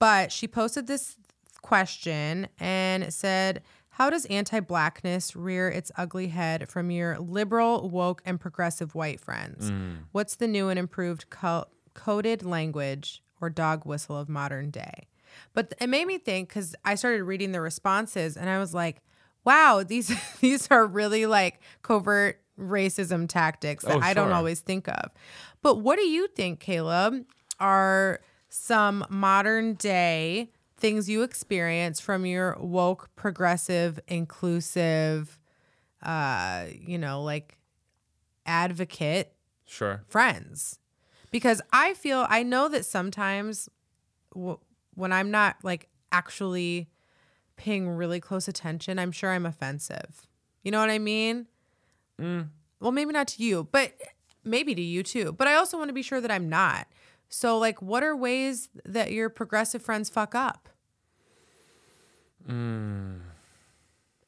but 0.00 0.32
she 0.32 0.48
posted 0.48 0.88
this 0.88 1.16
question 1.60 2.48
and 2.58 3.04
it 3.04 3.12
said, 3.12 3.62
How 3.96 4.08
does 4.10 4.24
anti 4.26 4.60
blackness 4.60 5.36
rear 5.36 5.68
its 5.68 5.92
ugly 5.96 6.28
head 6.28 6.68
from 6.68 6.90
your 6.90 7.18
liberal, 7.18 7.88
woke, 7.90 8.22
and 8.24 8.40
progressive 8.40 8.94
white 8.94 9.20
friends? 9.20 9.70
Mm. 9.70 10.04
What's 10.12 10.36
the 10.36 10.46
new 10.48 10.68
and 10.70 10.78
improved 10.78 11.28
co- 11.30 11.66
coded 11.94 12.42
language 12.42 13.22
or 13.40 13.50
dog 13.50 13.84
whistle 13.84 14.16
of 14.18 14.28
modern 14.28 14.70
day? 14.70 15.08
But 15.54 15.74
it 15.80 15.88
made 15.88 16.06
me 16.06 16.18
think 16.18 16.48
because 16.48 16.74
I 16.84 16.94
started 16.94 17.24
reading 17.24 17.52
the 17.52 17.60
responses 17.60 18.36
and 18.36 18.48
I 18.50 18.58
was 18.58 18.72
like, 18.74 19.02
wow, 19.44 19.82
these 19.86 20.10
these 20.40 20.68
are 20.70 20.86
really 20.86 21.26
like 21.26 21.60
covert 21.82 22.40
racism 22.58 23.28
tactics 23.28 23.84
that 23.84 23.96
Oh, 23.96 24.00
I 24.00 24.14
don't 24.14 24.28
sure. 24.28 24.34
always 24.34 24.60
think 24.60 24.88
of. 24.88 25.10
But 25.62 25.76
what 25.80 25.96
do 25.96 26.04
you 26.06 26.28
think, 26.28 26.60
Caleb, 26.60 27.24
are 27.60 28.20
some 28.48 29.04
modern 29.08 29.74
day 29.74 30.50
things 30.82 31.08
you 31.08 31.22
experience 31.22 32.00
from 32.00 32.26
your 32.26 32.56
woke, 32.58 33.08
progressive, 33.14 34.00
inclusive, 34.08 35.38
uh, 36.02 36.64
you 36.72 36.98
know, 36.98 37.22
like 37.22 37.56
advocate 38.44 39.32
sure 39.64 40.02
friends 40.08 40.80
because 41.30 41.62
I 41.72 41.94
feel 41.94 42.26
I 42.28 42.42
know 42.42 42.68
that 42.68 42.84
sometimes 42.84 43.68
w- 44.34 44.58
when 44.94 45.12
I'm 45.12 45.30
not 45.30 45.56
like 45.62 45.88
actually 46.10 46.90
paying 47.54 47.88
really 47.88 48.18
close 48.18 48.48
attention, 48.48 48.98
I'm 48.98 49.12
sure 49.12 49.30
I'm 49.30 49.46
offensive. 49.46 50.26
You 50.64 50.72
know 50.72 50.80
what 50.80 50.90
I 50.90 50.98
mean? 50.98 51.46
Mm. 52.20 52.48
Well, 52.80 52.90
maybe 52.90 53.12
not 53.12 53.28
to 53.28 53.42
you, 53.44 53.68
but 53.70 53.92
maybe 54.42 54.74
to 54.74 54.82
you 54.82 55.04
too. 55.04 55.30
But 55.30 55.46
I 55.46 55.54
also 55.54 55.78
want 55.78 55.90
to 55.90 55.94
be 55.94 56.02
sure 56.02 56.20
that 56.20 56.30
I'm 56.32 56.48
not. 56.48 56.88
So, 57.28 57.56
like, 57.56 57.80
what 57.80 58.02
are 58.02 58.16
ways 58.16 58.68
that 58.84 59.12
your 59.12 59.30
progressive 59.30 59.80
friends 59.80 60.10
fuck 60.10 60.34
up? 60.34 60.68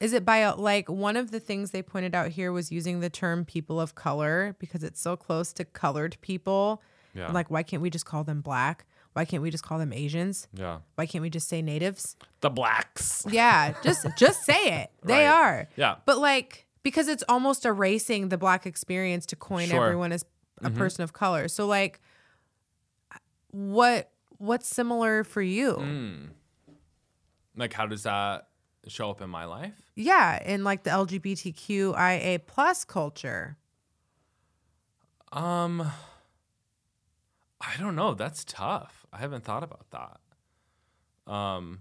Is 0.01 0.13
it 0.13 0.25
by 0.25 0.51
like 0.51 0.89
one 0.89 1.17
of 1.17 1.31
the 1.31 1.41
things 1.41 1.71
they 1.71 1.83
pointed 1.83 2.15
out 2.15 2.29
here 2.29 2.53
was 2.53 2.71
using 2.71 3.01
the 3.01 3.09
term 3.11 3.45
people 3.45 3.81
of 3.81 3.95
color 3.95 4.55
because 4.59 4.83
it's 4.85 5.01
so 5.01 5.17
close 5.17 5.53
to 5.55 5.65
colored 5.65 6.17
people. 6.21 6.83
Yeah. 7.15 7.31
Like, 7.31 7.49
why 7.51 7.63
can't 7.63 7.81
we 7.81 7.91
just 7.91 8.05
call 8.05 8.25
them 8.25 8.41
black? 8.41 8.85
Why 9.13 9.25
can't 9.25 9.41
we 9.43 9.51
just 9.51 9.63
call 9.63 9.79
them 9.79 9.93
Asians? 9.93 10.49
yeah 10.53 10.79
Why 10.97 11.07
can't 11.07 11.23
we 11.23 11.31
just 11.31 11.49
say 11.49 11.63
natives? 11.63 12.17
the 12.41 12.51
blacks 12.51 13.25
Yeah, 13.31 13.75
just 13.85 14.05
just 14.19 14.43
say 14.45 14.83
it. 14.83 14.91
They 15.05 15.25
Right. 15.25 15.27
are. 15.27 15.69
Yeah. 15.77 15.97
But 16.05 16.19
like 16.19 16.67
because 16.83 17.07
it's 17.09 17.23
almost 17.29 17.65
erasing 17.65 18.29
the 18.31 18.37
black 18.37 18.67
experience 18.67 19.25
to 19.27 19.37
coin 19.37 19.69
Sure. 19.69 19.77
Mm-hmm. 19.79 19.85
everyone 19.85 20.13
as 20.13 20.25
a 20.63 20.71
person 20.71 21.05
of 21.05 21.13
color. 21.13 21.47
So 21.49 21.67
like 21.67 22.01
what 23.53 24.11
what's 24.39 24.69
similar 24.69 25.25
for 25.25 25.41
you? 25.43 25.75
Mm. 25.77 26.29
Like 27.57 27.73
how 27.73 27.87
does 27.87 28.03
that 28.05 28.49
show 28.89 29.11
up 29.11 29.21
in 29.23 29.31
my 29.31 29.45
life 29.45 29.81
Yeah, 29.95 30.43
in 30.45 30.63
like 30.65 30.83
the 30.85 30.91
LGBTQIA 30.91 32.41
plus 32.47 32.85
culture. 32.85 33.57
Um, 35.33 35.81
I 37.61 37.77
don't 37.79 37.97
know. 37.97 38.15
That's 38.15 38.45
tough. 38.45 39.07
I 39.13 39.19
haven't 39.19 39.45
thought 39.45 39.63
about 39.63 39.87
that. 39.91 41.33
Um, 41.33 41.81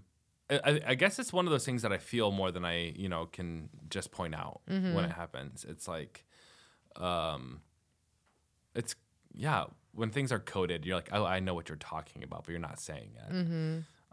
I- 0.50 0.80
I, 0.86 0.94
guess 0.94 1.18
it's 1.18 1.32
one 1.32 1.46
of 1.46 1.50
those 1.52 1.64
things 1.64 1.82
that 1.82 1.92
I 1.92 1.98
feel 1.98 2.30
more 2.30 2.50
than 2.50 2.64
I, 2.64 2.92
you 2.96 3.08
know, 3.08 3.26
can 3.26 3.68
just 3.90 4.10
point 4.10 4.34
out 4.34 4.60
when 4.66 5.04
it 5.04 5.12
happens. 5.12 5.64
It's 5.68 5.86
like, 5.88 6.24
um, 6.96 7.60
it's 8.74 8.94
yeah. 9.32 9.64
When 9.92 10.10
things 10.10 10.32
are 10.32 10.38
coded, 10.40 10.84
you're 10.84 10.96
like, 10.96 11.10
oh, 11.12 11.24
I 11.24 11.38
know 11.40 11.54
what 11.54 11.68
you're 11.68 11.76
talking 11.76 12.24
about, 12.24 12.44
but 12.44 12.50
you're 12.50 12.58
not 12.60 12.80
saying 12.80 13.12
it. 13.28 13.32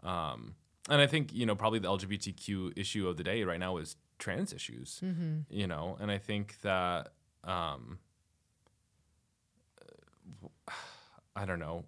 Um, 0.06 0.54
and 0.88 1.00
I 1.00 1.06
think 1.06 1.32
you 1.32 1.46
know 1.46 1.54
probably 1.54 1.78
the 1.78 1.88
LGBTQ 1.88 2.76
issue 2.76 3.08
of 3.08 3.16
the 3.16 3.24
day 3.24 3.44
right 3.44 3.60
now 3.60 3.76
is 3.78 3.96
trans 4.18 4.52
issues. 4.52 5.00
You 5.50 5.66
know, 5.66 5.96
and 6.00 6.10
I 6.10 6.18
think 6.18 6.60
that 6.62 7.12
um, 7.44 7.98
I 11.36 11.44
don't 11.44 11.58
know, 11.58 11.84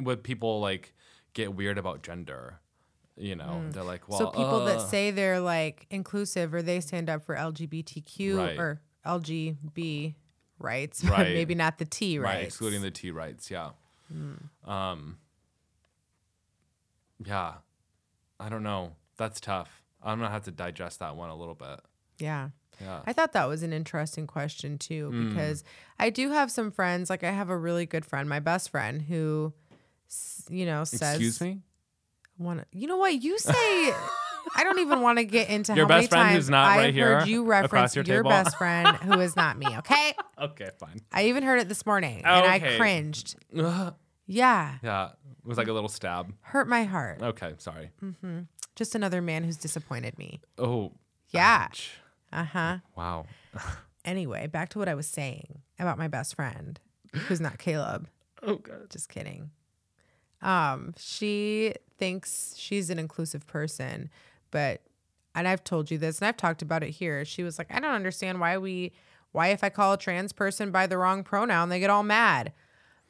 when 0.00 0.16
people 0.18 0.60
like 0.60 0.94
get 1.34 1.54
weird 1.54 1.78
about 1.78 2.02
gender, 2.02 2.60
you 3.16 3.36
know, 3.36 3.62
they're 3.70 3.82
like, 3.82 4.08
well, 4.08 4.18
so 4.18 4.26
people 4.28 4.64
that 4.64 4.78
uh, 4.78 4.86
say 4.86 5.10
they're 5.10 5.40
like 5.40 5.86
inclusive 5.90 6.54
or 6.54 6.62
they 6.62 6.80
stand 6.80 7.10
up 7.10 7.24
for 7.24 7.36
LGBTQ 7.36 8.36
Right. 8.36 8.58
or 8.58 8.80
LGB 9.06 10.14
rights, 10.58 11.02
but 11.02 11.10
Right. 11.18 11.34
maybe 11.34 11.54
not 11.54 11.78
the 11.78 11.84
T 11.84 12.18
right, 12.18 12.42
excluding 12.42 12.82
the 12.82 12.90
T 12.90 13.10
rights, 13.10 13.50
yeah, 13.50 13.70
Hmm. 14.10 14.34
um, 14.70 15.18
yeah, 17.24 17.54
I 18.40 18.48
don't 18.48 18.62
know, 18.64 18.92
that's 19.16 19.38
tough. 19.40 19.82
I'm 20.02 20.18
gonna 20.18 20.30
have 20.30 20.44
to 20.44 20.50
digest 20.50 20.98
that 21.00 21.14
one 21.14 21.28
a 21.30 21.36
little 21.36 21.54
bit. 21.54 21.80
Yeah. 22.18 22.48
Yeah, 22.80 23.00
I 23.06 23.12
thought 23.12 23.32
that 23.34 23.46
was 23.46 23.62
an 23.62 23.74
interesting 23.74 24.26
question 24.26 24.78
too, 24.78 25.10
Hmm. 25.10 25.28
because 25.28 25.62
I 25.98 26.08
do 26.08 26.30
have 26.30 26.50
some 26.50 26.70
friends. 26.70 27.10
Like 27.10 27.22
I 27.22 27.30
have 27.30 27.50
a 27.50 27.56
really 27.56 27.84
good 27.84 28.06
friend, 28.06 28.26
my 28.26 28.40
best 28.40 28.70
friend, 28.70 29.02
who, 29.02 29.52
you 30.48 30.64
know, 30.64 30.84
says, 30.84 31.16
excuse 31.16 31.40
me. 31.42 31.60
Wanna, 32.38 32.64
you 32.72 32.86
know 32.88 32.96
what 32.96 33.22
you 33.22 33.38
say? 33.38 33.52
I 34.56 34.64
don't 34.64 34.78
even 34.78 35.02
want 35.02 35.18
to 35.18 35.24
get 35.24 35.50
into 35.50 35.74
Your 35.74 35.84
how 35.84 35.88
many 35.88 36.00
best 36.04 36.10
friend 36.10 36.24
times 36.28 36.36
who's 36.36 36.48
not 36.50 36.68
I've 36.68 36.78
right 36.78 36.94
here 36.94 37.18
heard 37.20 37.28
you 37.28 37.44
reference 37.44 37.94
your 37.94 38.04
your, 38.06 38.24
best 38.24 38.56
friend 38.56 38.88
who 38.96 39.20
is 39.20 39.36
not 39.36 39.58
me. 39.58 39.66
Okay, 39.78 40.14
Okay, 40.40 40.70
fine. 40.78 41.00
I 41.12 41.26
even 41.26 41.42
heard 41.42 41.60
it 41.60 41.68
this 41.68 41.84
morning 41.84 42.22
and 42.24 42.46
I 42.46 42.76
cringed. 42.78 43.36
yeah, 44.30 44.78
Yeah, 44.82 45.06
it 45.42 45.46
was 45.48 45.58
like 45.58 45.68
a 45.68 45.72
little 45.72 45.88
stab. 45.88 46.32
hurt 46.42 46.68
my 46.68 46.84
heart. 46.84 47.20
Okay, 47.20 47.54
sorry. 47.58 47.90
Just 48.76 48.94
another 48.94 49.20
man 49.20 49.44
who's 49.44 49.56
disappointed 49.56 50.16
me. 50.18 50.40
Oh, 50.56 50.92
Yeah. 51.30 51.68
Uh 52.32 52.44
huh. 52.44 52.78
Wow. 52.96 53.26
Anyway, 54.02 54.46
back 54.46 54.70
to 54.70 54.78
what 54.78 54.88
I 54.88 54.94
was 54.94 55.06
saying 55.06 55.58
about 55.78 55.98
my 55.98 56.08
best 56.08 56.34
friend, 56.34 56.80
who's 57.12 57.38
not 57.40 57.58
Caleb. 57.58 58.08
Oh 58.42 58.54
god. 58.56 58.88
Just 58.88 59.10
kidding. 59.10 59.50
Um, 60.40 60.94
she 60.96 61.74
thinks 61.98 62.54
she's 62.56 62.88
an 62.88 62.98
inclusive 62.98 63.46
person, 63.46 64.08
but 64.50 64.80
and 65.34 65.46
I've 65.46 65.62
told 65.62 65.90
you 65.90 65.98
this 65.98 66.18
and 66.18 66.28
I've 66.28 66.38
talked 66.38 66.62
about 66.62 66.82
it 66.82 66.90
here. 66.92 67.26
She 67.26 67.42
was 67.42 67.58
like, 67.58 67.66
I 67.70 67.78
don't 67.78 67.92
understand 67.94 68.40
why 68.40 68.56
we 68.56 68.92
why 69.32 69.48
if 69.48 69.62
I 69.62 69.68
call 69.68 69.92
a 69.92 69.98
trans 69.98 70.32
person 70.32 70.70
by 70.70 70.86
the 70.86 70.96
wrong 70.96 71.22
pronoun, 71.22 71.68
they 71.68 71.78
get 71.78 71.90
all 71.90 72.02
mad. 72.02 72.52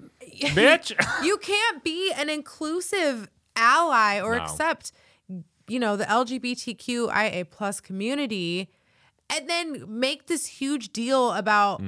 bitch. 0.42 0.92
you 1.24 1.36
can't 1.38 1.82
be 1.84 2.12
an 2.16 2.28
inclusive 2.30 3.28
ally 3.56 4.20
or 4.20 4.36
No. 4.36 4.42
accept 4.42 4.92
you 5.68 5.78
know 5.78 5.96
the 5.96 6.04
lgbtqia 6.04 7.50
plus 7.50 7.80
community 7.80 8.70
and 9.28 9.48
then 9.48 9.84
make 9.88 10.26
this 10.26 10.46
huge 10.46 10.92
deal 10.92 11.32
about 11.32 11.80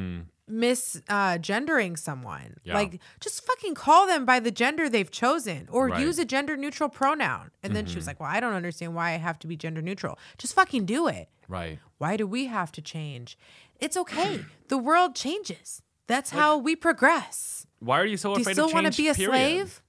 misgendering 0.50 1.98
someone 1.98 2.40
Mm. 2.42 2.58
Yeah. 2.64 2.74
like 2.74 3.00
just 3.20 3.44
fucking 3.46 3.74
call 3.74 4.06
them 4.06 4.24
by 4.24 4.38
the 4.40 4.50
gender 4.50 4.88
they've 4.88 5.10
chosen 5.10 5.68
or 5.70 5.86
Right. 5.86 5.94
Mm-hmm. 5.94 6.02
use 6.06 6.18
a 6.18 6.24
gender 6.24 6.56
neutral 6.56 6.88
pronoun 6.88 7.50
and 7.62 7.74
then 7.74 7.86
she 7.86 7.96
was 7.96 8.06
like 8.06 8.20
well 8.20 8.28
i 8.30 8.40
don't 8.40 8.52
understand 8.54 8.94
why 8.94 9.10
i 9.12 9.16
have 9.16 9.38
to 9.40 9.46
be 9.46 9.56
gender 9.56 9.82
neutral 9.82 10.18
just 10.38 10.54
fucking 10.54 10.84
do 10.84 11.06
it 11.08 11.28
right. 11.48 11.78
why 11.98 12.16
do 12.16 12.26
we 12.26 12.46
have 12.46 12.70
to 12.72 12.82
change 12.82 13.38
it's 13.80 13.96
okay 13.96 14.44
the 14.68 14.78
world 14.78 15.14
changes 15.14 15.82
that's 16.07 16.30
how 16.30 16.59
we 16.59 16.76
progress 16.76 17.66
Why 17.80 18.00
are 18.00 18.07
you 18.07 18.16
so 18.16 18.32
afraid 18.32 18.40
of 18.40 18.44
the 18.44 18.53
slave? 18.53 18.57
do 18.57 18.62
you 18.62 18.68
still 18.68 18.82
want 18.82 18.92
to 18.94 19.03
be 19.03 19.09
a 19.09 19.14
period? 19.14 19.32
slave? 19.59 19.82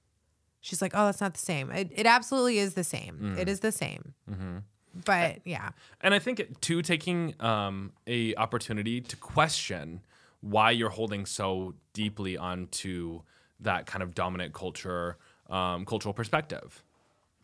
She's 0.60 0.80
like, 0.80 0.92
oh, 0.94 1.06
that's 1.06 1.20
not 1.20 1.34
the 1.34 1.40
same. 1.40 1.70
It, 1.70 1.90
it 1.94 2.06
absolutely 2.06 2.58
is 2.58 2.72
the 2.74 2.84
same. 2.84 3.18
Mm. 3.22 3.38
It 3.38 3.48
is 3.50 3.60
the 3.60 3.70
same. 3.72 4.14
Mm-hmm. 4.30 4.58
But 5.04 5.40
yeah, 5.44 5.70
And 6.00 6.14
I 6.14 6.18
think 6.18 6.40
it- 6.40 6.60
too, 6.62 6.80
taking 6.80 7.34
um, 7.40 7.92
a 8.06 8.34
opportunity 8.36 9.00
to 9.02 9.16
question 9.16 10.00
why 10.40 10.70
you're 10.70 10.90
holding 10.90 11.26
so 11.26 11.74
deeply 11.92 12.36
onto 12.38 13.20
that 13.60 13.84
kind 13.86 14.02
of 14.02 14.14
dominant 14.14 14.54
culture, 14.54 15.16
um, 15.50 15.84
cultural 15.84 16.14
perspective. 16.14 16.82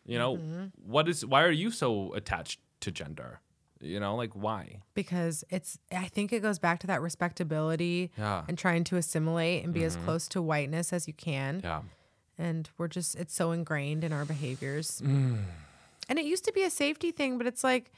You 0.05 0.17
know, 0.17 0.37
Mm-hmm. 0.37 0.65
what 0.91 1.07
is? 1.07 1.23
Why 1.25 1.43
are 1.43 1.51
you 1.51 1.69
so 1.69 2.13
attached 2.15 2.59
to 2.79 2.89
gender? 2.91 3.39
You 3.81 3.99
know, 3.99 4.15
like 4.15 4.33
why? 4.33 4.81
because 4.93 5.43
it's, 5.49 5.79
I 5.91 6.07
think 6.07 6.31
it 6.31 6.41
goes 6.41 6.59
back 6.59 6.79
to 6.81 6.87
that 6.87 7.01
respectability 7.01 8.11
Yeah. 8.17 8.23
Mm-hmm. 8.41 8.49
and 8.49 8.57
trying 8.57 8.83
to 8.85 8.97
assimilate 8.97 9.63
and 9.63 9.73
be 9.73 9.83
as 9.83 9.95
close 9.97 10.27
to 10.29 10.41
whiteness 10.41 10.93
as 10.93 11.07
you 11.07 11.13
can. 11.13 11.61
Yeah. 11.63 11.81
And 12.37 12.69
we're 12.77 12.87
just, 12.87 13.15
it's 13.15 13.33
so 13.33 13.51
ingrained 13.51 14.03
in 14.03 14.13
our 14.13 14.25
behaviors. 14.25 15.01
Mm. 15.03 15.39
And 16.09 16.19
it 16.19 16.25
used 16.25 16.45
to 16.45 16.51
be 16.53 16.63
a 16.63 16.69
safety 16.69 17.11
thing, 17.11 17.37
but 17.37 17.47
it's 17.47 17.63
like, 17.63 17.91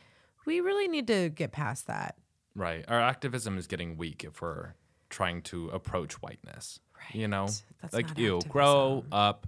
we 0.46 0.60
really 0.60 0.88
need 0.88 1.08
to 1.08 1.30
get 1.30 1.52
past 1.52 1.88
that. 1.88 2.16
Right. 2.56 2.84
Our 2.88 3.00
activism 3.00 3.58
is 3.58 3.68
getting 3.68 3.98
weak 3.98 4.24
if 4.24 4.42
we're 4.42 4.74
trying 5.10 5.42
to 5.44 5.70
approach 5.70 6.14
whiteness. 6.22 6.80
Right. 6.98 7.16
You 7.22 7.28
know, 7.28 7.48
That's 7.82 7.94
like 7.94 8.18
ew, 8.18 8.40
grow 8.48 9.04
up, 9.12 9.48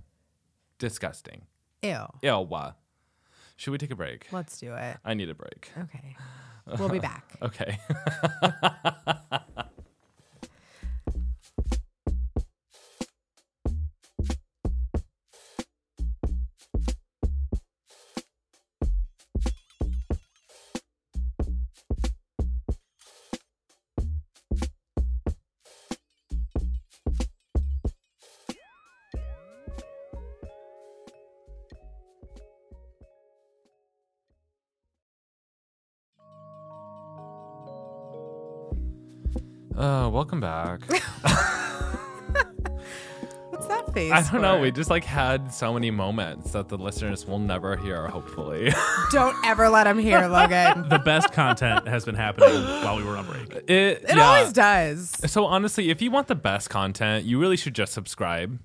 disgusting. 0.79 1.43
Ew. 1.81 2.05
Ew. 2.21 2.47
Should 3.55 3.71
we 3.71 3.77
take 3.77 3.91
a 3.91 3.95
break? 3.95 4.27
Let's 4.31 4.59
do 4.59 4.73
it. 4.73 4.97
I 5.05 5.13
need 5.13 5.29
a 5.29 5.33
break. 5.33 5.71
Okay. 5.77 6.15
We'll 6.79 6.89
be 6.89 6.99
back. 6.99 7.23
Okay. 7.41 7.77
I 44.15 44.31
don't 44.31 44.41
know. 44.41 44.59
We 44.59 44.71
just 44.71 44.89
like 44.89 45.03
had 45.03 45.53
so 45.53 45.73
many 45.73 45.91
moments 45.91 46.51
that 46.51 46.69
the 46.69 46.77
listeners 46.77 47.25
will 47.25 47.39
never 47.39 47.75
hear, 47.75 48.07
hopefully. 48.07 48.71
Don't 49.11 49.35
ever 49.45 49.67
let 49.67 49.83
them 49.85 49.99
hear, 49.99 50.27
Logan. 50.27 50.87
The 50.87 50.99
best 50.99 51.33
content 51.33 51.87
has 51.87 52.05
been 52.05 52.15
happening 52.15 52.63
while 52.63 52.95
we 52.97 53.03
were 53.03 53.17
on 53.17 53.25
break. 53.25 53.51
it 53.67 53.69
It 53.69 54.03
yeah. 54.15 54.23
always 54.23 54.53
does. 54.53 55.09
So 55.25 55.45
honestly, 55.45 55.89
if 55.89 56.01
you 56.01 56.11
want 56.11 56.27
the 56.27 56.35
best 56.35 56.69
content, 56.69 57.25
you 57.25 57.39
really 57.39 57.57
should 57.57 57.75
just 57.75 57.91
subscribe 57.91 58.59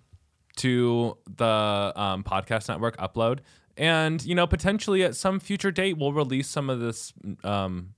to 0.56 1.16
the 1.36 1.92
um, 1.96 2.22
podcast 2.22 2.68
network 2.68 2.96
upload, 2.98 3.40
and 3.76 4.24
you 4.24 4.34
know 4.34 4.46
potentially 4.46 5.02
at 5.02 5.16
some 5.16 5.40
future 5.40 5.70
date 5.70 5.96
we'll 5.98 6.12
release 6.12 6.48
some 6.48 6.70
of 6.70 6.80
this 6.80 7.12
um, 7.44 7.94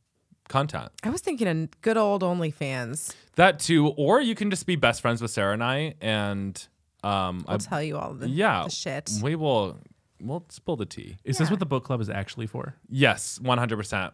content. 0.49 0.91
I 1.03 1.11
was 1.11 1.21
thinking 1.21 1.49
a 1.49 1.67
good 1.81 1.97
old 1.97 2.23
OnlyFans. 2.23 3.15
That 3.37 3.59
too, 3.59 3.89
or 3.89 4.21
you 4.21 4.35
can 4.35 4.51
just 4.51 4.67
be 4.67 4.77
best 4.77 5.01
friends 5.01 5.21
with 5.21 5.31
Sarah 5.31 5.55
and 5.55 5.65
I, 5.65 5.95
and 6.01 6.69
um, 7.03 7.45
I, 7.49 7.53
I'll 7.53 7.59
tell 7.59 7.83
you 7.83 7.97
all 7.99 8.15
the, 8.15 8.29
yeah, 8.29 8.65
the 8.65 8.71
shit. 8.71 9.11
We 9.23 9.35
will. 9.37 9.79
We'll 10.21 10.45
spill 10.51 10.77
the 10.77 10.87
tea. 10.87 11.17
Is 11.25 11.39
this 11.39 11.51
what 11.51 11.59
the 11.59 11.67
book 11.67 11.83
club 11.85 12.01
is 12.01 12.09
actually 12.09 12.47
for? 12.47 12.77
Yes, 12.89 13.41
one 13.41 13.59
hundred 13.59 13.77
percent. 13.77 14.13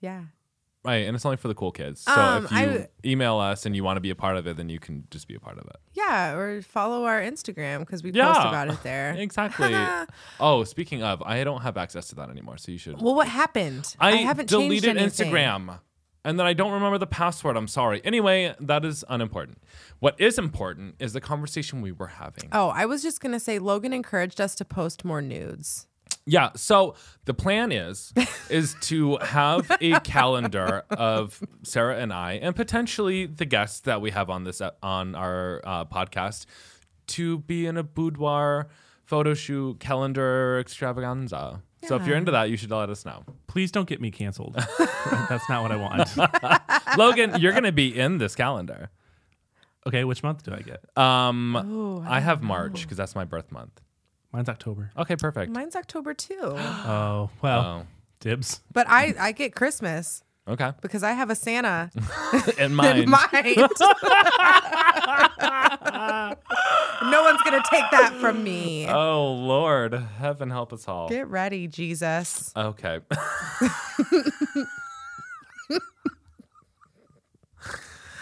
Yeah. 0.00 0.24
Right, 0.82 1.06
and 1.06 1.14
it's 1.14 1.26
only 1.26 1.36
for 1.36 1.48
the 1.48 1.54
cool 1.54 1.72
kids. 1.72 2.00
So 2.00 2.12
Um, 2.14 2.44
if 2.46 2.50
you 2.52 2.56
I- 2.56 2.88
email 3.04 3.36
us 3.38 3.66
and 3.66 3.76
you 3.76 3.84
want 3.84 3.98
to 3.98 4.00
be 4.00 4.08
a 4.08 4.14
part 4.14 4.38
of 4.38 4.46
it, 4.46 4.56
then 4.56 4.70
you 4.70 4.78
can 4.78 5.04
just 5.10 5.28
be 5.28 5.34
a 5.34 5.38
part 5.40 5.58
of 5.58 5.66
it. 5.66 5.76
Yeah. 5.92 6.32
Or 6.34 6.62
follow 6.62 7.04
our 7.04 7.20
Instagram 7.20 7.80
because 7.80 8.02
we 8.02 8.10
Yeah. 8.12 8.32
post 8.32 8.46
about 8.46 8.68
it 8.68 8.82
there. 8.82 9.14
Exactly. 9.18 9.74
oh, 10.40 10.64
speaking 10.64 11.02
of, 11.02 11.20
I 11.22 11.44
don't 11.44 11.60
have 11.60 11.76
access 11.76 12.08
to 12.08 12.14
that 12.16 12.30
anymore, 12.30 12.56
so 12.56 12.72
you 12.72 12.78
should. 12.78 13.00
Well, 13.02 13.14
what 13.14 13.28
happened? 13.28 13.94
I, 14.00 14.12
haven't 14.16 14.48
changed 14.48 14.68
deleted 14.82 14.96
anything. 14.96 15.30
Instagram, 15.30 15.80
and 16.24 16.38
then 16.38 16.46
I 16.46 16.52
don't 16.52 16.72
remember 16.72 16.98
the 16.98 17.06
password. 17.06 17.56
I'm 17.56 17.68
sorry. 17.68 18.00
Anyway, 18.04 18.54
that 18.60 18.84
is 18.84 19.04
unimportant. 19.08 19.58
What 19.98 20.20
is 20.20 20.38
important 20.38 20.96
is 20.98 21.12
the 21.12 21.20
conversation 21.20 21.80
we 21.80 21.92
were 21.92 22.08
having. 22.08 22.48
Oh, 22.52 22.68
I 22.68 22.86
was 22.86 23.02
just 23.02 23.20
gonna 23.20 23.40
say 23.40 23.58
Logan 23.58 23.92
encouraged 23.92 24.40
us 24.40 24.54
to 24.56 24.64
post 24.64 25.04
more 25.04 25.22
nudes. 25.22 25.86
Yeah. 26.26 26.50
So 26.54 26.94
the 27.24 27.34
plan 27.34 27.72
is 27.72 28.12
is 28.50 28.76
to 28.82 29.16
have 29.18 29.70
a 29.80 29.98
calendar 30.00 30.84
of 30.90 31.42
Sarah 31.62 31.96
and 31.96 32.12
I, 32.12 32.34
and 32.34 32.54
potentially 32.54 33.26
the 33.26 33.46
guests 33.46 33.80
that 33.80 34.00
we 34.00 34.10
have 34.10 34.30
on 34.30 34.44
this 34.44 34.60
on 34.82 35.14
our 35.14 35.60
uh, 35.64 35.84
podcast, 35.86 36.46
to 37.08 37.38
be 37.38 37.66
in 37.66 37.76
a 37.76 37.82
boudoir 37.82 38.68
photo 39.04 39.34
shoot 39.34 39.80
calendar 39.80 40.58
extravaganza. 40.60 41.62
So 41.88 41.96
if 41.96 42.06
you're 42.06 42.16
into 42.16 42.30
that, 42.32 42.50
you 42.50 42.56
should 42.56 42.70
let 42.70 42.90
us 42.90 43.04
know. 43.04 43.24
Please 43.46 43.72
don't 43.72 43.88
get 43.88 44.00
me 44.00 44.10
canceled. 44.10 44.54
That's 45.28 45.48
not 45.48 45.62
what 45.62 45.72
I 45.72 45.76
want. 45.76 46.96
Logan, 46.98 47.40
you're 47.40 47.52
gonna 47.52 47.72
be 47.72 47.98
in 47.98 48.18
this 48.18 48.34
calendar. 48.34 48.90
Okay, 49.86 50.04
which 50.04 50.22
month 50.22 50.42
do 50.44 50.52
I 50.52 50.60
get? 50.60 50.84
Um, 50.96 51.56
Ooh, 51.56 52.04
I 52.06 52.20
have 52.20 52.42
March 52.42 52.82
because 52.82 52.98
that's 52.98 53.14
my 53.14 53.24
birth 53.24 53.50
month. 53.50 53.80
Mine's 54.30 54.48
October. 54.48 54.90
Okay, 54.96 55.16
perfect. 55.16 55.50
Mine's 55.52 55.74
October 55.74 56.12
too. 56.14 56.36
Oh, 56.42 57.30
well, 57.42 57.60
Oh, 57.60 57.86
dibs. 58.20 58.60
but 58.72 58.86
I 58.88 59.14
I 59.18 59.32
get 59.32 59.54
Christmas 59.56 60.22
okay. 60.48 60.72
because 60.80 61.02
I 61.02 61.12
have 61.12 61.30
a 61.30 61.34
Santa 61.34 61.90
In 62.58 62.74
mind. 62.74 62.98
in 63.00 63.10
mind. 63.10 63.56
no 67.02 67.22
one's 67.22 67.42
gonna 67.42 67.62
take 67.70 67.84
that 67.90 68.16
from 68.20 68.42
me. 68.44 68.86
Oh 68.88 69.32
Lord, 69.32 69.94
heaven 69.94 70.50
help 70.50 70.72
us 70.72 70.86
all. 70.88 71.08
Get 71.08 71.28
ready, 71.28 71.66
Jesus. 71.66 72.52
Okay. 72.56 73.00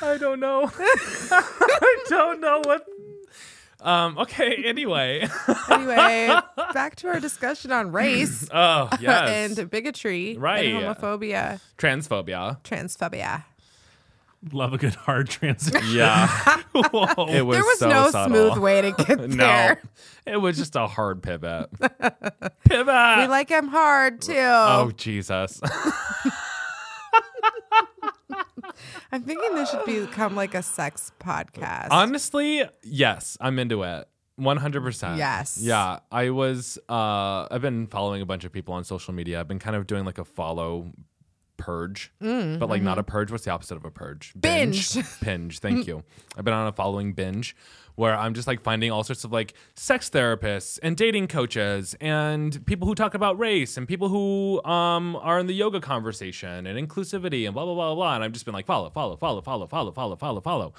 I 0.01 0.16
don't 0.16 0.39
know. 0.41 0.71
I 0.79 2.05
don't 2.09 2.41
know 2.41 2.61
what. 2.64 2.87
Um. 3.81 4.18
Okay. 4.18 4.62
Anyway. 4.66 5.29
Anyway, 5.70 6.29
back 6.74 6.97
to 6.97 7.09
our 7.09 7.20
discussion 7.20 7.70
on 7.72 7.93
race 7.93 8.49
oh 8.53 8.89
yes. 9.01 9.57
and 9.59 9.70
bigotry, 9.70 10.37
Right. 10.37 10.66
and 10.74 10.85
homophobia, 10.97 11.61
Transphobia. 11.79 12.61
transphobia. 12.64 13.45
Love 14.53 14.72
a 14.72 14.79
good 14.79 14.95
hard 14.95 15.29
transition. 15.29 15.81
Yeah. 15.91 16.29
Whoa. 16.72 17.26
It 17.29 17.43
was 17.45 17.57
there 17.57 17.64
was 17.64 17.79
so 17.81 17.89
no 17.89 18.11
subtle. 18.11 18.37
smooth 18.55 18.59
way 18.62 18.83
to 18.83 18.93
get 18.93 19.18
No. 19.20 19.37
there. 19.37 19.83
It 20.26 20.37
was 20.37 20.57
just 20.57 20.76
a 20.76 20.87
hard 20.87 21.22
pivot. 21.24 21.68
Pivot. 22.68 23.18
We 23.18 23.26
like 23.26 23.49
him 23.49 23.66
hard 23.68 24.20
too. 24.20 24.35
Oh 24.37 24.93
Jesus. 24.97 25.61
I'm 29.12 29.22
thinking 29.22 29.55
this 29.55 29.70
should 29.70 29.85
become 29.85 30.35
like 30.37 30.55
a 30.55 30.62
sex 30.62 31.12
podcast. 31.20 31.89
Honestly, 31.91 32.64
yes, 32.83 33.37
I'm 33.41 33.59
into 33.59 33.83
it. 33.83 34.09
100%. 34.41 35.18
Yes. 35.18 35.59
Yeah, 35.61 35.99
I 36.12 36.31
was 36.31 36.79
uh 36.89 37.49
I've 37.51 37.61
been 37.62 37.87
following 37.89 38.22
a 38.22 38.26
bunch 38.26 38.45
of 38.45 38.53
people 38.53 38.74
on 38.74 38.85
social 38.85 39.12
media. 39.12 39.41
I've 39.41 39.49
been 39.49 39.59
kind 39.59 39.74
of 39.76 39.87
doing 39.87 40.05
like 40.05 40.18
a 40.18 40.24
follow 40.24 40.93
purge, 41.59 42.11
but 42.20 42.68
like 42.70 42.80
not 42.80 42.98
a 42.98 43.02
purge. 43.02 43.30
What's 43.30 43.44
the 43.44 43.50
opposite 43.50 43.76
of 43.76 43.84
a 43.84 43.90
purge? 43.90 44.32
Mm, 44.34 44.40
Binge. 44.40 45.20
binge. 45.22 45.59
Thank 45.61 45.86
you. 45.86 46.02
I've 46.38 46.44
been 46.44 46.54
on 46.54 46.66
a 46.66 46.72
following 46.72 47.12
binge 47.12 47.54
where 47.96 48.16
I'm 48.16 48.32
just 48.32 48.46
like 48.46 48.61
finding 48.61 48.92
all 48.92 49.02
sorts 49.02 49.24
of 49.24 49.32
like 49.32 49.54
sex 49.74 50.09
therapists 50.09 50.78
and 50.84 50.96
dating 50.96 51.26
coaches 51.26 51.96
and 52.00 52.64
people 52.64 52.86
who 52.86 52.94
talk 52.94 53.14
about 53.14 53.36
race 53.40 53.76
and 53.76 53.88
people 53.88 54.09
who 54.09 54.62
um 54.64 55.16
are 55.16 55.40
in 55.40 55.48
the 55.48 55.52
yoga 55.52 55.80
conversation 55.80 56.64
and 56.66 56.78
inclusivity 56.88 57.44
and 57.44 57.54
blah 57.54 57.64
blah 57.64 57.74
blah 57.74 57.94
blah. 57.94 58.14
And 58.14 58.22
I've 58.22 58.32
just 58.32 58.44
been 58.44 58.54
like 58.54 58.66
follow, 58.66 58.88
follow, 58.90 59.16
follow, 59.16 59.40
follow, 59.42 59.66
follow, 59.66 59.90
follow, 59.90 60.16
follow, 60.16 60.40
follow. 60.40 60.74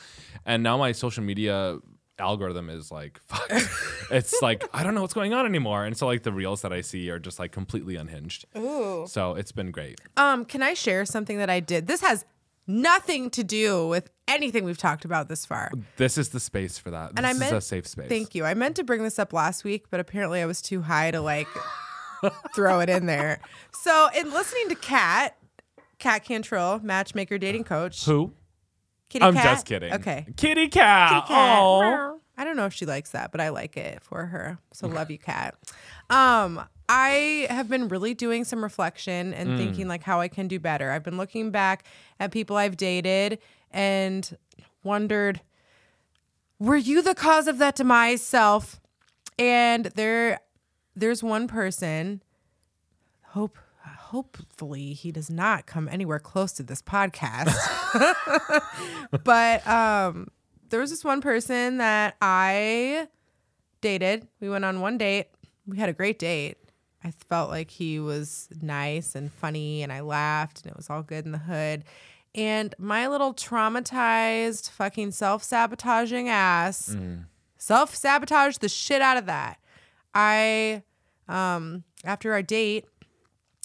And 0.46 0.64
now 0.64 0.78
my 0.78 0.94
social 0.94 1.24
media 1.24 1.80
algorithm 2.20 2.70
is 2.70 2.92
like 2.92 3.20
fucked. 3.26 3.70
it's 4.12 4.42
like 4.42 4.64
I 4.74 4.84
don't 4.84 4.96
know 4.96 5.02
what's 5.02 5.14
going 5.14 5.34
on 5.34 5.46
anymore, 5.46 5.86
and 5.86 5.98
so 5.98 6.06
like 6.08 6.24
the 6.24 6.34
reels 6.34 6.62
that 6.62 6.74
I 6.74 6.82
see 6.82 7.10
are 7.10 7.20
just 7.20 7.40
like 7.40 7.52
completely 7.52 7.96
unhinged. 7.96 8.46
Ooh. 8.58 9.06
So 9.08 9.36
it's 9.36 9.52
been 9.52 9.72
great. 9.72 10.00
Um, 10.18 10.46
can 10.46 10.62
I 10.64 10.74
share 10.74 11.06
something 11.06 11.38
that 11.38 11.50
I 11.50 11.60
did? 11.60 11.88
This 11.88 12.02
has 12.02 12.26
nothing 12.68 13.30
to 13.32 13.44
do 13.44 13.88
with 13.88 14.10
anything 14.28 14.64
we've 14.64 14.78
talked 14.78 15.04
about 15.04 15.28
this 15.28 15.46
far. 15.46 15.72
This 15.98 16.18
is 16.18 16.30
the 16.30 16.40
space 16.40 16.78
for 16.78 16.92
that. 16.92 17.10
And 17.18 17.20
this 17.20 17.26
I 17.26 17.32
is 17.32 17.40
meant 17.40 17.56
a 17.56 17.62
safe 17.62 17.88
space. 17.88 18.08
Thank 18.10 18.36
you. 18.36 18.46
I 18.46 18.54
meant 18.54 18.76
to 18.76 18.84
bring 18.84 19.04
this 19.04 19.18
up 19.18 19.34
last 19.34 19.64
week, 19.64 19.86
but 19.90 20.00
apparently 20.00 20.42
I 20.42 20.46
was 20.46 20.62
too 20.62 20.84
high 20.84 21.12
to 21.12 21.20
like 21.20 21.48
throw 22.56 22.80
it 22.80 22.90
in 22.90 23.08
there. 23.08 23.40
So, 23.74 24.10
in 24.16 24.32
listening 24.32 24.70
to 24.70 24.76
Kat, 24.76 25.36
Kat 25.98 26.24
Cantrell, 26.24 26.80
matchmaker, 26.84 27.38
dating 27.38 27.64
coach, 27.64 28.06
Who? 28.06 28.34
Kitty 29.10 29.26
I'm 29.26 29.34
Cat. 29.34 29.44
just 29.44 29.66
kidding. 29.66 29.94
Okay. 29.94 30.26
Kitty 30.38 30.68
cat. 30.68 31.10
Kitty 31.28 31.34
Cat. 31.34 32.14
I 32.38 32.44
don't 32.46 32.56
know 32.56 32.66
if 32.66 32.74
she 32.74 32.86
likes 32.86 33.10
that, 33.12 33.32
but 33.32 33.42
I 33.42 33.50
like 33.50 33.76
it 33.76 34.02
for 34.02 34.28
her. 34.28 34.60
So 34.72 34.88
love 34.88 35.12
you, 35.12 35.18
cat. 35.18 35.56
Um, 36.10 36.64
I 36.88 37.48
have 37.50 37.68
been 37.68 37.90
really 37.90 38.14
doing 38.14 38.46
some 38.46 38.64
reflection 38.64 39.34
and 39.34 39.58
thinking 39.58 39.88
like 39.88 40.04
how 40.04 40.22
I 40.22 40.28
can 40.30 40.48
do 40.48 40.58
better. 40.60 40.92
I've 40.92 41.04
been 41.04 41.18
looking 41.18 41.52
back 41.52 41.84
at 42.20 42.32
people 42.32 42.56
I've 42.56 42.78
dated 42.78 43.40
and 43.72 44.38
wondered, 44.84 45.42
were 46.60 46.78
you 46.78 47.02
the 47.02 47.14
cause 47.14 47.48
of 47.48 47.58
that 47.58 47.76
demise 47.76 48.22
self? 48.22 48.80
And 49.38 49.86
there 49.96 50.40
there's 50.96 51.22
one 51.22 51.48
person, 51.48 52.22
hope 53.28 53.58
hopefully 54.10 54.94
he 54.94 55.12
does 55.12 55.30
not 55.30 55.68
come 55.68 55.88
anywhere 55.88 56.18
close 56.18 56.52
to 56.54 56.64
this 56.64 56.82
podcast. 56.82 57.54
but 59.24 59.68
um 59.68 60.28
there 60.70 60.80
was 60.80 60.90
this 60.90 61.04
one 61.04 61.22
person 61.22 61.78
that 61.78 62.16
I 62.22 63.08
dated. 63.82 64.28
We 64.40 64.50
went 64.50 64.66
on 64.66 64.82
one 64.82 64.98
date. 64.98 65.28
We 65.66 65.78
had 65.78 65.90
a 65.90 65.94
great 65.94 66.20
date. 66.20 66.58
I 67.04 67.12
felt 67.12 67.50
like 67.50 67.72
he 67.72 68.00
was 68.00 68.50
nice 68.62 69.16
and 69.16 69.32
funny 69.32 69.84
and 69.84 69.92
I 69.92 70.02
laughed 70.02 70.62
and 70.64 70.72
it 70.72 70.78
was 70.78 70.90
all 70.90 71.02
good 71.04 71.26
in 71.26 71.32
the 71.32 71.38
hood. 71.38 71.84
And 72.36 72.76
my 72.78 73.08
little 73.08 73.34
traumatized 73.34 74.70
fucking 74.72 75.12
self-sabotaging 75.12 76.30
ass 76.30 76.96
self-sabotaged 77.58 78.62
the 78.62 78.70
shit 78.70 79.02
out 79.02 79.18
of 79.18 79.28
that. 79.28 79.60
I 80.14 80.84
um 81.28 81.84
after 82.04 82.34
our 82.34 82.42
date, 82.42 82.86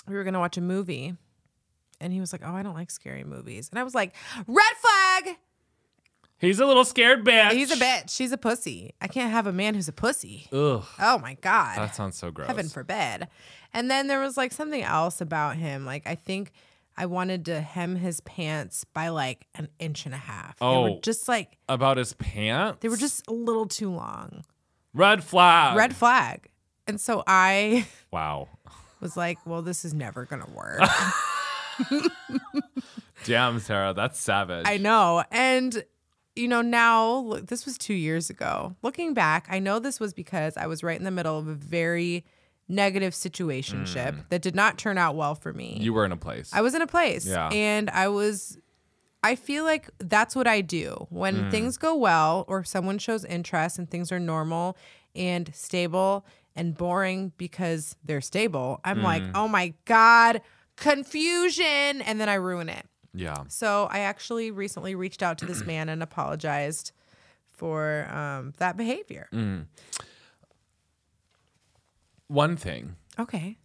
we 0.09 0.15
were 0.15 0.25
going 0.25 0.35
to 0.35 0.41
watch 0.41 0.57
a 0.57 0.61
movie. 0.61 1.15
And 2.01 2.13
he 2.13 2.21
was 2.21 2.33
like, 2.33 2.43
"Oh, 2.45 2.53
I 2.55 2.63
don't 2.63 2.75
like 2.75 2.91
scary 2.91 3.25
movies." 3.25 3.69
And 3.71 3.79
I 3.79 3.85
was 3.85 3.95
like, 3.95 4.15
"Red 4.47 4.75
flag." 4.81 5.37
He's 6.39 6.59
a 6.61 6.67
little 6.67 6.85
scared 6.85 7.25
bitch. 7.25 7.53
He's 7.53 7.71
a 7.71 7.77
bitch. 7.77 8.11
She's 8.11 8.33
a 8.33 8.37
pussy. 8.37 8.93
I 9.01 9.07
can't 9.09 9.31
have 9.31 9.47
a 9.47 9.53
man 9.53 9.75
who's 9.75 9.89
a 9.89 9.93
pussy. 9.93 10.49
Ugh. 10.53 10.85
Oh 10.99 11.19
my 11.19 11.35
god. 11.41 11.79
That 11.79 11.95
sounds 11.95 12.17
so 12.19 12.31
gross. 12.31 12.49
Heaven 12.49 12.69
forbid. 12.69 13.29
And 13.73 13.91
then 13.91 14.09
there 14.09 14.21
was 14.21 14.37
like 14.37 14.53
something 14.53 14.83
else 14.83 15.21
about 15.21 15.57
him. 15.57 15.87
Like 15.87 16.07
I 16.07 16.17
think 16.17 16.51
I 16.97 17.07
wanted 17.07 17.45
to 17.47 17.61
hem 17.61 17.97
his 17.97 18.21
pants 18.21 18.85
by 18.85 19.09
like 19.09 19.47
an 19.55 19.69
inch 19.79 20.05
and 20.05 20.15
a 20.15 20.19
half. 20.19 20.59
They 20.59 20.67
Oh. 20.67 20.83
were 20.95 21.01
just 21.01 21.29
like 21.29 21.57
About 21.69 21.97
his 21.97 22.13
pants? 22.15 22.79
they 22.81 22.89
were 22.89 22.97
just 22.97 23.27
a 23.29 23.33
little 23.33 23.67
too 23.67 23.91
long. 23.91 24.45
red 24.93 25.25
flag. 25.25 25.77
Red 25.77 25.95
flag. 25.97 26.49
And 26.87 27.01
so 27.01 27.23
I 27.27 27.87
Wow. 28.11 28.49
was 29.05 29.17
like, 29.17 29.39
well, 29.47 29.63
this 29.63 29.85
is 29.85 29.95
never 29.95 30.25
gonna 30.25 30.51
work. 30.53 30.81
Damn, 33.25 33.61
Sarah, 33.61 33.95
that's 33.95 34.19
savage. 34.19 34.67
I 34.67 34.79
know. 34.79 35.23
And 35.31 35.85
you 36.35 36.49
know, 36.49 36.63
now 36.63 37.19
look, 37.19 37.47
this 37.47 37.65
was 37.65 37.79
2 37.79 37.95
years 37.95 38.29
ago. 38.29 38.75
Looking 38.83 39.15
back, 39.15 39.47
I 39.49 39.61
know 39.61 39.79
this 39.79 40.01
was 40.01 40.13
because 40.13 40.57
I 40.57 40.67
was 40.67 40.83
right 40.83 40.99
in 40.99 41.05
the 41.05 41.13
middle 41.13 41.39
of 41.39 41.47
a 41.47 41.55
very 41.55 42.25
negative 42.67 43.13
situationship 43.13 44.15
mm. 44.15 44.29
that 44.31 44.43
did 44.43 44.55
not 44.55 44.79
turn 44.79 44.99
out 44.99 45.15
well 45.15 45.35
for 45.35 45.53
me. 45.53 45.77
You 45.81 45.93
were 45.93 46.05
in 46.05 46.13
a 46.13 46.17
place. 46.17 46.51
I 46.53 46.63
was 46.63 46.75
in 46.75 46.83
a 46.83 46.87
place 46.87 47.27
Yeah. 47.27 47.51
and 47.53 47.91
I 47.91 48.09
was 48.09 48.59
I 49.23 49.37
feel 49.37 49.65
like 49.65 49.89
that's 49.99 50.37
what 50.37 50.47
I 50.47 50.61
do. 50.61 51.07
When 51.09 51.45
mm. 51.45 51.51
things 51.51 51.79
go 51.79 51.95
well 51.95 52.45
or 52.49 52.65
someone 52.65 52.99
shows 52.99 53.25
interest 53.25 53.79
and 53.79 53.89
things 53.89 54.13
are 54.13 54.21
normal 54.21 54.77
and 55.15 55.55
stable 55.55 56.27
and 56.57 56.77
boring 56.77 57.33
because 57.37 57.97
they're 58.05 58.21
stable, 58.21 58.81
I'm 58.85 59.03
like, 59.03 59.23
"Oh 59.35 59.49
my 59.49 59.75
god, 59.85 60.41
confusion." 60.77 62.01
And 62.03 62.21
then 62.21 62.29
I 62.29 62.35
ruin 62.35 62.69
it. 62.69 62.87
yeah. 63.13 63.45
So, 63.49 63.87
I 63.91 64.01
actually 64.01 64.51
recently 64.51 64.95
reached 64.95 65.23
out 65.23 65.39
to 65.39 65.47
this 65.47 65.65
man 65.67 65.89
and 65.89 66.03
apologized 66.03 66.93
for 67.53 68.07
um, 68.11 68.53
that 68.59 68.77
behavior. 68.77 69.29
One 72.29 72.57
thing, 72.57 72.97
Okay. 73.19 73.59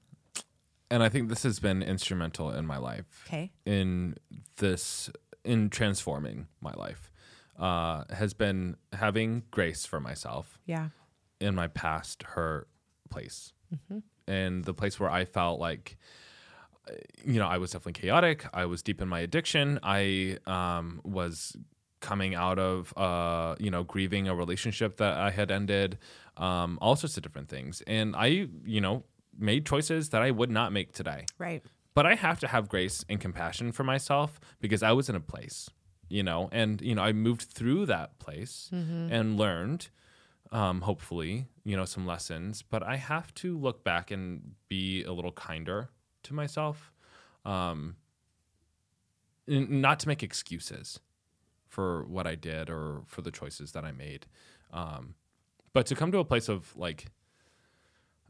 and 0.91 1.01
I 1.01 1.09
think 1.09 1.29
this 1.29 1.43
has 1.43 1.59
been 1.59 1.81
instrumental 1.81 2.51
in 2.51 2.65
my 2.65 2.77
life. 2.77 3.23
Okay. 3.27 3.51
in 3.65 4.15
this 4.57 5.09
in 5.45 5.69
transforming 5.69 6.47
my 6.61 6.73
life 6.73 7.09
uh, 7.57 8.03
has 8.11 8.33
been 8.33 8.75
having 8.93 9.43
grace 9.51 9.85
for 9.85 9.99
myself 9.99 10.59
Yeah. 10.65 10.89
in 11.39 11.55
my 11.55 11.67
past 11.67 12.23
hurt 12.23 12.67
place. 13.09 13.53
And 14.27 14.63
the 14.65 14.73
place 14.73 14.99
where 14.99 15.09
i 15.09 15.25
felt 15.25 15.59
like 15.59 15.97
you 17.23 17.39
know 17.39 17.47
i 17.47 17.57
was 17.57 17.71
definitely 17.71 17.93
chaotic 18.01 18.45
i 18.53 18.65
was 18.65 18.81
deep 18.81 18.99
in 19.01 19.07
my 19.07 19.19
addiction 19.19 19.79
i 19.83 20.37
um, 20.47 21.01
was 21.03 21.55
coming 21.99 22.33
out 22.33 22.57
of 22.57 22.93
uh, 22.97 23.55
you 23.59 23.69
know 23.69 23.83
grieving 23.83 24.27
a 24.27 24.33
relationship 24.33 24.97
that 24.97 25.17
i 25.17 25.29
had 25.29 25.51
ended 25.51 25.97
um, 26.37 26.79
all 26.81 26.95
sorts 26.95 27.17
of 27.17 27.23
different 27.23 27.49
things. 27.49 27.83
And 27.85 28.15
i 28.15 28.47
you 28.65 28.81
know 28.81 29.03
made 29.37 29.65
choices 29.65 30.09
that 30.09 30.21
i 30.21 30.31
would 30.31 30.49
not 30.49 30.71
make 30.71 30.93
today. 30.93 31.25
Right. 31.37 31.63
but 31.93 32.05
I 32.05 32.15
have 32.15 32.39
to 32.39 32.47
have 32.47 32.69
grace 32.69 33.03
and 33.09 33.19
compassion 33.19 33.71
for 33.71 33.83
myself 33.83 34.39
because 34.61 34.81
I 34.83 34.93
was 34.93 35.09
in 35.09 35.15
a 35.15 35.19
place, 35.33 35.69
you 36.07 36.23
know, 36.23 36.49
and 36.51 36.81
you 36.81 36.95
know 36.95 37.03
I 37.03 37.11
moved 37.13 37.43
through 37.57 37.85
that 37.87 38.17
place 38.19 38.69
and 38.71 39.37
learned, 39.37 39.89
um, 40.51 40.81
hopefully, 40.81 41.47
you 41.63 41.75
know, 41.75 41.85
some 41.85 42.05
lessons. 42.05 42.61
But 42.61 42.83
I 42.83 42.95
have 42.95 43.33
to 43.35 43.57
look 43.57 43.83
back 43.83 44.11
and 44.11 44.55
be 44.67 45.03
a 45.03 45.11
little 45.11 45.31
kinder 45.31 45.89
to 46.23 46.33
myself, 46.33 46.91
um, 47.45 47.95
not 49.47 49.99
to 49.99 50.07
make 50.07 50.23
excuses 50.23 50.99
for 51.67 52.03
what 52.05 52.25
I 52.25 52.35
did 52.35 52.69
or 52.69 53.01
for 53.05 53.21
the 53.21 53.31
choices 53.31 53.71
that 53.73 53.85
I 53.85 53.91
made, 53.91 54.25
um, 54.73 55.15
but 55.73 55.85
to 55.87 55.95
come 55.95 56.11
to 56.11 56.17
a 56.17 56.25
place 56.25 56.49
of 56.49 56.75
like 56.75 57.05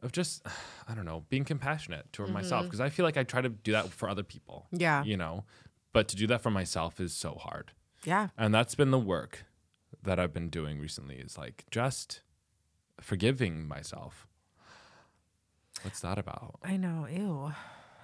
of 0.01 0.11
just 0.11 0.45
I 0.88 0.93
don't 0.93 1.05
know, 1.05 1.26
being 1.30 1.45
compassionate 1.45 2.11
toward 2.11 2.32
myself 2.32 2.65
because 2.65 2.82
I 2.82 2.89
feel 2.89 3.05
like 3.05 3.17
I 3.17 3.24
try 3.24 3.41
to 3.41 3.49
do 3.49 3.72
that 3.72 3.89
for 3.89 4.09
other 4.09 4.24
people. 4.24 4.67
Yeah. 4.72 5.03
You 5.03 5.17
know, 5.17 5.45
but 5.93 6.07
to 6.09 6.15
do 6.15 6.28
that 6.28 6.41
for 6.41 6.51
myself 6.51 6.99
is 6.99 7.13
so 7.13 7.36
hard. 7.36 7.72
Yeah. 8.05 8.30
And 8.38 8.53
that's 8.53 8.76
been 8.76 8.91
the 8.91 8.99
work 8.99 9.45
that 10.04 10.20
I've 10.20 10.34
been 10.34 10.50
doing 10.50 10.80
recently 10.80 11.16
is 11.16 11.38
like 11.38 11.66
just 11.72 12.22
forgiving 13.00 13.68
myself. 13.68 14.28
What's 15.84 16.02
that 16.02 16.18
about? 16.18 16.56
I 16.64 16.78
know. 16.78 17.08
Ew. 17.10 17.52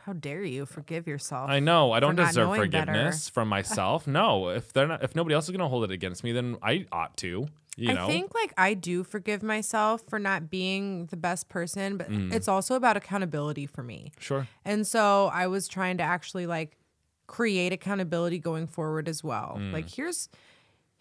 How 0.05 0.13
dare 0.13 0.43
you 0.43 0.65
forgive 0.65 1.07
yourself? 1.07 1.49
I 1.49 1.59
know 1.59 1.91
I 1.91 1.99
don't 1.99 2.15
not 2.15 2.27
deserve 2.27 2.47
knowing 2.49 2.69
better. 2.69 2.91
forgiveness 2.91 3.27
from 3.27 3.47
myself. 3.49 4.05
no, 4.07 4.49
if 4.49 4.71
they're 4.71 4.87
not, 4.87 5.03
if 5.03 5.15
nobody 5.15 5.33
else 5.33 5.45
is 5.45 5.49
going 5.51 5.61
to 5.61 5.67
hold 5.67 5.83
it 5.83 5.91
against 5.91 6.23
me, 6.23 6.31
then 6.31 6.57
I 6.61 6.85
ought 6.91 7.17
to. 7.17 7.47
You 7.77 7.93
know, 7.93 8.05
I 8.05 8.07
think 8.07 8.33
like 8.33 8.53
I 8.55 8.73
do 8.75 9.03
forgive 9.03 9.43
myself 9.43 10.01
for 10.07 10.17
not 10.19 10.49
being 10.49 11.07
the 11.07 11.17
best 11.17 11.49
person, 11.49 11.97
but 11.97 12.09
Mm. 12.09 12.31
it's 12.33 12.47
also 12.47 12.75
about 12.75 12.95
accountability 12.95 13.65
for 13.65 13.83
me. 13.83 14.13
sure. 14.19 14.47
And 14.63 14.87
so 14.87 15.29
I 15.33 15.47
was 15.47 15.67
trying 15.67 15.97
to 15.97 16.03
actually 16.03 16.45
like 16.47 16.77
create 17.27 17.73
accountability 17.73 18.39
going 18.39 18.67
forward 18.67 19.09
as 19.09 19.23
well. 19.25 19.55
Mm. 19.59 19.73
Like 19.73 19.89
here's 19.89 20.29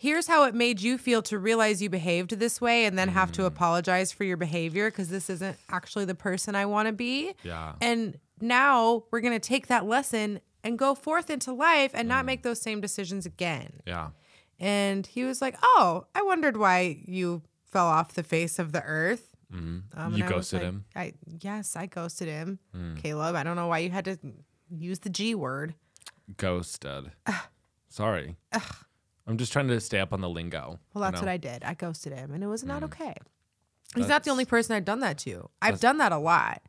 here's 0.04 0.26
how 0.26 0.44
it 0.44 0.54
made 0.54 0.80
you 0.80 0.98
feel 0.98 1.22
to 1.22 1.38
realize 1.38 1.80
you 1.82 1.88
behaved 1.88 2.30
this 2.38 2.60
way 2.60 2.84
and 2.84 2.98
then 2.98 3.08
have 3.08 3.30
Mm. 3.30 3.34
to 3.34 3.44
apologize 3.46 4.12
for 4.12 4.24
your 4.24 4.36
behavior 4.36 4.90
because 4.90 5.08
this 5.08 5.30
isn't 5.30 5.56
actually 5.70 6.04
the 6.04 6.14
person 6.14 6.54
I 6.54 6.66
want 6.66 6.86
to 6.88 6.92
be. 6.92 7.32
Yeah. 7.42 7.74
And 7.80 8.18
now 8.40 9.04
we're 9.10 9.20
going 9.20 9.32
to 9.40 9.48
take 9.54 9.66
that 9.68 9.86
lesson 9.86 10.40
and 10.62 10.78
go 10.78 10.94
forth 10.94 11.30
into 11.30 11.52
life 11.52 11.92
and 11.94 12.06
Mm. 12.06 12.14
not 12.14 12.24
make 12.26 12.42
those 12.42 12.60
same 12.60 12.80
decisions 12.80 13.24
again. 13.26 13.80
Yeah. 13.86 14.10
And 14.60 15.06
he 15.06 15.24
was 15.24 15.40
like, 15.40 15.56
"Oh, 15.62 16.06
I 16.14 16.22
wondered 16.22 16.56
why 16.56 17.02
you 17.06 17.42
fell 17.72 17.86
off 17.86 18.12
the 18.12 18.22
face 18.22 18.58
of 18.58 18.72
the 18.72 18.82
earth." 18.84 19.30
Um, 19.52 19.84
You 19.94 20.02
and 20.14 20.22
I 20.24 20.26
was 20.26 20.30
ghosted 20.50 20.58
like, 20.60 20.68
him? 20.68 20.84
I 20.96 21.12
yes, 21.40 21.76
I 21.76 21.86
ghosted 21.86 22.28
him, 22.28 22.58
Hmm. 22.72 22.96
Caleb. 22.96 23.36
I 23.36 23.42
don't 23.44 23.56
know 23.56 23.68
why 23.68 23.78
you 23.78 23.90
had 23.90 24.04
to 24.06 24.18
use 24.68 24.98
the 25.00 25.10
G 25.10 25.34
word. 25.34 25.74
Ghosted. 26.36 27.12
Sorry. 27.88 28.36
I'm 29.26 29.38
just 29.38 29.52
trying 29.52 29.68
to 29.68 29.80
stay 29.80 30.00
up 30.00 30.12
on 30.12 30.20
the 30.20 30.28
lingo. 30.28 30.78
Well, 30.92 31.02
that's 31.02 31.20
what 31.20 31.28
I 31.28 31.36
did. 31.36 31.64
I 31.64 31.74
ghosted 31.74 32.12
him, 32.12 32.32
and 32.34 32.44
it 32.44 32.46
was 32.46 32.64
not 32.64 32.82
mm. 32.82 32.86
okay. 32.86 33.14
He's 33.94 34.08
not 34.08 34.24
the 34.24 34.30
only 34.30 34.44
person 34.44 34.74
I've 34.74 34.84
done 34.84 35.00
that 35.00 35.18
to. 35.18 35.48
I've 35.62 35.80
done 35.80 35.98
that 35.98 36.10
a 36.12 36.18
lot, 36.18 36.62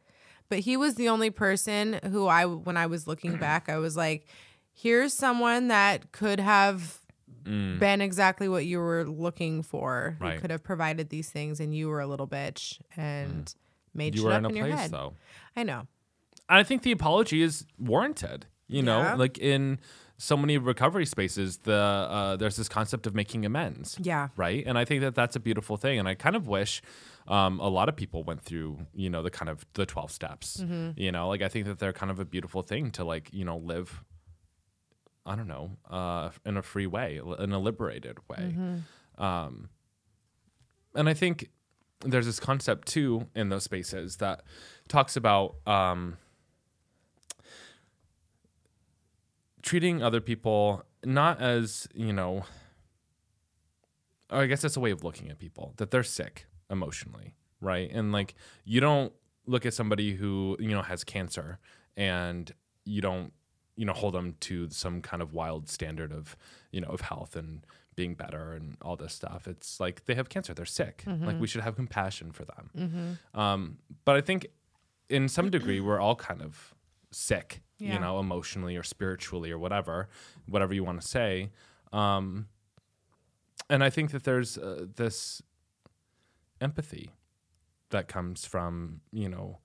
but 0.47 0.59
he 0.59 0.77
was 0.77 0.95
the 0.95 1.09
only 1.09 1.31
person 1.31 1.99
who 2.11 2.27
I, 2.27 2.45
when 2.45 2.77
I 2.77 2.85
was 2.85 3.07
looking 3.07 3.37
back, 3.39 3.67
I 3.67 3.77
was 3.77 3.97
like, 3.97 4.27
"Here's 4.71 5.13
someone 5.13 5.69
that 5.69 6.11
could 6.11 6.39
have 6.39 6.99
mm. 7.45 7.79
been 7.79 8.01
exactly 8.01 8.47
what 8.49 8.65
you 8.65 8.79
were 8.79 9.05
looking 9.05 9.61
for. 9.63 10.17
Right. 10.19 10.33
He 10.33 10.39
could 10.39 10.51
have 10.51 10.63
provided 10.63 11.09
these 11.09 11.29
things 11.29 11.59
and 11.59 11.73
you 11.75 11.89
were 11.89 12.01
a 12.01 12.07
little 12.07 12.27
bitch 12.27 12.79
and 12.97 13.45
mm. 13.45 13.55
made 13.93 14.15
you 14.15 14.21
shit 14.21 14.27
were 14.27 14.33
up 14.33 14.39
in 14.39 14.45
a 14.45 14.49
in 14.49 14.55
your 14.55 14.67
place 14.67 14.79
head. 14.79 14.91
though. 14.91 15.13
I 15.55 15.63
know. 15.63 15.87
I 16.49 16.63
think 16.63 16.83
the 16.83 16.91
apology 16.91 17.41
is 17.41 17.65
warranted. 17.79 18.47
You 18.67 18.81
know, 18.81 19.01
Yeah. 19.01 19.15
like 19.15 19.37
in 19.37 19.79
so 20.17 20.37
many 20.37 20.57
recovery 20.57 21.05
spaces, 21.05 21.57
the 21.57 21.73
uh, 21.73 22.35
there's 22.37 22.55
this 22.55 22.69
concept 22.69 23.05
of 23.05 23.13
making 23.13 23.45
amends. 23.45 23.97
Yeah. 24.01 24.29
Right. 24.37 24.63
And 24.65 24.77
I 24.77 24.85
think 24.85 25.01
that 25.01 25.15
that's 25.15 25.35
a 25.35 25.39
beautiful 25.39 25.77
thing. 25.77 25.99
And 25.99 26.07
I 26.07 26.15
kind 26.15 26.35
of 26.35 26.47
wish 26.47 26.81
um, 27.27 27.59
a 27.59 27.67
lot 27.67 27.89
of 27.89 27.95
people 27.95 28.23
went 28.23 28.41
through, 28.41 28.79
you 28.93 29.09
know, 29.09 29.21
the 29.21 29.29
kind 29.31 29.49
of 29.49 29.65
the 29.73 29.85
12 29.85 30.11
steps. 30.11 30.63
You 30.95 31.11
know, 31.11 31.27
like 31.27 31.41
I 31.41 31.49
think 31.49 31.65
that 31.65 31.79
they're 31.79 31.93
kind 31.93 32.11
of 32.11 32.19
a 32.19 32.25
beautiful 32.25 32.61
thing 32.61 32.91
to 32.91 33.03
like, 33.03 33.29
you 33.33 33.45
know, 33.45 33.57
live. 33.57 34.03
I 35.27 35.35
don't 35.35 35.47
know, 35.47 35.71
uh, 35.89 36.29
in 36.45 36.55
a 36.55 36.61
free 36.61 36.85
way, 36.85 37.19
in 37.39 37.51
a 37.51 37.57
liberated 37.57 38.19
way. 38.29 38.55
Um, 39.17 39.69
and 40.93 41.09
I 41.09 41.15
think 41.15 41.49
there's 42.01 42.27
this 42.27 42.39
concept 42.39 42.87
too 42.87 43.27
in 43.35 43.49
those 43.49 43.63
spaces 43.63 44.17
that 44.17 44.43
talks 44.87 45.15
about 45.17 45.55
um, 45.65 46.17
treating 49.65 50.01
other 50.01 50.21
people 50.21 50.83
not 51.03 51.41
as 51.41 51.87
you 51.93 52.13
know 52.13 52.43
or 54.31 54.39
i 54.43 54.45
guess 54.45 54.61
that's 54.61 54.77
a 54.77 54.79
way 54.79 54.91
of 54.91 55.03
looking 55.03 55.29
at 55.29 55.37
people 55.39 55.73
that 55.77 55.91
they're 55.91 56.03
sick 56.03 56.45
emotionally 56.69 57.33
right? 57.61 57.89
And 57.91 58.11
like 58.11 58.35
you 58.63 58.79
don't 58.79 59.11
look 59.47 59.65
at 59.65 59.73
somebody 59.73 60.13
who 60.13 60.55
you 60.59 60.69
know 60.69 60.81
has 60.81 61.03
cancer 61.03 61.57
and 61.97 62.51
you 62.83 63.01
don't 63.01 63.31
you 63.75 63.85
know 63.85 63.93
hold 63.93 64.13
them 64.13 64.35
to 64.41 64.69
some 64.69 65.01
kind 65.01 65.21
of 65.21 65.33
wild 65.33 65.67
standard 65.69 66.11
of 66.11 66.35
you 66.71 66.81
know 66.81 66.89
of 66.89 67.01
health 67.01 67.35
and 67.35 67.65
being 67.95 68.13
better 68.13 68.51
and 68.53 68.75
all 68.81 68.95
this 68.97 69.13
stuff. 69.13 69.47
It's 69.47 69.79
like 69.79 70.05
they 70.05 70.15
have 70.15 70.27
cancer 70.29 70.53
they're 70.53 70.65
sick. 70.65 71.03
Like 71.07 71.39
we 71.39 71.47
should 71.47 71.61
have 71.61 71.75
compassion 71.75 72.31
for 72.31 72.45
them. 72.45 73.17
Um, 73.33 73.77
but 74.03 74.15
i 74.15 74.21
think 74.21 74.47
in 75.09 75.27
some 75.29 75.49
degree 75.49 75.79
we're 75.79 75.99
all 75.99 76.15
kind 76.15 76.41
of 76.41 76.74
sick 77.11 77.61
Yeah. 77.79 77.93
you 77.93 77.99
know 77.99 78.19
emotionally 78.19 78.75
or 78.77 78.83
spiritually 78.83 79.51
or 79.51 79.59
whatever 79.59 80.09
whatever 80.47 80.73
you 80.73 80.83
want 80.83 81.01
to 81.01 81.07
say. 81.07 81.51
Um, 81.93 82.47
and 83.69 83.83
i 83.83 83.89
think 83.89 84.11
that 84.11 84.23
there's 84.23 84.57
uh, 84.57 84.85
this 84.95 85.41
empathy 86.61 87.11
that 87.89 88.07
comes 88.07 88.45
from 88.45 89.01
you 89.11 89.29
know 89.29 89.59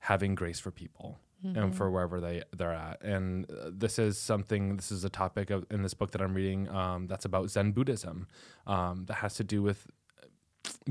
having 0.00 0.34
grace 0.34 0.58
for 0.60 0.70
people 0.70 1.18
and 1.42 1.74
for 1.74 1.90
wherever 1.90 2.20
they 2.20 2.42
they're 2.54 2.74
at. 2.74 3.00
And 3.02 3.50
uh, 3.50 3.70
this 3.72 3.98
is 3.98 4.18
something 4.18 4.76
this 4.76 4.92
is 4.92 5.04
a 5.04 5.08
topic 5.08 5.48
of, 5.48 5.64
in 5.70 5.80
this 5.82 5.94
book 5.94 6.10
that 6.12 6.20
i'm 6.20 6.34
reading 6.34 6.68
um, 6.68 7.06
that's 7.06 7.24
about 7.24 7.48
zen 7.48 7.72
buddhism 7.72 8.26
um, 8.66 9.04
that 9.06 9.14
has 9.14 9.34
to 9.36 9.44
do 9.44 9.62
with 9.62 9.86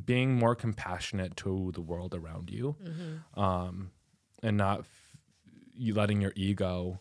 being 0.05 0.33
more 0.35 0.55
compassionate 0.55 1.35
to 1.37 1.71
the 1.75 1.81
world 1.81 2.15
around 2.15 2.49
you. 2.49 2.75
Um, 3.35 3.91
and 4.41 4.57
not 4.57 4.85
you 5.79 5.93
letting 5.93 6.21
your 6.21 6.33
ego 6.35 6.99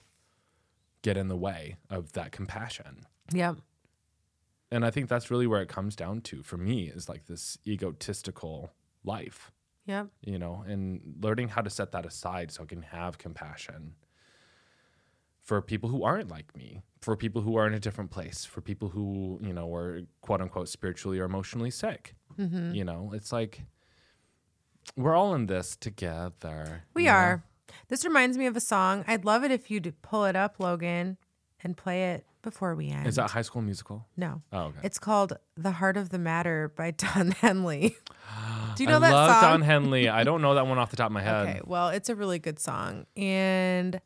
get 1.02 1.16
in 1.16 1.28
the 1.28 1.36
way 1.36 1.76
of 1.90 2.12
that 2.12 2.32
compassion 2.32 3.04
Yeah. 3.32 3.54
and 4.70 4.84
i 4.84 4.90
think 4.90 5.08
that's 5.08 5.30
really 5.30 5.46
where 5.46 5.62
it 5.62 5.68
comes 5.68 5.94
down 5.96 6.20
to 6.22 6.42
for 6.42 6.56
me 6.56 6.88
is 6.88 7.08
like 7.08 7.26
this 7.26 7.58
egotistical 7.66 8.70
life 9.04 9.50
Yeah. 9.86 10.06
you 10.22 10.38
know 10.38 10.64
and 10.66 11.16
learning 11.20 11.48
how 11.48 11.62
to 11.62 11.70
set 11.70 11.92
that 11.92 12.04
aside 12.06 12.50
so 12.52 12.62
i 12.62 12.66
can 12.66 12.82
have 12.82 13.18
compassion 13.18 13.94
for 15.40 15.62
people 15.62 15.88
who 15.88 16.02
aren't 16.04 16.28
like 16.30 16.54
me 16.56 16.82
for 17.00 17.16
people 17.16 17.42
who 17.42 17.56
are 17.56 17.66
in 17.66 17.74
a 17.74 17.80
different 17.80 18.10
place 18.10 18.44
for 18.44 18.60
people 18.60 18.88
who 18.90 19.38
you 19.42 19.52
know 19.52 19.72
are 19.74 20.02
quote 20.20 20.40
unquote 20.40 20.68
spiritually 20.68 21.18
or 21.18 21.24
emotionally 21.24 21.70
sick 21.70 22.14
Mm-hmm. 22.38 22.72
you 22.72 22.84
know 22.84 23.10
it's 23.14 23.32
like 23.32 23.62
we're 24.96 25.16
all 25.16 25.34
in 25.34 25.46
this 25.46 25.74
together 25.76 26.84
We 26.94 27.08
are. 27.08 27.42
This 27.88 28.04
reminds 28.04 28.36
me 28.38 28.46
of 28.46 28.56
a 28.56 28.60
song. 28.60 29.04
I'd 29.08 29.24
love 29.24 29.44
it 29.44 29.50
if 29.50 29.70
you'd 29.70 29.94
pull 30.02 30.24
it 30.26 30.36
up, 30.36 30.56
Logan, 30.58 31.16
and 31.62 31.76
play 31.76 32.10
it 32.12 32.24
before 32.42 32.74
we 32.74 32.88
end. 32.90 33.06
is 33.06 33.16
that 33.16 33.30
high 33.32 33.42
school 33.42 33.60
musical 33.62 34.06
No. 34.16 34.42
oh 34.52 34.66
okay 34.66 34.78
It's 34.84 34.98
called 34.98 35.36
The 35.56 35.72
Heart 35.72 35.96
of 35.96 36.10
the 36.10 36.18
Matter 36.18 36.72
by 36.76 36.90
Don 37.02 37.32
Henley. 37.32 37.96
Do 38.76 38.84
you 38.84 38.88
know 38.88 39.00
that 39.00 39.10
song? 39.10 39.14
I 39.14 39.26
that 39.26 39.32
love 39.32 39.40
song? 39.42 39.50
Don 39.50 39.60
Henley. 39.62 40.08
I 40.08 40.22
don't 40.22 40.40
know 40.40 40.54
that 40.54 40.66
one 40.66 40.78
off 40.78 40.90
the 40.90 40.96
top 40.96 41.06
of 41.06 41.12
my 41.12 41.20
head. 41.22 41.48
Okay, 41.48 41.60
well, 41.64 41.88
it's 41.88 42.08
a 42.08 42.14
really 42.14 42.38
good 42.38 42.58
song 42.60 43.06
and 43.16 44.00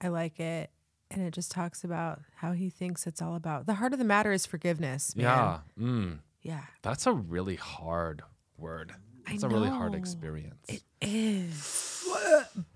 I 0.00 0.08
like 0.08 0.38
it. 0.38 0.70
And 1.10 1.22
it 1.22 1.32
just 1.34 1.50
talks 1.50 1.84
about 1.84 2.20
how 2.36 2.52
he 2.52 2.70
thinks 2.70 3.06
it's 3.06 3.20
all 3.20 3.34
about. 3.34 3.66
The 3.66 3.74
heart 3.74 3.92
of 3.92 3.98
the 3.98 4.04
matter 4.04 4.32
is 4.32 4.46
forgiveness. 4.46 5.14
Man. 5.16 5.24
Yeah. 5.24 5.58
Mm. 5.78 6.18
Yeah. 6.40 6.62
That's 6.82 7.06
a 7.06 7.12
really 7.12 7.56
hard 7.56 8.22
word. 8.56 8.92
I 9.26 9.34
It's 9.34 9.42
a 9.42 9.48
really 9.48 9.68
hard 9.68 9.94
experience. 9.94 10.82
is. 11.02 12.04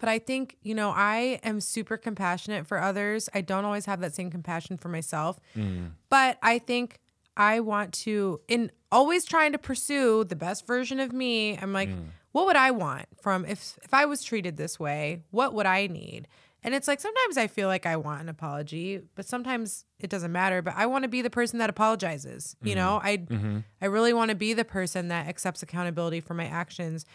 But 0.00 0.08
I 0.08 0.18
think, 0.18 0.56
you 0.62 0.74
know, 0.74 0.90
I 0.90 1.38
am 1.44 1.60
super 1.60 1.98
compassionate 1.98 2.66
for 2.66 2.80
others. 2.80 3.28
I 3.34 3.42
don't 3.42 3.66
always 3.66 3.84
have 3.84 4.00
that 4.00 4.14
same 4.14 4.30
compassion 4.30 4.78
for 4.78 4.88
myself. 4.88 5.38
Mm. 5.54 5.90
But 6.08 6.38
I 6.42 6.58
think 6.58 6.98
I 7.36 7.60
want 7.60 7.92
to, 8.04 8.40
in 8.48 8.72
always 8.90 9.26
trying 9.26 9.52
to 9.52 9.58
pursue 9.58 10.24
the 10.24 10.36
best 10.36 10.66
version 10.66 11.00
of 11.00 11.12
me, 11.12 11.56
I'm 11.58 11.74
like, 11.74 11.90
mm. 11.90 12.06
what 12.32 12.46
would 12.46 12.56
I 12.56 12.70
want 12.70 13.06
from 13.20 13.44
if 13.44 13.78
if 13.84 13.92
I 13.92 14.06
was 14.06 14.22
treated 14.22 14.56
this 14.56 14.80
way? 14.80 15.22
What 15.30 15.52
would 15.54 15.66
I 15.66 15.86
need? 15.86 16.26
And 16.62 16.74
it's 16.74 16.88
like 16.88 17.00
sometimes 17.00 17.36
I 17.38 17.46
feel 17.46 17.68
like 17.68 17.86
I 17.86 17.96
want 17.96 18.20
an 18.20 18.28
apology, 18.28 19.00
but 19.14 19.26
sometimes 19.26 19.86
it 19.98 20.10
doesn't 20.10 20.32
matter. 20.32 20.60
But 20.60 20.74
I 20.76 20.86
want 20.86 21.04
to 21.04 21.08
be 21.08 21.22
the 21.22 21.30
person 21.30 21.58
that 21.58 21.70
apologizes. 21.70 22.56
You 22.62 22.74
know, 22.74 23.00
mm-hmm. 23.02 23.06
I 23.06 23.16
mm-hmm. 23.16 23.58
I 23.82 23.86
really 23.86 24.12
want 24.12 24.30
to 24.30 24.34
be 24.34 24.52
the 24.54 24.64
person 24.64 25.08
that 25.08 25.26
accepts 25.26 25.62
accountability 25.62 26.20
for 26.20 26.34
my 26.34 26.46
actions 26.46 27.06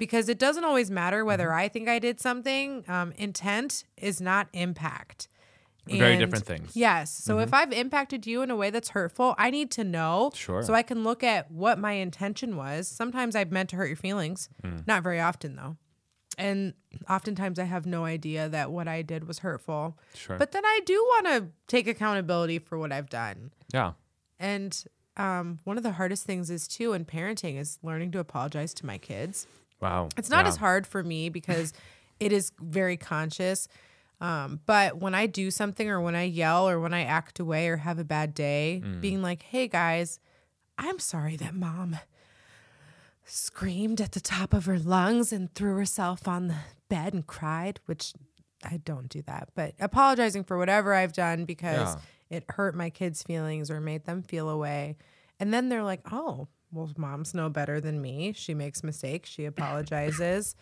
because 0.00 0.28
it 0.28 0.38
doesn't 0.40 0.64
always 0.64 0.90
matter 0.90 1.24
whether 1.24 1.46
Mm-hmm. 1.46 1.58
I 1.58 1.68
think 1.68 1.88
I 1.88 2.00
did 2.00 2.18
something. 2.20 2.84
Um, 2.88 3.12
intent 3.16 3.84
is 3.96 4.20
not 4.20 4.48
impact. 4.52 5.28
Very 5.86 6.12
And- 6.12 6.20
different 6.20 6.44
things. 6.46 6.70
Mm-hmm. 6.70 6.78
Yes. 6.78 7.12
So 7.12 7.38
if 7.38 7.54
I've 7.54 7.72
impacted 7.72 8.26
you 8.26 8.42
in 8.42 8.50
a 8.50 8.56
way 8.56 8.70
that's 8.70 8.90
hurtful, 8.90 9.34
I 9.38 9.50
need 9.50 9.70
to 9.72 9.84
know. 9.84 10.30
Sure. 10.34 10.62
So 10.62 10.74
I 10.74 10.82
can 10.82 11.04
look 11.04 11.22
at 11.22 11.50
what 11.50 11.78
my 11.78 11.92
intention 11.92 12.56
was. 12.56 12.86
Sometimes 12.88 13.34
I've 13.36 13.50
meant 13.52 13.70
to 13.70 13.76
hurt 13.76 13.86
your 13.86 13.96
feelings. 13.96 14.48
Mm. 14.62 14.86
Not 14.86 15.02
very 15.02 15.20
often 15.20 15.56
though. 15.56 15.76
And 16.38 16.74
oftentimes 17.08 17.58
I 17.58 17.64
have 17.64 17.86
no 17.86 18.04
idea 18.04 18.48
that 18.48 18.70
what 18.70 18.88
I 18.88 19.02
did 19.02 19.26
was 19.26 19.40
hurtful. 19.40 19.98
Sure. 20.14 20.38
But 20.38 20.52
then 20.52 20.64
I 20.64 20.80
do 20.86 20.94
want 20.94 21.26
to 21.26 21.48
take 21.66 21.86
accountability 21.88 22.58
for 22.58 22.78
what 22.78 22.92
I've 22.92 23.10
done. 23.10 23.52
yeah. 23.72 23.92
And 24.38 24.82
um, 25.18 25.58
one 25.64 25.76
of 25.76 25.82
the 25.82 25.92
hardest 25.92 26.24
things 26.24 26.48
is 26.50 26.66
too 26.66 26.94
in 26.94 27.04
parenting 27.04 27.58
is 27.58 27.78
learning 27.82 28.10
to 28.12 28.20
apologize 28.20 28.72
to 28.74 28.86
my 28.86 28.96
kids. 28.96 29.46
Wow. 29.80 30.08
It's 30.16 30.30
not 30.30 30.44
Yeah. 30.44 30.48
as 30.50 30.56
hard 30.56 30.86
for 30.86 31.02
me 31.02 31.28
because 31.28 31.72
it 32.20 32.32
is 32.32 32.52
very 32.60 32.96
conscious. 32.96 33.66
Um, 34.20 34.60
but 34.66 34.98
when 34.98 35.14
I 35.14 35.26
do 35.26 35.50
something 35.50 35.88
or 35.88 36.00
when 36.00 36.14
I 36.14 36.24
yell 36.24 36.68
or 36.68 36.78
when 36.78 36.92
I 36.92 37.04
act 37.04 37.40
away 37.40 37.68
or 37.68 37.78
have 37.78 37.98
a 37.98 38.04
bad 38.04 38.34
day, 38.34 38.82
Mm. 38.84 39.00
being 39.00 39.22
like, 39.22 39.42
hey 39.42 39.66
guys, 39.68 40.20
I'm 40.76 40.98
sorry 40.98 41.36
that 41.36 41.54
mom 41.54 41.98
screamed 43.24 44.00
at 44.00 44.12
the 44.12 44.20
top 44.20 44.52
of 44.52 44.64
her 44.66 44.78
lungs 44.78 45.32
and 45.32 45.52
threw 45.54 45.76
herself 45.76 46.26
on 46.26 46.48
the 46.48 46.56
bed 46.88 47.14
and 47.14 47.26
cried, 47.26 47.80
which 47.86 48.12
I 48.64 48.78
don't 48.78 49.08
do 49.08 49.22
that, 49.22 49.50
but 49.54 49.74
apologizing 49.78 50.44
for 50.44 50.58
whatever 50.58 50.92
I've 50.94 51.12
done 51.12 51.44
because 51.44 51.94
Yeah. 51.94 52.00
it 52.38 52.44
hurt 52.50 52.74
my 52.74 52.90
kids' 52.90 53.22
feelings 53.22 53.70
or 53.70 53.80
made 53.80 54.04
them 54.04 54.22
feel 54.22 54.48
away. 54.48 54.96
And 55.38 55.54
then 55.54 55.68
they're 55.68 55.84
like, 55.84 56.00
oh, 56.12 56.48
well, 56.72 56.90
moms 56.96 57.34
know 57.34 57.48
better 57.48 57.80
than 57.80 58.00
me. 58.00 58.32
She 58.32 58.54
makes 58.54 58.82
mistakes. 58.82 59.28
She 59.30 59.44
apologizes. 59.44 60.54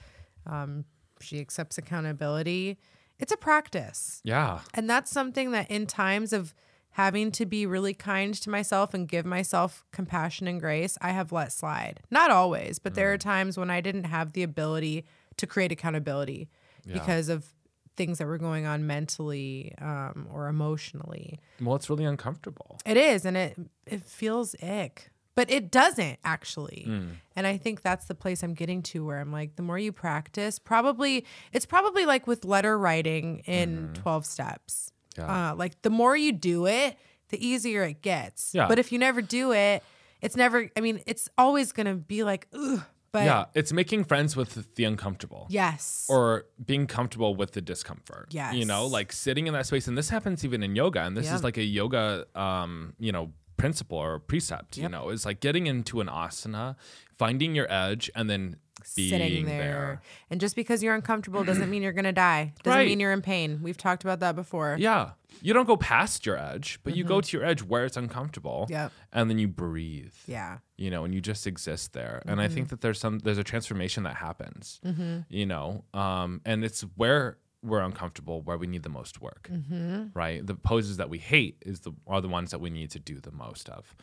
um, 0.46 0.84
she 1.20 1.40
accepts 1.40 1.78
accountability. 1.78 2.78
It's 3.18 3.32
a 3.32 3.36
practice. 3.36 4.20
Yeah. 4.24 4.60
And 4.74 4.88
that's 4.88 5.10
something 5.10 5.50
that 5.50 5.70
in 5.70 5.86
times 5.86 6.32
of 6.32 6.54
having 6.92 7.30
to 7.32 7.44
be 7.46 7.66
really 7.66 7.92
kind 7.94 8.34
to 8.34 8.50
myself 8.50 8.94
and 8.94 9.08
give 9.08 9.26
myself 9.26 9.84
compassion 9.92 10.46
and 10.48 10.60
grace, 10.60 10.96
I 11.00 11.10
have 11.10 11.32
let 11.32 11.52
slide. 11.52 12.00
Not 12.10 12.30
always, 12.30 12.78
but 12.78 12.94
there 12.94 13.12
are 13.12 13.18
times 13.18 13.58
when 13.58 13.70
I 13.70 13.80
didn't 13.80 14.04
have 14.04 14.32
the 14.32 14.42
ability 14.42 15.04
to 15.36 15.46
create 15.46 15.72
accountability 15.72 16.48
because 16.90 17.28
of 17.28 17.52
things 17.96 18.18
that 18.18 18.26
were 18.26 18.38
going 18.38 18.64
on 18.64 18.86
mentally 18.86 19.74
um, 19.80 20.26
or 20.32 20.46
emotionally. 20.48 21.38
Well, 21.60 21.74
it's 21.76 21.90
really 21.90 22.04
uncomfortable. 22.04 22.78
It 22.86 22.96
is, 22.96 23.24
and 23.24 23.36
it 23.36 23.56
it 23.86 24.04
feels 24.04 24.54
ick, 24.62 25.10
but 25.38 25.48
it 25.52 25.70
doesn't 25.70 26.18
actually. 26.24 26.84
Mm. 26.88 27.10
And 27.36 27.46
I 27.46 27.58
think 27.58 27.82
that's 27.82 28.06
the 28.06 28.14
place 28.16 28.42
I'm 28.42 28.54
getting 28.54 28.82
to 28.82 29.06
where 29.06 29.20
I'm 29.20 29.30
like, 29.30 29.54
the 29.54 29.62
more 29.62 29.78
you 29.78 29.92
practice, 29.92 30.58
probably 30.58 31.24
it's 31.52 31.64
probably 31.64 32.06
like 32.06 32.26
with 32.26 32.44
letter 32.44 32.76
writing 32.76 33.38
in 33.46 33.90
12 33.94 34.26
steps. 34.26 34.90
Yeah. 35.16 35.50
Uh, 35.52 35.54
like 35.54 35.80
the 35.82 35.90
more 35.90 36.16
you 36.16 36.32
do 36.32 36.66
it, 36.66 36.98
the 37.28 37.38
easier 37.46 37.84
it 37.84 38.02
gets. 38.02 38.52
Yeah. 38.52 38.66
But 38.66 38.80
if 38.80 38.90
you 38.90 38.98
never 38.98 39.22
do 39.22 39.52
it, 39.52 39.84
it's 40.20 40.34
never. 40.34 40.68
I 40.76 40.80
mean, 40.80 41.00
it's 41.06 41.28
always 41.38 41.70
gonna 41.70 41.94
be 41.94 42.24
like, 42.24 42.48
ugh, 42.52 42.82
But 43.12 43.24
yeah, 43.26 43.44
it's 43.54 43.72
making 43.72 44.06
friends 44.06 44.34
with 44.34 44.74
the 44.74 44.82
uncomfortable. 44.82 45.46
yes. 45.50 46.04
Or 46.08 46.46
being 46.66 46.88
comfortable 46.88 47.36
with 47.36 47.52
the 47.52 47.60
discomfort. 47.60 48.34
You 48.34 48.64
know, 48.64 48.86
like 48.88 49.12
sitting 49.12 49.46
in 49.46 49.52
that 49.54 49.66
space. 49.66 49.86
And 49.86 49.96
this 49.96 50.08
happens 50.10 50.44
even 50.44 50.64
in 50.64 50.74
yoga. 50.74 51.02
And 51.02 51.16
this 51.16 51.26
Yeah. 51.26 51.36
is 51.36 51.44
like 51.44 51.58
a 51.58 51.62
yoga, 51.62 52.26
um, 52.34 52.94
you 52.98 53.12
know, 53.12 53.30
principle 53.58 53.98
or 53.98 54.18
precept, 54.18 54.78
you 54.78 54.88
know, 54.88 55.10
it's 55.10 55.26
like 55.26 55.40
getting 55.40 55.66
into 55.66 56.00
an 56.00 56.06
asana, 56.06 56.76
finding 57.18 57.54
your 57.54 57.70
edge, 57.70 58.10
and 58.14 58.30
then 58.30 58.56
being 58.96 59.10
sitting 59.10 59.44
there. 59.44 59.58
there. 59.60 60.02
And 60.30 60.40
just 60.40 60.54
because 60.56 60.82
you're 60.82 60.94
uncomfortable 60.94 61.42
doesn't 61.44 61.68
mean 61.68 61.82
you're 61.82 61.92
going 61.92 62.04
to 62.04 62.12
die. 62.12 62.54
Doesn't 62.62 62.78
Right. 62.78 62.86
mean 62.88 63.00
you're 63.00 63.12
in 63.12 63.20
pain. 63.22 63.58
We've 63.60 63.76
talked 63.76 64.04
about 64.04 64.20
that 64.20 64.36
before. 64.36 64.76
Yeah. 64.78 65.10
You 65.42 65.52
don't 65.52 65.66
go 65.66 65.76
past 65.76 66.24
your 66.24 66.38
edge, 66.38 66.78
but 66.84 66.96
you 66.96 67.02
go 67.04 67.20
to 67.20 67.36
your 67.36 67.44
edge 67.44 67.62
where 67.62 67.84
it's 67.84 67.96
uncomfortable. 67.96 68.62
Mm-hmm. 68.64 68.72
Yep. 68.72 68.92
And 69.12 69.28
then 69.30 69.38
you 69.38 69.48
breathe. 69.48 70.14
Yeah. 70.26 70.58
you 70.76 70.90
know, 70.90 71.04
and 71.04 71.12
you 71.12 71.20
just 71.20 71.44
exist 71.46 71.92
there. 71.92 72.22
And 72.24 72.40
I 72.40 72.44
Mm-hmm. 72.46 72.54
think 72.54 72.68
that 72.68 72.80
there's 72.80 73.00
some 73.00 73.18
there's 73.18 73.36
a 73.38 73.44
transformation 73.44 74.04
that 74.04 74.14
happens, 74.16 74.80
you 75.28 75.44
know, 75.44 75.84
um, 75.92 76.40
and 76.46 76.64
it's 76.64 76.82
where 76.94 77.36
we're 77.62 77.80
uncomfortable 77.80 78.40
where 78.42 78.56
we 78.56 78.66
need 78.68 78.82
the 78.84 78.88
most 78.88 79.20
work, 79.20 79.48
Mm-hmm. 79.52 80.06
right? 80.14 80.46
The 80.46 80.54
poses 80.54 80.96
that 80.96 81.10
we 81.10 81.18
hate 81.18 81.56
is 81.66 81.80
the 81.80 81.92
are 82.06 82.20
the 82.20 82.28
ones 82.28 82.50
that 82.52 82.60
we 82.60 82.70
need 82.70 82.90
to 82.92 82.98
do 83.00 83.20
the 83.20 83.32
most 83.32 83.68
of. 83.68 83.94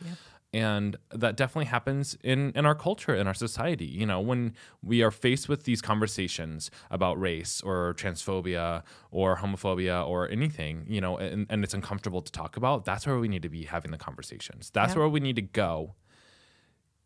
And 0.52 0.96
that 1.10 1.36
definitely 1.36 1.66
happens 1.66 2.16
in, 2.22 2.52
in 2.54 2.64
our 2.64 2.74
culture, 2.74 3.14
in 3.14 3.26
our 3.26 3.34
society. 3.34 3.84
You 3.84 4.06
know, 4.06 4.20
when 4.20 4.54
we 4.82 5.02
are 5.02 5.10
faced 5.10 5.48
with 5.48 5.64
these 5.64 5.82
conversations 5.82 6.70
about 6.90 7.20
race 7.20 7.60
or 7.62 7.94
transphobia 7.98 8.82
or 9.10 9.36
homophobia 9.38 10.06
or 10.06 10.30
anything, 10.30 10.84
you 10.88 11.00
know, 11.00 11.18
and, 11.18 11.46
and 11.50 11.62
it's 11.64 11.74
uncomfortable 11.74 12.22
to 12.22 12.32
talk 12.32 12.56
about, 12.56 12.84
that's 12.86 13.06
where 13.06 13.18
we 13.18 13.28
need 13.28 13.42
to 13.42 13.50
be 13.50 13.64
having 13.64 13.90
the 13.90 13.98
conversations. 13.98 14.70
That's 14.70 14.90
Yep. 14.90 14.98
where 14.98 15.08
we 15.08 15.20
need 15.20 15.36
to 15.36 15.42
go 15.42 15.94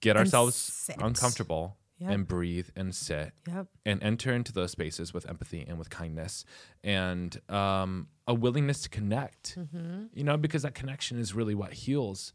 get 0.01 0.17
ourselves 0.17 0.55
sit. 0.57 0.97
uncomfortable 1.01 1.77
Yep. 2.01 2.11
and 2.11 2.27
breathe 2.27 2.69
and 2.75 2.95
sit 2.95 3.33
Yep. 3.47 3.67
and 3.85 4.03
enter 4.03 4.33
into 4.33 4.53
those 4.53 4.73
spaces 4.73 5.13
with 5.15 5.29
empathy 5.29 5.65
and 5.69 5.79
with 5.79 5.91
kindness 5.91 6.45
and 6.83 7.39
um, 7.51 8.09
a 8.27 8.35
willingness 8.35 8.81
to 8.83 8.89
connect 8.89 9.57
Mm-hmm. 9.59 10.05
you 10.15 10.25
know 10.25 10.37
because 10.37 10.63
that 10.63 10.75
connection 10.75 11.19
is 11.19 11.35
really 11.35 11.55
what 11.55 11.73
heals 11.75 12.33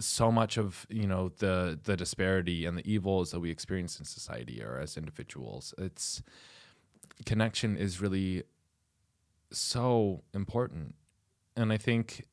so 0.00 0.30
much 0.32 0.56
of 0.58 0.86
you 0.90 1.06
know 1.06 1.30
the 1.38 1.78
the 1.82 1.96
disparity 1.96 2.64
and 2.66 2.76
the 2.78 2.88
evils 2.90 3.30
that 3.32 3.40
we 3.40 3.50
experience 3.50 3.98
in 3.98 4.04
society 4.04 4.62
or 4.62 4.78
as 4.78 4.96
individuals 4.96 5.74
it's 5.78 6.22
connection 7.24 7.76
is 7.76 8.00
really 8.00 8.44
so 9.50 10.22
important 10.34 10.94
and 11.56 11.72
i 11.72 11.76
think 11.76 12.26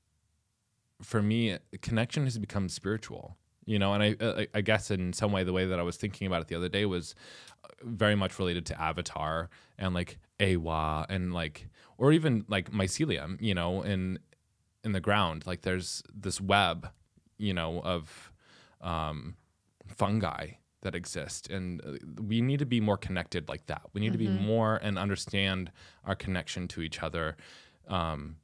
for 1.01 1.22
me 1.22 1.57
connection 1.82 2.24
has 2.26 2.38
become 2.38 2.70
spiritual 2.70 3.38
you 3.66 3.80
know 3.80 3.93
and 3.93 4.03
I, 4.03 4.16
I 4.22 4.47
i 4.55 4.61
guess 4.61 4.91
in 4.91 5.13
some 5.13 5.32
way 5.32 5.43
the 5.43 5.53
way 5.53 5.66
that 5.66 5.80
i 5.80 5.84
was 5.84 5.97
thinking 5.97 6.28
about 6.28 6.41
it 6.41 6.47
the 6.47 6.55
other 6.55 6.70
day 6.70 6.86
was 6.86 7.16
uh, 7.63 7.68
very 7.84 8.16
much 8.16 8.38
related 8.39 8.66
to 8.68 8.82
avatar 8.82 9.49
and 9.78 9.93
like 9.93 10.20
Eywa 10.39 11.05
and 11.09 11.34
like 11.34 11.68
or 11.97 12.11
even 12.11 12.45
like 12.47 12.72
mycelium 12.72 13.41
you 13.41 13.53
know 13.53 13.82
in 13.82 14.20
in 14.84 14.91
the 14.91 15.01
ground. 15.01 15.45
Like 15.45 15.61
there's 15.63 16.03
this 16.13 16.39
web 16.39 16.89
you 17.38 17.53
know 17.53 17.82
of 17.82 18.32
um 18.82 19.36
fungi 19.88 20.51
that 20.82 20.95
exist. 20.95 21.49
And 21.49 21.82
uh, 21.84 22.22
we 22.22 22.41
need 22.41 22.59
to 22.59 22.66
be 22.66 22.80
more 22.80 22.97
connected 22.97 23.49
like 23.49 23.66
that. 23.66 23.82
We 23.93 24.01
need 24.01 24.11
to 24.11 24.20
be 24.20 24.28
more 24.28 24.76
and 24.78 24.99
understand 24.99 25.72
our 26.05 26.16
connection 26.16 26.68
to 26.70 26.82
each 26.82 27.01
other 27.01 27.36
um 27.88 28.38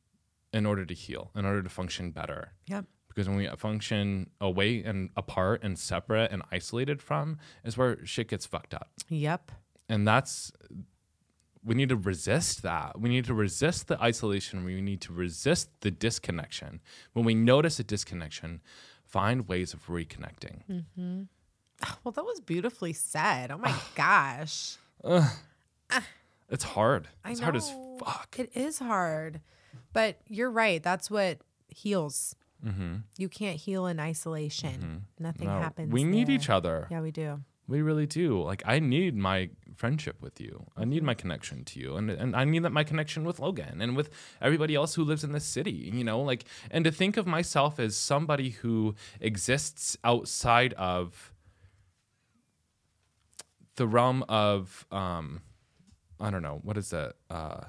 in 0.53 0.65
order 0.65 0.85
to 0.85 0.93
heal 0.93 1.31
in 1.35 1.45
order 1.45 1.61
to 1.61 1.69
function 1.69 2.11
better. 2.11 2.53
Yep. 2.67 2.85
Because 3.13 3.27
when 3.27 3.37
we 3.37 3.47
function 3.57 4.29
away 4.39 4.81
and 4.83 5.09
apart 5.15 5.61
and 5.63 5.77
separate 5.77 6.31
and 6.31 6.41
isolated 6.51 7.01
from 7.01 7.37
is 7.63 7.77
where 7.77 8.03
shit 8.05 8.27
gets 8.29 8.45
fucked 8.45 8.73
up 8.73 8.89
Yep. 9.09 9.51
and 9.89 10.07
that's 10.07 10.51
we 11.63 11.75
need 11.75 11.89
to 11.89 11.95
resist 11.95 12.63
that 12.63 12.99
we 12.99 13.09
need 13.09 13.25
to 13.25 13.33
resist 13.33 13.87
the 13.87 14.01
isolation 14.01 14.63
we 14.63 14.81
need 14.81 15.01
to 15.01 15.13
resist 15.13 15.69
the 15.81 15.91
disconnection 15.91 16.79
when 17.13 17.25
we 17.25 17.35
notice 17.35 17.79
a 17.79 17.83
disconnection 17.83 18.61
find 19.05 19.47
ways 19.47 19.73
of 19.73 19.85
reconnecting 19.87 20.63
mm-hmm. 20.69 21.21
Well, 22.03 22.11
that 22.11 22.23
was 22.23 22.39
beautifully 22.39 22.93
said. 22.93 23.49
Oh 23.49 23.57
my 23.57 23.73
gosh. 23.95 24.77
it's 26.49 26.63
hard 26.63 27.07
it's 27.25 27.39
hard 27.39 27.55
as 27.55 27.73
fuck 27.99 28.35
It 28.37 28.51
is 28.55 28.79
hard. 28.79 29.41
But 29.93 30.17
you're 30.27 30.51
right. 30.51 30.81
That's 30.81 31.09
what 31.09 31.39
heals. 31.69 32.35
You 33.17 33.29
can't 33.29 33.57
heal 33.57 33.87
in 33.87 33.99
isolation. 33.99 35.05
Nothing 35.19 35.47
Mm-hmm. 35.47 35.57
No, 35.57 35.63
happens. 35.63 35.91
we 35.91 36.03
need 36.03 36.27
there. 36.27 36.35
each 36.35 36.49
other 36.49 36.87
Yeah, 36.91 37.01
we 37.01 37.11
do. 37.11 37.41
We 37.67 37.81
really 37.81 38.05
do. 38.05 38.41
Like 38.43 38.63
I 38.65 38.79
need 38.79 39.15
my 39.15 39.49
friendship 39.75 40.17
with 40.21 40.41
you. 40.41 40.65
I 40.75 40.83
need 40.83 41.03
my 41.03 41.13
connection 41.13 41.63
to 41.65 41.79
you. 41.79 41.95
And 41.95 42.09
and 42.11 42.35
I 42.35 42.43
need 42.43 42.63
that 42.63 42.71
my 42.71 42.83
connection 42.83 43.23
with 43.23 43.39
Logan 43.39 43.81
and 43.81 43.95
with 43.95 44.09
everybody 44.41 44.75
else 44.75 44.95
who 44.95 45.03
lives 45.05 45.23
in 45.23 45.31
this 45.31 45.45
city, 45.45 45.71
you 45.71 46.03
know, 46.03 46.19
like 46.21 46.43
and 46.69 46.83
to 46.85 46.91
think 46.91 47.15
of 47.17 47.25
myself 47.25 47.79
as 47.79 47.95
somebody 47.95 48.49
who 48.49 48.95
exists 49.21 49.95
outside 50.03 50.73
of 50.73 51.31
the 53.75 53.87
realm 53.87 54.23
of 54.27 54.85
um 54.91 55.41
I 56.19 56.29
don't 56.29 56.43
know, 56.43 56.59
what 56.63 56.77
is 56.77 56.89
that? 56.89 57.13
Uh 57.29 57.61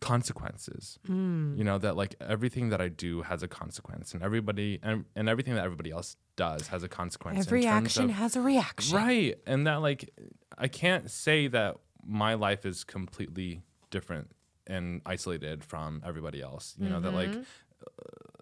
consequences 0.00 0.98
you 1.06 1.62
know 1.64 1.78
that 1.78 1.94
like 1.96 2.14
everything 2.20 2.70
that 2.70 2.80
i 2.80 2.88
do 2.88 3.22
has 3.22 3.42
a 3.42 3.48
consequence 3.48 4.12
and 4.14 4.22
everybody 4.22 4.78
and, 4.82 5.04
and 5.14 5.28
everything 5.28 5.54
that 5.54 5.64
everybody 5.64 5.90
else 5.90 6.16
does 6.36 6.68
has 6.68 6.82
a 6.82 6.88
consequence 6.88 7.46
Every 7.46 7.66
action 7.66 8.04
of- 8.06 8.10
has 8.16 8.34
a 8.36 8.40
reaction. 8.40 8.96
right 8.96 9.36
and 9.46 9.66
that 9.66 9.76
like 9.82 10.08
i 10.58 10.68
can't 10.68 11.10
say 11.10 11.48
that 11.48 11.76
my 12.04 12.32
life 12.34 12.64
is 12.64 12.82
completely 12.82 13.62
different 13.90 14.30
and 14.66 15.02
isolated 15.04 15.62
from 15.64 16.02
everybody 16.04 16.40
else 16.40 16.74
you 16.78 16.88
know 16.88 17.00
that 17.00 17.12
like 17.14 17.30
Mm-hmm. 17.30 17.40
uh, 17.40 18.40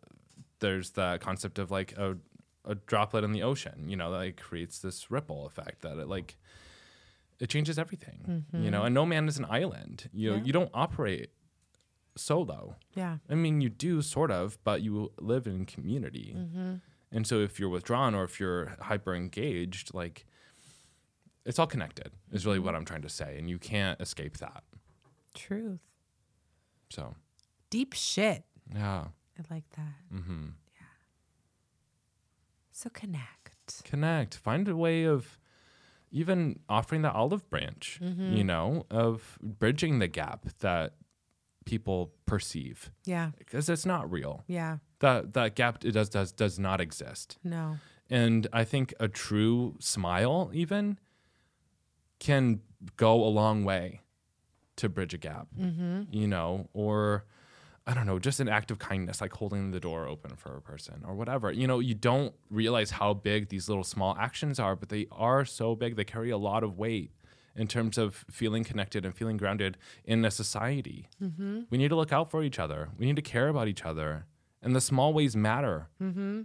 there's 0.61 0.91
that 0.93 1.21
concept 1.21 1.59
of 1.59 1.71
like 1.71 1.93
a, 1.97 2.17
a 2.65 2.75
droplet 2.75 3.25
in 3.25 3.33
the 3.33 3.43
ocean 3.43 3.89
you 3.89 3.97
know 3.97 4.11
that 4.13 4.19
like 4.19 4.37
creates 4.41 4.79
this 4.81 5.11
ripple 5.11 5.47
effect 5.47 5.83
that 5.83 5.99
it 5.99 6.09
like 6.09 6.37
it 7.41 7.49
changes 7.49 7.79
everything 7.79 8.45
you 8.53 8.71
know 8.71 8.83
and 8.83 8.95
no 8.95 9.07
man 9.07 9.29
is 9.29 9.39
an 9.39 9.47
island 9.49 10.09
you 10.13 10.31
know 10.31 10.37
Mm-hmm. 10.37 10.43
Yeah. 10.43 10.47
you 10.47 10.53
don't 10.53 10.71
operate 10.75 11.31
solo 12.17 12.77
Yeah. 12.95 13.19
I 13.31 13.35
mean, 13.35 13.61
you 13.61 13.69
do 13.69 14.03
sort 14.03 14.31
of, 14.31 14.59
but 14.65 14.83
you 14.83 15.13
live 15.21 15.47
in 15.47 15.67
community. 15.67 16.35
Mm-hmm. 16.37 16.75
And 17.13 17.27
so 17.27 17.39
if 17.41 17.59
you're 17.61 17.69
withdrawn 17.69 18.15
or 18.15 18.25
if 18.25 18.39
you're 18.41 18.77
hyper 18.81 19.15
engaged, 19.15 19.95
like 19.95 20.27
it's 21.47 21.59
all 21.59 21.67
connected, 21.67 22.11
is 22.33 22.45
really 22.45 22.59
Mm-hmm. 22.59 22.67
what 22.67 22.75
I'm 22.75 22.85
trying 22.85 23.03
to 23.03 23.09
say. 23.09 23.39
And 23.39 23.49
you 23.49 23.59
can't 23.59 24.01
escape 24.01 24.37
that. 24.39 24.65
Truth. 25.35 25.81
So, 26.91 27.15
Deep 27.71 27.93
shit. 27.95 28.45
yeah. 28.75 29.05
I 29.39 29.55
like 29.55 29.69
that. 29.77 29.95
Mm-hmm. 30.15 30.47
Yeah. 30.75 30.87
So 32.73 32.91
connect. 32.91 33.85
Connect. 33.85 34.35
Find 34.37 34.69
a 34.69 34.77
way 34.77 35.05
of 35.05 35.39
even 36.11 36.59
offering 36.69 37.03
the 37.03 37.13
olive 37.13 37.49
branch, 37.51 38.01
Mm-hmm. 38.03 38.33
you 38.37 38.45
know, 38.45 38.87
of 38.91 39.39
bridging 39.43 39.99
the 39.99 40.09
gap 40.09 40.47
that 40.61 40.95
people 41.69 42.11
perceive 42.25 42.91
Yeah. 43.05 43.31
because 43.37 43.69
it's 43.69 43.85
not 43.85 44.11
real. 44.11 44.43
Yeah. 44.47 44.79
That, 45.01 45.35
that 45.35 45.55
gap 45.55 45.85
it 45.85 45.93
does, 45.93 46.09
does, 46.09 46.33
does 46.33 46.59
not 46.59 46.81
exist. 46.81 47.37
No. 47.45 47.77
And 48.11 48.47
I 48.55 48.65
think 48.65 48.95
a 48.99 49.07
true 49.09 49.77
smile, 49.79 50.51
even, 50.55 50.99
can 52.21 52.61
go 52.97 53.23
a 53.23 53.29
long 53.29 53.65
way 53.65 54.01
to 54.77 54.89
bridge 54.89 55.13
a 55.15 55.19
gap, 55.19 55.49
Mm-hmm. 55.59 56.03
you 56.11 56.27
know, 56.27 56.69
or 56.73 57.25
I 57.87 57.95
don't 57.95 58.07
know, 58.07 58.19
just 58.19 58.39
an 58.41 58.49
act 58.49 58.71
of 58.71 58.79
kindness, 58.79 59.21
like 59.21 59.33
holding 59.33 59.71
the 59.71 59.81
door 59.81 60.07
open 60.07 60.37
for 60.37 60.57
a 60.57 60.61
person 60.61 61.03
or 61.07 61.15
whatever. 61.15 61.51
You 61.53 61.67
know, 61.67 61.79
you 61.81 61.95
don't 61.95 62.35
realize 62.51 62.91
how 62.93 63.15
big 63.15 63.49
these 63.49 63.69
little 63.69 63.85
small 63.85 64.15
actions 64.19 64.59
are, 64.61 64.77
but 64.77 64.89
they 64.91 65.07
are 65.11 65.45
so 65.45 65.75
big. 65.75 65.97
They 65.97 66.05
carry 66.05 66.31
a 66.31 66.37
lot 66.39 66.63
of 66.63 66.77
weight 66.79 67.13
in 67.59 67.67
terms 67.67 67.99
of 67.99 68.25
feeling 68.31 68.63
connected 68.63 69.05
and 69.05 69.15
feeling 69.15 69.37
grounded 69.37 69.77
in 70.05 70.25
a 70.25 70.31
society. 70.31 71.09
Mm-hmm. 71.23 71.63
We 71.69 71.77
need 71.77 71.89
to 71.89 71.97
look 71.97 72.13
out 72.13 72.31
for 72.31 72.43
each 72.43 72.59
other, 72.59 72.89
we 72.97 73.05
need 73.05 73.17
to 73.17 73.23
care 73.23 73.49
about 73.49 73.69
each 73.69 73.85
other. 73.85 74.27
And 74.63 74.75
the 74.75 74.81
small 74.81 75.13
ways 75.13 75.37
matter. 75.37 75.89
Mm-hmm. 76.03 76.43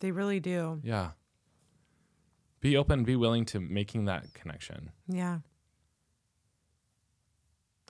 They 0.00 0.10
really 0.10 0.40
do. 0.40 0.80
Yeah. 0.82 1.10
Be 2.60 2.76
open, 2.76 3.04
be 3.04 3.16
willing 3.16 3.44
to 3.46 3.60
making 3.60 4.06
that 4.06 4.34
connection. 4.34 4.90
Yeah. 5.08 5.38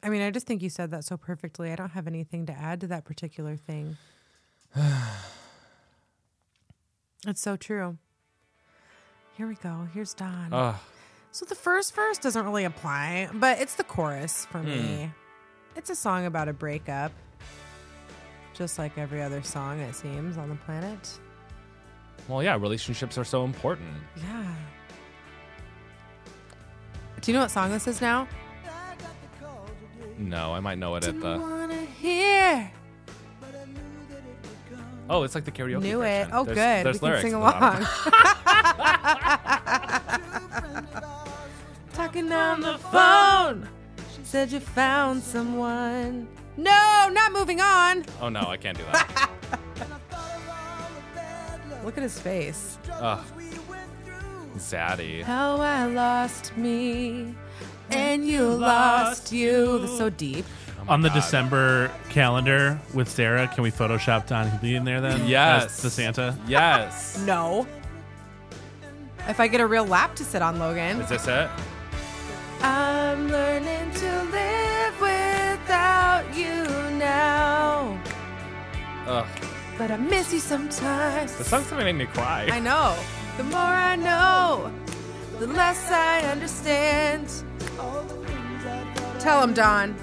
I 0.03 0.09
mean, 0.09 0.23
I 0.23 0.31
just 0.31 0.47
think 0.47 0.63
you 0.63 0.71
said 0.71 0.91
that 0.91 1.05
so 1.05 1.17
perfectly. 1.17 1.73
I 1.73 1.77
don't 1.77 1.91
have 1.91 2.07
anything 2.07 2.47
to 2.47 2.53
add 2.53 2.81
to 2.83 2.87
that 2.89 3.05
particular 3.05 3.57
thing. 3.57 3.97
it's 7.27 7.41
so 7.41 7.57
true. 7.57 7.99
Here 9.37 9.49
we 9.49 9.55
go. 9.57 9.89
Here's 9.93 10.15
Don. 10.15 10.53
Ugh. 10.53 10.77
So 11.35 11.45
the 11.45 11.57
first 11.57 11.97
verse 11.97 12.16
doesn't 12.18 12.45
really 12.45 12.62
apply, 12.62 13.28
but 13.35 13.59
it's 13.61 13.74
the 13.74 13.82
chorus 13.82 14.47
for 14.53 14.62
me. 14.62 15.07
Hmm. 15.07 15.76
It's 15.76 15.91
a 15.91 15.97
song 15.97 16.26
about 16.26 16.47
a 16.49 16.53
breakup. 16.53 17.11
just 18.53 18.78
like 18.78 18.97
every 18.97 19.20
other 19.20 19.43
song, 19.43 19.80
it 19.80 19.97
seems, 19.97 20.37
on 20.39 20.49
the 20.49 20.55
planet. 20.55 21.18
Well, 22.28 22.41
yeah, 22.41 22.55
relationships 22.55 23.18
are 23.18 23.24
so 23.24 23.43
important. 23.45 23.89
Yeah. 24.16 24.55
Do 27.20 27.32
you 27.32 27.37
know 27.37 27.43
what 27.43 27.51
song 27.51 27.72
this 27.72 27.89
is 27.89 28.01
now? 28.01 28.28
No, 30.16 30.55
I 30.55 30.61
might 30.61 30.78
know 30.78 30.95
it 30.95 30.99
at 31.03 31.14
Didn't 31.14 31.20
the. 31.22 31.37
wanna 31.41 31.80
hear. 31.82 32.70
Oh, 35.11 35.24
it's 35.24 35.35
like 35.35 35.45
the 35.45 35.51
karaoke. 35.51 35.82
Knew 35.82 36.03
it. 36.03 36.26
version. 36.26 36.30
Oh, 36.32 36.45
There's- 36.45 36.85
good. 36.85 36.87
There's 36.87 36.95
we 36.95 36.99
can 37.01 37.09
lyrics 37.09 37.22
sing 37.24 37.35
at 37.35 37.39
the 37.41 37.61
bottom. 37.61 37.87
along. 39.72 39.91
Talking 42.15 42.33
on 42.33 42.61
the 42.61 42.79
phone. 42.79 43.69
She 44.15 44.23
said 44.23 44.53
you 44.53 44.61
found 44.61 45.21
someone. 45.21 46.29
No, 46.57 47.09
not 47.11 47.33
moving 47.33 47.61
on. 47.61 48.05
Oh 48.21 48.29
no, 48.29 48.43
I 48.43 48.57
can't 48.57 48.79
do 48.79 48.85
that. 48.85 49.31
Look 51.85 51.97
at 51.97 52.05
his 52.05 52.21
face. 52.21 52.79
Ugh. 52.93 53.19
Zaddy. 54.59 55.25
How 55.25 55.57
I 55.57 55.87
lost 55.87 56.57
me 56.57 57.35
and 57.91 58.25
you 58.25 58.47
lost 58.47 59.33
you. 59.33 59.81
That's 59.81 59.99
so 59.99 60.09
deep. 60.09 60.45
Oh 60.79 60.93
on 60.93 61.01
the 61.01 61.09
God. 61.09 61.17
December 61.17 61.91
calendar 62.11 62.79
with 62.95 63.09
Sarah, 63.09 63.49
can 63.49 63.65
we 63.65 63.73
Photoshop 63.73 64.29
Don 64.29 64.47
Henley 64.47 64.77
in 64.77 64.85
there 64.85 65.01
then? 65.01 65.27
Yes. 65.27 65.65
As 65.65 65.83
the 65.83 65.91
Santa? 65.91 66.39
Yes. 66.47 67.19
No. 67.27 67.67
If 69.27 69.41
I 69.41 69.49
get 69.49 69.61
a 69.61 69.67
real 69.67 69.85
lap 69.85 70.15
to 70.15 70.25
sit 70.25 70.43
on, 70.43 70.61
Logan. 70.61 71.01
Is 71.01 71.09
this 71.09 71.27
it? 71.27 71.51
I'm 72.63 73.29
learning 73.29 73.91
to 73.93 74.23
live 74.25 75.01
without 75.01 76.25
you 76.37 76.65
now. 76.99 77.99
Ugh. 79.07 79.27
But 79.77 79.91
I 79.91 79.97
miss 79.97 80.33
you 80.33 80.41
sometimes. 80.41 81.37
The 81.37 81.45
song's 81.45 81.69
gonna 81.69 81.85
make 81.85 81.97
me 81.97 82.07
cry. 82.07 82.49
I 82.51 82.61
know. 82.61 82.97
The 83.37 83.45
more 83.45 83.59
I 83.59 83.97
know, 83.97 84.71
the 85.41 85.49
less 85.49 85.91
I 85.91 86.21
understand. 86.21 87.27
Tell 89.19 89.43
him, 89.43 89.55
Don. 89.55 89.97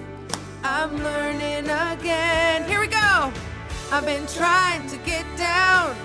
I'm 0.64 0.98
learning 1.02 1.70
again. 1.70 2.68
Here 2.68 2.82
we 2.82 2.88
go. 2.88 3.32
I've 3.92 4.06
been 4.06 4.28
trying 4.28 4.86
to 4.90 4.98
get 4.98 5.26
down 5.38 5.96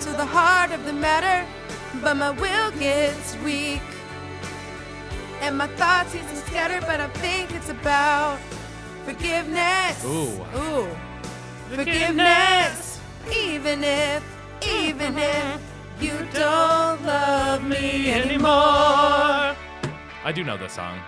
to 0.00 0.10
the 0.10 0.24
heart 0.24 0.70
of 0.70 0.84
the 0.84 0.92
matter, 0.92 1.44
but 2.00 2.16
my 2.16 2.30
will 2.30 2.70
gets 2.72 3.36
weak. 3.38 3.82
And 5.40 5.58
my 5.58 5.66
thoughts 5.68 6.14
get 6.14 6.24
scattered, 6.46 6.80
but 6.82 7.00
I 7.00 7.08
think 7.08 7.52
it's 7.52 7.68
about 7.68 8.38
forgiveness. 9.04 10.04
Ooh. 10.04 10.44
Ooh. 10.56 10.88
Forgiveness. 11.70 13.00
Even 13.34 13.84
if, 13.84 14.22
even 14.66 15.18
if 15.18 15.60
mm-hmm. 15.60 16.04
you 16.04 16.12
don't 16.32 17.04
love 17.04 17.64
me 17.64 18.10
anymore. 18.12 18.50
I 20.24 20.32
do 20.34 20.44
know 20.44 20.56
this 20.56 20.72
song. 20.72 20.98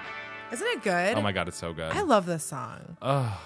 Isn't 0.53 0.67
it 0.67 0.83
good? 0.83 1.17
Oh 1.17 1.23
my 1.23 1.33
god, 1.33 1.49
it's 1.49 1.57
so 1.57 1.73
good. 1.73 1.93
I 1.93 2.03
love 2.03 2.27
this 2.27 2.45
song. 2.45 2.97
Ugh. 3.03 3.39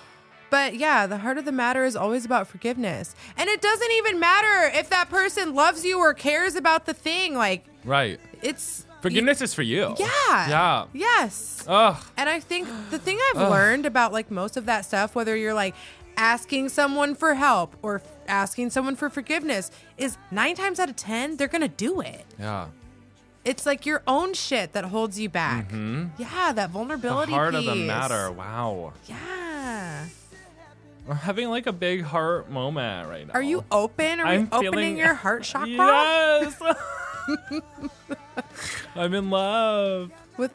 But 0.50 0.74
yeah, 0.74 1.06
the 1.06 1.18
heart 1.18 1.38
of 1.38 1.44
the 1.44 1.52
matter 1.52 1.84
is 1.84 1.94
always 1.94 2.24
about 2.24 2.48
forgiveness. 2.48 3.14
And 3.36 3.48
it 3.48 3.60
doesn't 3.62 3.92
even 3.92 4.18
matter 4.18 4.76
if 4.76 4.90
that 4.90 5.08
person 5.08 5.54
loves 5.54 5.84
you 5.84 5.98
or 5.98 6.12
cares 6.12 6.56
about 6.56 6.86
the 6.86 6.94
thing. 6.94 7.34
Like, 7.36 7.64
Right. 7.84 8.20
it's 8.42 8.84
Forgiveness 9.02 9.40
is 9.40 9.54
for 9.54 9.62
you. 9.62 9.94
Yeah. 9.98 10.06
Yeah. 10.48 10.84
Yes. 10.92 11.64
Ugh. 11.66 11.96
And 12.16 12.28
I 12.28 12.40
think 12.40 12.68
the 12.90 12.98
thing 12.98 13.18
I've 13.30 13.50
learned 13.50 13.86
about 13.86 14.12
like 14.12 14.30
most 14.30 14.56
of 14.56 14.66
that 14.66 14.84
stuff, 14.84 15.14
whether 15.14 15.36
you're 15.36 15.54
like 15.54 15.74
asking 16.16 16.68
someone 16.68 17.14
for 17.14 17.34
help 17.34 17.76
or 17.82 18.02
asking 18.28 18.70
someone 18.70 18.96
for 18.96 19.08
forgiveness, 19.08 19.70
is 19.96 20.16
nine 20.30 20.54
times 20.54 20.78
out 20.78 20.90
of 20.90 20.96
10, 20.96 21.36
they're 21.36 21.48
going 21.48 21.62
to 21.62 21.68
do 21.68 22.00
it. 22.00 22.26
Yeah. 22.38 22.66
It's 23.42 23.64
like 23.64 23.86
your 23.86 24.02
own 24.06 24.34
shit 24.34 24.72
that 24.74 24.84
holds 24.84 25.18
you 25.18 25.30
back. 25.30 25.68
Mm-hmm. 25.70 26.08
Yeah, 26.18 26.52
that 26.52 26.68
vulnerability. 26.70 27.32
The 27.32 27.38
heart 27.38 27.54
of 27.54 27.64
the 27.64 27.74
matter. 27.74 28.30
Wow. 28.30 28.92
Yeah. 29.06 30.04
I'm 31.08 31.16
having 31.16 31.48
like 31.48 31.66
a 31.66 31.72
big 31.72 32.02
heart 32.02 32.50
moment 32.50 33.08
right 33.08 33.26
now. 33.26 33.32
Are 33.32 33.42
you 33.42 33.64
open? 33.72 34.20
Are 34.20 34.26
I'm 34.26 34.42
we 34.42 34.46
opening 34.52 34.72
feeling- 34.72 34.96
your 34.98 35.14
heart 35.14 35.42
chakra 35.44 35.70
Yes. 36.60 36.60
I'm 38.94 39.14
in 39.14 39.30
love. 39.30 40.10
with 40.36 40.52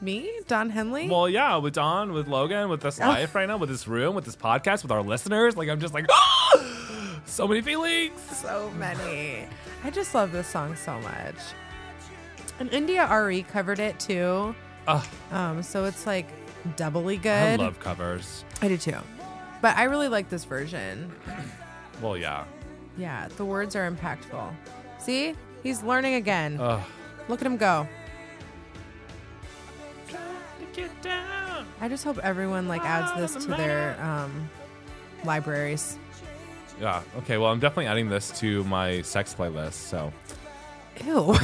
me, 0.00 0.30
Don 0.48 0.70
Henley? 0.70 1.08
Well, 1.08 1.28
yeah, 1.28 1.56
with 1.56 1.74
Don, 1.74 2.12
with 2.12 2.26
Logan, 2.28 2.68
with 2.68 2.80
this 2.80 3.00
Oh. 3.00 3.06
life 3.08 3.34
right 3.34 3.46
now, 3.46 3.56
with 3.58 3.68
this 3.68 3.86
room, 3.86 4.14
with 4.14 4.24
this 4.24 4.36
podcast, 4.36 4.82
with 4.82 4.90
our 4.92 5.02
listeners. 5.02 5.56
Like, 5.56 5.68
I'm 5.68 5.80
just 5.80 5.92
like, 5.94 6.06
so 7.26 7.46
many 7.46 7.60
feelings. 7.60 8.18
so 8.32 8.70
many. 8.78 9.46
I 9.84 9.90
just 9.90 10.14
love 10.14 10.32
this 10.32 10.46
song 10.46 10.74
so 10.76 10.98
much. 11.00 11.36
And 12.58 12.70
India 12.72 13.08
Re 13.24 13.42
covered 13.42 13.78
it 13.78 13.98
too. 14.00 14.54
Ugh, 14.86 15.06
Um, 15.32 15.62
so 15.62 15.84
it's 15.84 16.06
like 16.06 16.26
doubly 16.76 17.16
good. 17.16 17.60
I 17.60 17.64
love 17.64 17.78
covers. 17.80 18.44
I 18.60 18.68
do 18.68 18.76
too. 18.76 18.96
But 19.62 19.76
I 19.76 19.84
really 19.84 20.08
like 20.08 20.28
this 20.30 20.44
version. 20.44 21.12
Well, 22.02 22.16
yeah. 22.16 22.44
Yeah, 22.98 23.28
the 23.36 23.44
words 23.44 23.76
are 23.76 23.90
impactful. 23.90 24.52
See? 24.98 25.34
He's 25.62 25.82
learning 25.82 26.14
again. 26.14 26.58
Ugh. 26.60 26.80
Look 27.30 27.40
at 27.42 27.46
him 27.46 27.56
go. 27.58 27.86
Get 30.72 30.90
down. 31.00 31.64
I 31.80 31.88
just 31.88 32.02
hope 32.02 32.18
everyone 32.18 32.66
like 32.66 32.82
adds 32.82 33.16
this 33.20 33.44
to 33.44 33.52
their 33.52 33.96
um, 34.02 34.50
libraries. 35.24 35.96
Yeah. 36.80 37.02
Okay. 37.18 37.38
Well, 37.38 37.52
I'm 37.52 37.60
definitely 37.60 37.86
adding 37.86 38.08
this 38.08 38.36
to 38.40 38.64
my 38.64 39.02
sex 39.02 39.32
playlist. 39.32 39.74
So 39.74 40.12
Ew. 41.04 41.34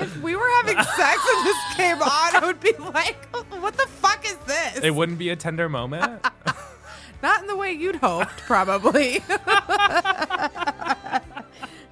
if 0.00 0.22
we 0.22 0.34
were 0.34 0.48
having 0.56 0.76
sex 0.76 1.20
and 1.28 1.46
this 1.46 1.56
came 1.76 2.00
on, 2.00 2.36
I 2.36 2.40
would 2.44 2.60
be 2.60 2.72
like, 2.78 3.26
what 3.60 3.76
the 3.76 3.86
fuck 3.86 4.24
is 4.24 4.36
this? 4.46 4.78
it 4.82 4.94
wouldn't 4.94 5.18
be 5.18 5.28
a 5.28 5.36
tender 5.36 5.68
moment. 5.68 6.24
Not 7.22 7.40
in 7.40 7.46
the 7.48 7.56
way 7.56 7.72
you'd 7.72 7.96
hoped, 7.96 8.38
probably. 8.46 9.18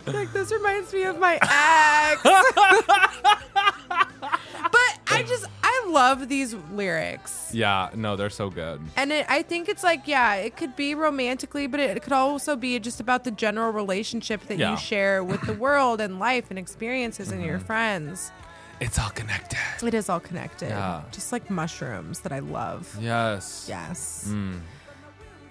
like, 0.07 0.33
this 0.33 0.53
reminds 0.53 0.93
me 0.93 1.03
of 1.05 1.19
my 1.19 1.35
ex. 1.43 2.23
but 4.71 5.01
I 5.09 5.25
just, 5.27 5.47
I 5.63 5.87
love 5.89 6.29
these 6.29 6.55
lyrics. 6.73 7.51
yeah. 7.53 7.91
No, 7.95 8.15
they're 8.17 8.31
so 8.31 8.51
good. 8.51 8.81
And 8.97 9.11
it, 9.13 9.27
I 9.29 9.43
think 9.43 9.69
it's 9.69 9.83
like, 9.83 10.07
yeah, 10.07 10.35
it 10.37 10.57
could 10.57 10.77
be 10.77 10.95
romantically, 10.95 11.67
but 11.67 11.81
it 11.81 12.01
could 12.03 12.13
also 12.13 12.55
be 12.57 12.79
just 12.79 13.01
about 13.01 13.25
the 13.25 13.31
general 13.33 13.73
relationship 13.73 14.43
that 14.47 14.59
Yeah. 14.59 14.71
you 14.73 14.77
share 14.77 15.25
with 15.25 15.41
the 15.43 15.53
world 15.65 16.01
and 16.01 16.19
life 16.19 16.47
and 16.51 16.59
experiences 16.59 17.31
and 17.33 17.43
your 17.45 17.59
friends. 17.59 18.31
It's 18.81 18.99
all 18.99 19.11
connected. 19.11 19.59
It 19.83 19.95
is 19.95 20.09
all 20.09 20.21
connected. 20.21 20.69
Yeah. 20.69 21.03
Just 21.11 21.33
like 21.33 21.51
mushrooms 21.51 22.21
that 22.21 22.31
I 22.33 22.41
love. 22.41 22.95
Yes. 23.01 23.67
Yes. 23.69 24.27
Mm. 24.29 24.61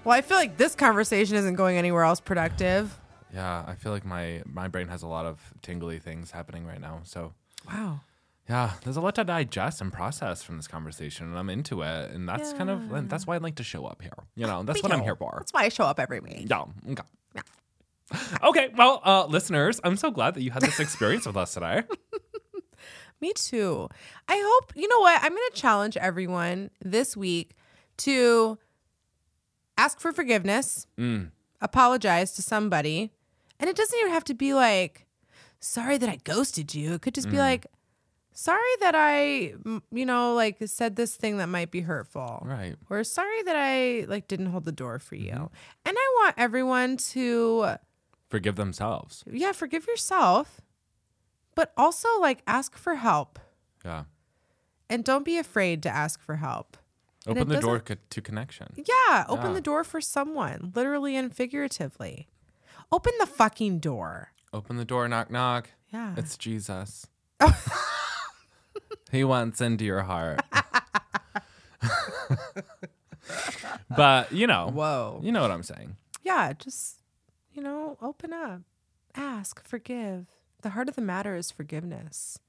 Well, 0.05 0.15
I 0.17 0.21
feel 0.21 0.37
like 0.37 0.55
this 0.57 0.75
conversation 0.75 1.35
isn't 1.35 1.55
going 1.55 1.77
anywhere 1.77 2.03
else 2.03 2.19
productive. 2.19 2.97
Yeah. 3.33 3.65
I 3.67 3.73
feel 3.75 3.91
like 3.91 4.05
my 4.05 4.43
my 4.45 4.67
brain 4.67 4.87
has 4.87 5.01
a 5.03 5.07
lot 5.07 5.25
of 5.25 5.41
tingly 5.61 5.99
things 5.99 6.31
happening 6.31 6.65
right 6.65 6.79
now. 6.79 7.01
So 7.03 7.33
Wow. 7.67 8.01
yeah, 8.47 8.73
there's 8.83 8.95
a 8.97 9.01
lot 9.01 9.15
to 9.15 9.23
digest 9.23 9.81
and 9.81 9.91
process 9.91 10.43
from 10.43 10.57
this 10.57 10.67
conversation, 10.67 11.25
and 11.27 11.37
I'm 11.37 11.49
into 11.49 11.81
it. 11.81 12.11
And 12.11 12.29
that's 12.29 12.53
kind 12.53 12.69
of 12.69 13.09
that's 13.09 13.25
why 13.27 13.35
I 13.35 13.39
like 13.39 13.55
to 13.55 13.63
show 13.63 13.85
up 13.85 14.01
here. 14.01 14.13
You 14.35 14.45
know, 14.47 14.63
that's 14.63 14.83
what 14.83 14.91
I'm 14.93 15.01
here 15.01 15.15
for. 15.15 15.33
That's 15.39 15.51
why 15.51 15.63
I 15.63 15.69
show 15.69 15.85
up 15.85 15.99
every 15.99 16.19
week. 16.19 16.45
Yeah. 16.49 16.63
Okay. 16.91 17.03
Okay, 18.43 18.69
well, 18.77 19.01
uh, 19.03 19.25
listeners, 19.25 19.81
I'm 19.83 19.97
so 19.97 20.11
glad 20.11 20.35
that 20.35 20.43
you 20.43 20.51
had 20.51 20.61
this 20.61 20.79
experience 20.79 21.25
with 21.25 21.35
us 21.35 21.55
today. 21.55 21.81
Me 23.21 23.33
too. 23.33 23.89
I 24.27 24.39
hope, 24.45 24.73
you 24.75 24.87
know 24.87 24.99
what? 24.99 25.23
I'm 25.23 25.31
going 25.31 25.41
to 25.51 25.59
challenge 25.59 25.97
everyone 25.97 26.69
this 26.83 27.17
week 27.17 27.55
to 27.97 28.59
ask 29.77 29.99
for 29.99 30.11
forgiveness, 30.11 30.87
Mm. 30.97 31.31
apologize 31.61 32.31
to 32.33 32.41
somebody. 32.41 33.11
And 33.59 33.69
it 33.69 33.75
doesn't 33.75 33.97
even 33.99 34.11
have 34.11 34.23
to 34.25 34.33
be 34.33 34.53
like, 34.53 35.07
sorry 35.59 35.97
that 35.97 36.09
I 36.09 36.17
ghosted 36.23 36.75
you. 36.75 36.93
It 36.93 37.01
could 37.01 37.15
just 37.15 37.27
Mm. 37.27 37.31
be 37.31 37.37
like, 37.37 37.65
sorry 38.33 38.75
that 38.81 38.93
I, 38.95 39.53
you 39.91 40.05
know, 40.05 40.33
like 40.33 40.57
said 40.65 40.95
this 40.97 41.15
thing 41.15 41.37
that 41.37 41.47
might 41.47 41.71
be 41.71 41.81
hurtful. 41.81 42.41
Right. 42.45 42.75
Or 42.89 43.03
sorry 43.03 43.43
that 43.43 43.55
I 43.55 44.05
like 44.09 44.27
didn't 44.27 44.47
hold 44.47 44.65
the 44.65 44.71
door 44.73 44.99
for 44.99 45.15
you. 45.15 45.31
Mm-hmm. 45.31 45.85
And 45.85 45.97
I 45.97 46.13
want 46.21 46.35
everyone 46.37 46.97
to 47.15 47.75
Forgive 48.29 48.55
themselves. 48.57 49.23
yeah, 49.31 49.53
forgive 49.53 49.87
yourself, 49.87 50.59
but 51.55 51.71
also 51.77 52.09
like 52.19 52.41
ask 52.45 52.75
for 52.75 52.95
help. 52.95 53.39
Yeah. 53.85 54.03
And 54.89 55.03
don't 55.05 55.23
be 55.25 55.37
afraid 55.37 55.81
to 55.83 55.89
ask 55.89 56.19
for 56.21 56.35
help. 56.35 56.75
Open 57.27 57.47
the 57.49 57.59
door 57.59 57.79
co- 57.79 57.95
to 58.09 58.21
connection. 58.21 58.67
Yeah, 58.75 59.25
open 59.27 59.47
Yeah. 59.47 59.53
the 59.53 59.61
door 59.61 59.83
for 59.83 59.99
someone, 60.01 60.71
literally 60.75 61.15
and 61.15 61.33
figuratively. 61.35 62.27
Open 62.91 63.13
the 63.19 63.25
fucking 63.25 63.79
door. 63.79 64.31
Open 64.53 64.77
the 64.77 64.85
door, 64.85 65.07
knock, 65.07 65.31
knock. 65.31 65.69
Yeah. 65.91 66.13
It's 66.17 66.37
Jesus. 66.37 67.07
he 69.11 69.23
wants 69.23 69.59
into 69.61 69.85
your 69.85 70.03
heart. 70.03 70.41
but 73.95 74.31
you 74.31 74.47
know, 74.47 74.69
Whoa. 74.73 75.19
you 75.23 75.31
know 75.31 75.41
what 75.41 75.51
I'm 75.51 75.63
saying. 75.63 75.97
Yeah, 76.23 76.53
just, 76.53 76.97
you 77.53 77.61
know, 77.61 77.97
open 78.01 78.33
up, 78.33 78.61
ask, 79.15 79.65
forgive. 79.67 80.25
The 80.61 80.71
heart 80.71 80.89
of 80.89 80.95
the 80.95 81.01
matter 81.01 81.35
is 81.35 81.51
forgiveness, 81.51 82.39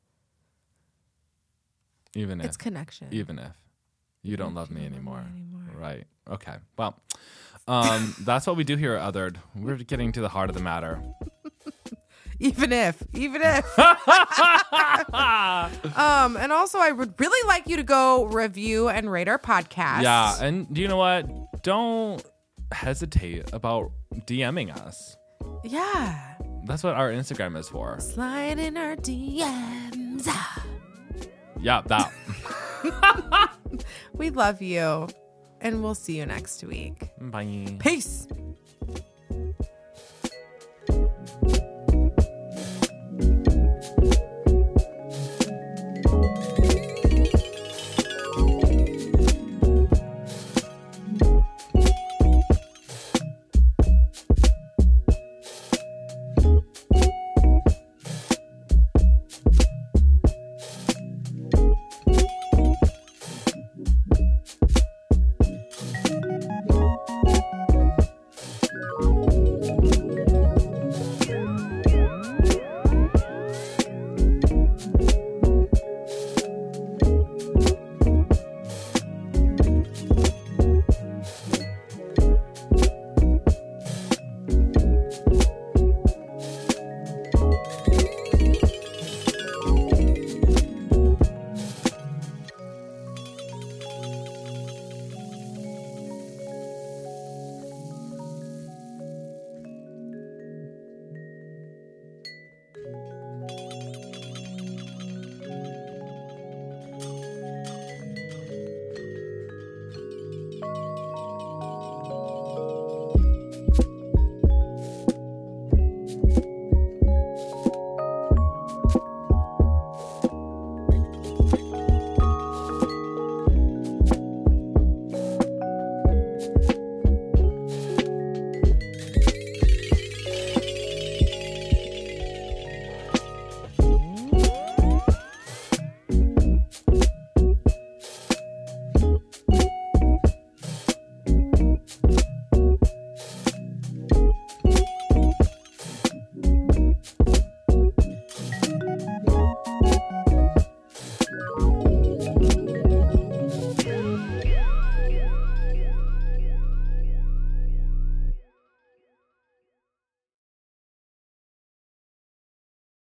Even 2.14 2.40
if 2.40 2.46
it's 2.46 2.56
connection. 2.56 3.08
even 3.10 3.38
if 3.38 3.52
you 4.26 4.36
don't 4.36 4.54
love 4.54 4.70
me 4.70 4.82
don't 4.88 4.92
love 4.92 4.94
me 4.94 4.96
anymore. 4.96 5.24
Right. 5.78 6.04
Okay. 6.30 6.54
Well, 6.78 6.98
um, 7.68 8.14
that's 8.20 8.46
what 8.46 8.56
we 8.56 8.64
do 8.64 8.76
here 8.76 8.94
at 8.94 9.12
Othered. 9.14 9.36
We're 9.54 9.76
getting 9.76 10.12
to 10.12 10.20
the 10.20 10.28
heart 10.28 10.48
of 10.50 10.56
the 10.56 10.62
matter. 10.62 11.02
even 12.38 12.70
if 12.70 13.02
even 13.14 13.40
if 13.42 13.78
um 15.96 16.36
and 16.36 16.52
also 16.52 16.78
i 16.78 16.92
would 16.92 17.18
really 17.18 17.48
like 17.48 17.66
you 17.66 17.76
to 17.76 17.82
go 17.82 18.24
review 18.26 18.90
and 18.90 19.10
rate 19.10 19.26
our 19.26 19.38
podcast 19.38 20.02
Yeah, 20.02 20.36
and 20.42 20.72
do 20.72 20.82
you 20.82 20.88
know 20.88 20.98
what? 20.98 21.62
Don't 21.62 22.22
hesitate 22.72 23.50
about 23.54 23.90
DMing 24.26 24.70
us. 24.76 25.16
yeah 25.64 26.34
That's 26.66 26.82
what 26.84 26.94
our 26.94 27.10
Instagram 27.10 27.56
is 27.58 27.70
for. 27.70 27.98
slide 28.00 28.58
in 28.58 28.76
our 28.76 28.96
dms 28.96 30.28
Yeah, 31.58 31.80
that. 31.86 32.12
we 34.12 34.30
love 34.30 34.62
you 34.62 35.08
and 35.60 35.82
we'll 35.82 35.94
see 35.94 36.18
you 36.18 36.26
next 36.26 36.62
week 36.64 37.10
Bye. 37.20 37.76
peace 37.78 38.28